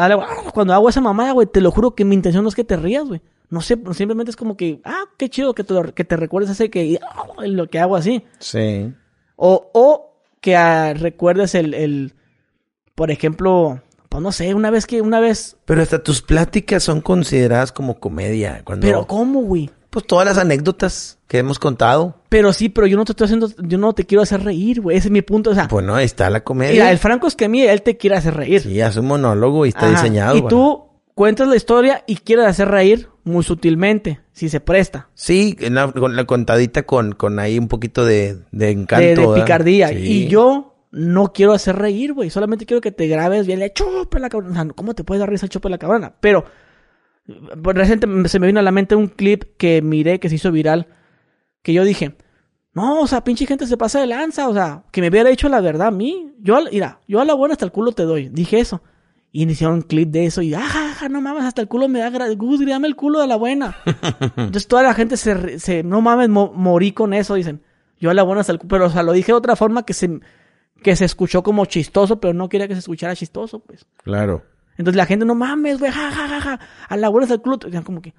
[0.54, 2.76] cuando hago esa mamada, güey, te lo juro que mi intención no es que te
[2.76, 3.20] rías, güey.
[3.48, 6.52] No sé, simplemente es como que, ah, qué chido que te, lo- que te recuerdes
[6.52, 8.22] ese que, ah, lo que hago así.
[8.38, 8.94] Sí.
[9.34, 12.14] O, o que ah, recuerdes el, el,
[12.94, 17.00] por ejemplo, pues no sé, una vez que, una vez, Pero hasta tus pláticas son
[17.00, 18.62] consideradas como comedia.
[18.64, 19.68] Cuando, pero ¿cómo, güey?
[19.90, 22.16] Pues todas las anécdotas que hemos contado.
[22.28, 24.96] Pero sí, pero yo no te estoy haciendo, yo no te quiero hacer reír, güey.
[24.96, 25.50] Ese es mi punto.
[25.50, 26.72] O sea, Bueno, ahí está la comedia.
[26.72, 28.60] mira, el Franco es que a mí, él te quiere hacer reír.
[28.60, 30.36] Sí, hace un monólogo y está Ajá, diseñado.
[30.36, 30.84] Y tú
[31.14, 35.08] cuentas la historia y quieres hacer reír muy sutilmente, si se presta.
[35.14, 39.34] Sí, la, con la contadita con, con ahí un poquito de, de encanto.
[39.34, 39.88] de, picardía.
[39.88, 39.96] Sí.
[39.98, 42.30] Y yo no quiero hacer reír, güey.
[42.30, 43.58] Solamente quiero que te grabes bien.
[43.58, 44.52] Le chupe la cabrona.
[44.52, 46.12] O sea, ¿cómo te puedes dar risa chupe la cabrona?
[46.20, 46.54] Pero pues,
[47.74, 50.86] reciente se me vino a la mente un clip que miré que se hizo viral.
[51.62, 52.16] Que yo dije,
[52.72, 54.48] no, o sea, pinche gente se pasa de lanza.
[54.48, 56.32] O sea, que me hubiera dicho la verdad a mí.
[56.40, 58.28] Yo, mira, yo a la buena hasta el culo te doy.
[58.28, 58.82] Dije eso.
[59.32, 62.10] Y iniciaron un clip de eso y, ah, no mames, hasta el culo me da
[62.34, 63.76] Gus, dame el culo de la buena.
[64.36, 67.62] Entonces toda la gente se, se no mames, mo- morí con eso, dicen.
[68.00, 69.84] Yo a la buena hasta el culo, pero o sea, lo dije de otra forma
[69.84, 70.18] que se,
[70.82, 73.86] que se escuchó como chistoso, pero no quería que se escuchara chistoso, pues.
[74.02, 74.42] Claro.
[74.80, 77.42] Entonces la gente, no mames, güey, ja, ja, ja, ja, a la buena hasta el
[77.42, 77.56] culo.
[77.56, 78.14] O como que,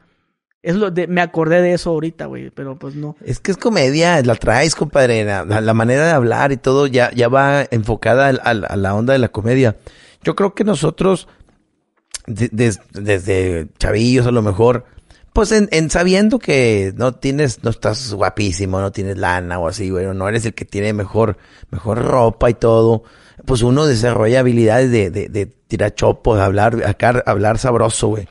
[0.62, 3.16] es lo de, me acordé de eso ahorita, güey, pero pues no.
[3.26, 5.26] Es que es comedia, la traes, compadre.
[5.26, 9.30] La, manera de hablar y todo ya, ya va enfocada a, la onda de la
[9.30, 9.78] comedia.
[10.24, 11.28] Yo creo que nosotros,
[12.28, 14.86] de- des- desde chavillos a lo mejor,
[15.34, 19.89] pues en, en sabiendo que no tienes, no estás guapísimo, no tienes lana o así,
[19.89, 21.38] güey, no eres el que tiene mejor,
[21.72, 23.03] mejor ropa y todo,
[23.46, 28.28] pues uno desarrolla habilidades de, de, de tirar chopos, hablar, acá, hablar sabroso, güey.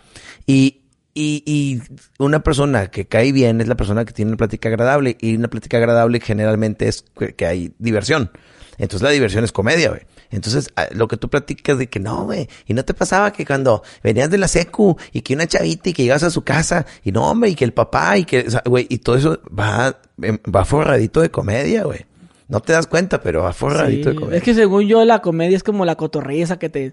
[0.47, 0.83] Y,
[1.15, 1.83] y, y
[2.19, 5.17] una persona que cae bien es la persona que tiene una plática agradable.
[5.21, 7.05] Y una plática agradable generalmente es
[7.37, 8.31] que, hay diversión.
[8.79, 10.03] Entonces la diversión es comedia, güey.
[10.31, 13.45] Entonces, a- lo que tú platicas de que no, güey, y no te pasaba que
[13.45, 16.87] cuando venías de la secu y que una chavita y que llegas a su casa
[17.03, 18.47] y no, hombre, y que el papá y que,
[18.89, 22.07] y todo eso va, em, va forradito de comedia, güey.
[22.51, 24.39] No te das cuenta, pero va forradito Sí, de comedia.
[24.39, 26.93] Es que según yo, la comedia es como la cotorriza que te,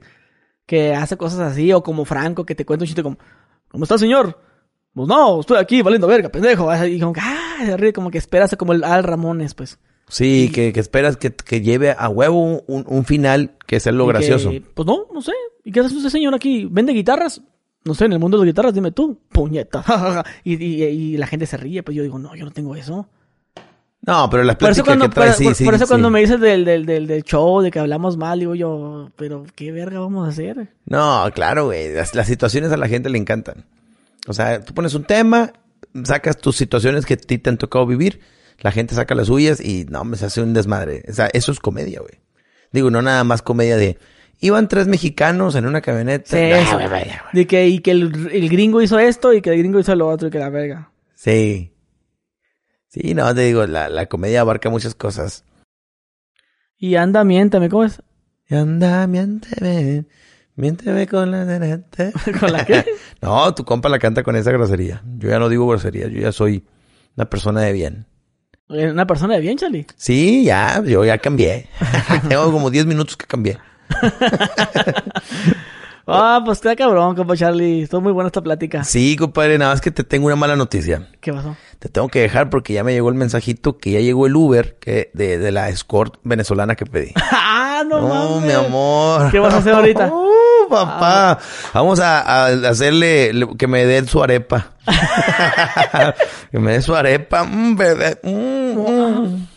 [0.65, 3.17] que hace cosas así, o como Franco que te cuenta un chiste como,
[3.69, 4.39] ¿cómo está señor?
[4.93, 6.73] Pues no, estoy aquí valiendo verga, pendejo.
[6.85, 9.79] Y como que, ah, se ríe, como que esperas como el Al Ramones, pues.
[10.09, 14.05] Sí, que, que esperas que, que lleve a huevo un, un final que sea lo
[14.05, 14.51] Y que, gracioso.
[14.73, 15.33] pues no, no sé.
[15.65, 16.65] ¿Y qué hace usted, señor, aquí?
[16.71, 17.41] ¿Vende guitarras?
[17.83, 19.19] No sé, en el mundo de las guitarras, dime tú.
[19.29, 19.83] Puñeta.
[20.43, 23.09] y, y, y la gente se ríe, pues yo digo, no, yo no tengo eso.
[24.07, 25.85] No, pero las Por eso pláticas cuando, que traes, por, sí, por- sí, por eso
[25.85, 25.89] sí.
[25.89, 29.43] cuando me dices del, del, del, del show, de que hablamos mal, digo yo, pero
[29.53, 30.69] ¿qué verga vamos a hacer?
[30.85, 31.93] No, claro, güey.
[31.93, 33.65] Las, las situaciones a la gente le encantan.
[34.27, 35.51] O sea, tú pones un tema,
[36.05, 38.21] sacas tus situaciones que a ti te han tocado vivir,
[38.61, 41.03] la gente saca las suyas y no, me se hace un desmadre.
[41.09, 42.13] O sea, eso es comedia, güey.
[42.71, 43.97] Digo, no nada más comedia de
[44.39, 46.29] iban tres mexicanos en una camioneta.
[46.29, 46.73] Sí, No, eso.
[46.75, 47.15] güey, güey, güey.
[47.33, 50.07] De que, y que el, el gringo hizo esto y que el gringo hizo lo
[50.07, 50.91] otro y que la verga.
[51.15, 51.71] Sí.
[52.99, 55.43] Sí, no, te digo, la, la comedia abarca muchas cosas.
[56.77, 58.01] Y anda, miéntame, ¿cómo es?
[58.49, 60.05] Y anda, miénteme,
[60.55, 62.11] miénteme con la dereta.
[62.39, 62.85] ¿Con la qué?
[63.21, 65.01] No, tu compa la canta con esa grosería.
[65.17, 66.65] Yo ya no digo grosería, yo ya soy
[67.15, 68.05] una persona de bien.
[68.69, 69.87] Una persona de bien, Charlie.
[69.95, 71.67] Sí, ya, yo ya cambié.
[72.29, 73.57] Tengo como 10 minutos que cambié.
[76.07, 77.83] Ah, pues está cabrón, compa Charlie.
[77.83, 78.83] Estuvo muy buena esta plática.
[78.83, 81.09] Sí, compadre, nada más que te tengo una mala noticia.
[81.19, 81.55] ¿Qué pasó?
[81.79, 84.77] Te tengo que dejar porque ya me llegó el mensajito que ya llegó el Uber
[84.79, 87.11] que de, de la escort venezolana que pedí.
[87.31, 88.07] ¡Ah, no, No,
[88.39, 88.47] mames!
[88.47, 89.31] mi amor.
[89.31, 90.11] ¿Qué vas a hacer ahorita?
[90.67, 91.39] Uh, papá.
[91.73, 94.71] Vamos a, a hacerle le- que me dé su arepa.
[96.51, 97.45] que me dé su arepa.
[97.45, 98.19] Mm, bebé.
[98.23, 99.47] Mm, mm.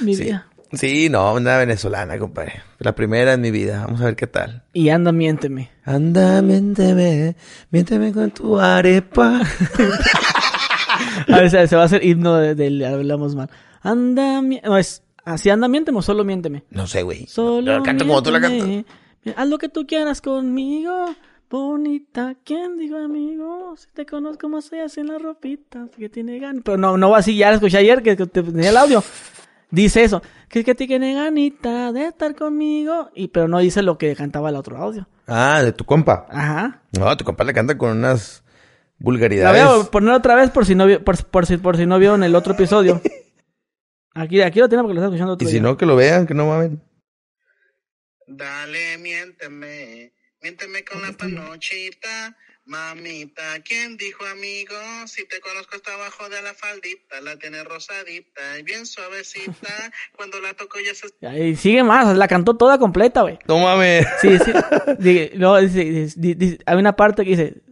[0.00, 0.24] Mi Sí.
[0.24, 0.46] vida.
[0.72, 2.62] Sí, no, una venezolana, compadre.
[2.78, 3.84] La primera en mi vida.
[3.86, 4.64] Vamos a ver qué tal.
[4.74, 5.70] Y anda, miénteme.
[5.84, 7.36] Anda, miénteme,
[7.70, 9.40] miénteme con tu arepa.
[11.28, 13.50] A ver, se, se va a hacer himno de- del hablamos mal.
[13.82, 16.64] Anda, mi- no es así anda, miénteme o solo miénteme.
[16.70, 17.26] No sé, güey.
[17.26, 18.84] Solo Lo canto como tú la miénteme,
[19.24, 19.34] cantas.
[19.42, 21.14] Haz lo que tú quieras conmigo.
[21.50, 23.74] Bonita, ¿quién dijo amigo?
[23.78, 26.62] Si te conozco más allá en la ropita, que tiene ganas.
[26.64, 29.02] Pero no, no va así, ya lo escuché ayer que, que te tenía el audio.
[29.70, 33.10] Dice eso, que es que tiene ganita de estar conmigo.
[33.14, 35.06] Y pero no dice lo que cantaba el otro audio.
[35.26, 36.26] Ah, de tu compa.
[36.30, 36.82] Ajá.
[36.98, 38.52] No, tu compa le canta con unas La
[38.98, 39.64] vulgaridades.
[39.64, 41.98] voy a poner otra vez por si no vi- por, por si, por si no
[41.98, 43.00] vieron el otro episodio.
[44.14, 45.62] Aquí, aquí lo tiene porque lo está escuchando Y otro si día.
[45.62, 46.82] no, que lo vean, que no mamen.
[48.26, 50.12] Dale, miénteme,
[50.42, 52.36] miénteme con la panochita,
[52.68, 53.42] mamita.
[53.66, 54.74] ¿Quién dijo amigo?
[55.06, 59.52] Si te conozco está abajo de la faldita, la tiene rosadita y bien suavecita.
[60.16, 61.08] Cuando la toco ya se
[61.50, 63.38] Y sigue más, la cantó toda completa, güey.
[63.48, 64.06] No mames.
[64.20, 64.52] Sí, sí.
[64.98, 67.62] Dice- luego dice, dice- di- dice- hay una parte que dice,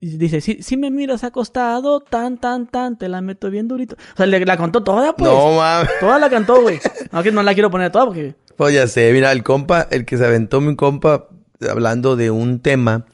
[0.00, 3.96] dice, si, si me miras acostado, tan, tan, tan, te la meto bien durito.
[4.14, 5.30] O sea, le, la contó toda, pues.
[5.30, 5.90] No mames.
[6.00, 6.80] Toda la cantó, güey.
[7.12, 8.34] No, que no la quiero poner toda porque...
[8.56, 11.28] Pues ya sé, mira, el compa, el que se aventó mi compa
[11.68, 13.06] hablando de un tema,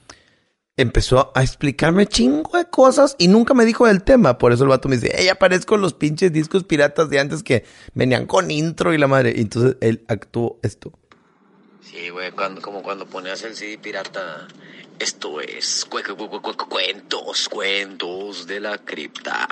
[0.78, 4.38] empezó a explicarme chingo de cosas y nunca me dijo del tema.
[4.38, 7.42] Por eso el vato me dice, ella aparezco en los pinches discos piratas de antes
[7.42, 7.64] que
[7.94, 9.34] venían con intro y la madre.
[9.36, 10.92] Y entonces él actuó esto.
[11.82, 14.48] Sí, güey, cuando, como cuando ponías el CD pirata.
[14.98, 19.46] Esto es cu- cu- cu- cu- cu- cuentos, cuentos de la cripta.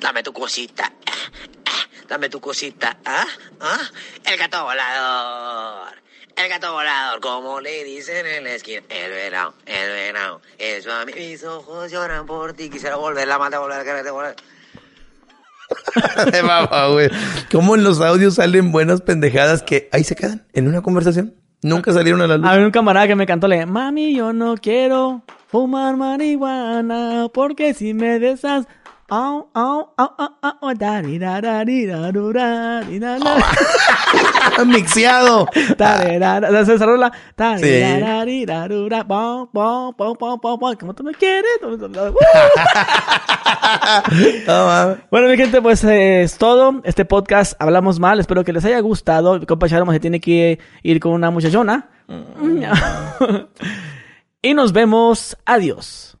[0.00, 3.26] Dame tu cosita, ah, ah, dame tu cosita, ah,
[3.60, 3.90] ah.
[4.24, 5.94] El gato volador,
[6.38, 8.82] el gato volador, como le dicen en la esquina.
[8.88, 12.70] El verano, el verano, eso a mí, mis ojos lloran por ti.
[12.70, 14.36] Quisiera volver, la mata, volver, quererte volver.
[16.32, 17.10] De mamá, güey.
[17.50, 21.34] Como en los audios salen buenas pendejadas que ahí se quedan en una conversación.
[21.62, 22.46] Nunca salieron a la luz.
[22.46, 27.74] Había un camarada que me cantó, le dije, mami, yo no quiero fumar marihuana, porque
[27.74, 28.66] si me besas...
[29.10, 29.48] Au,
[30.76, 31.18] dari.
[34.66, 35.48] Mixeado.
[35.54, 35.74] ¿Se
[40.18, 40.60] pom, pom.
[40.78, 41.58] ¿Cómo tú me quieres?
[44.46, 44.98] Mames.
[45.10, 46.82] Bueno, mi gente, pues eh, es todo.
[46.84, 48.20] Este podcast hablamos mal.
[48.20, 49.38] Espero que les haya gustado.
[49.38, 51.88] Mi compa se tiene que ir con una muchachona.
[54.42, 55.34] y nos vemos.
[55.46, 56.17] Adiós.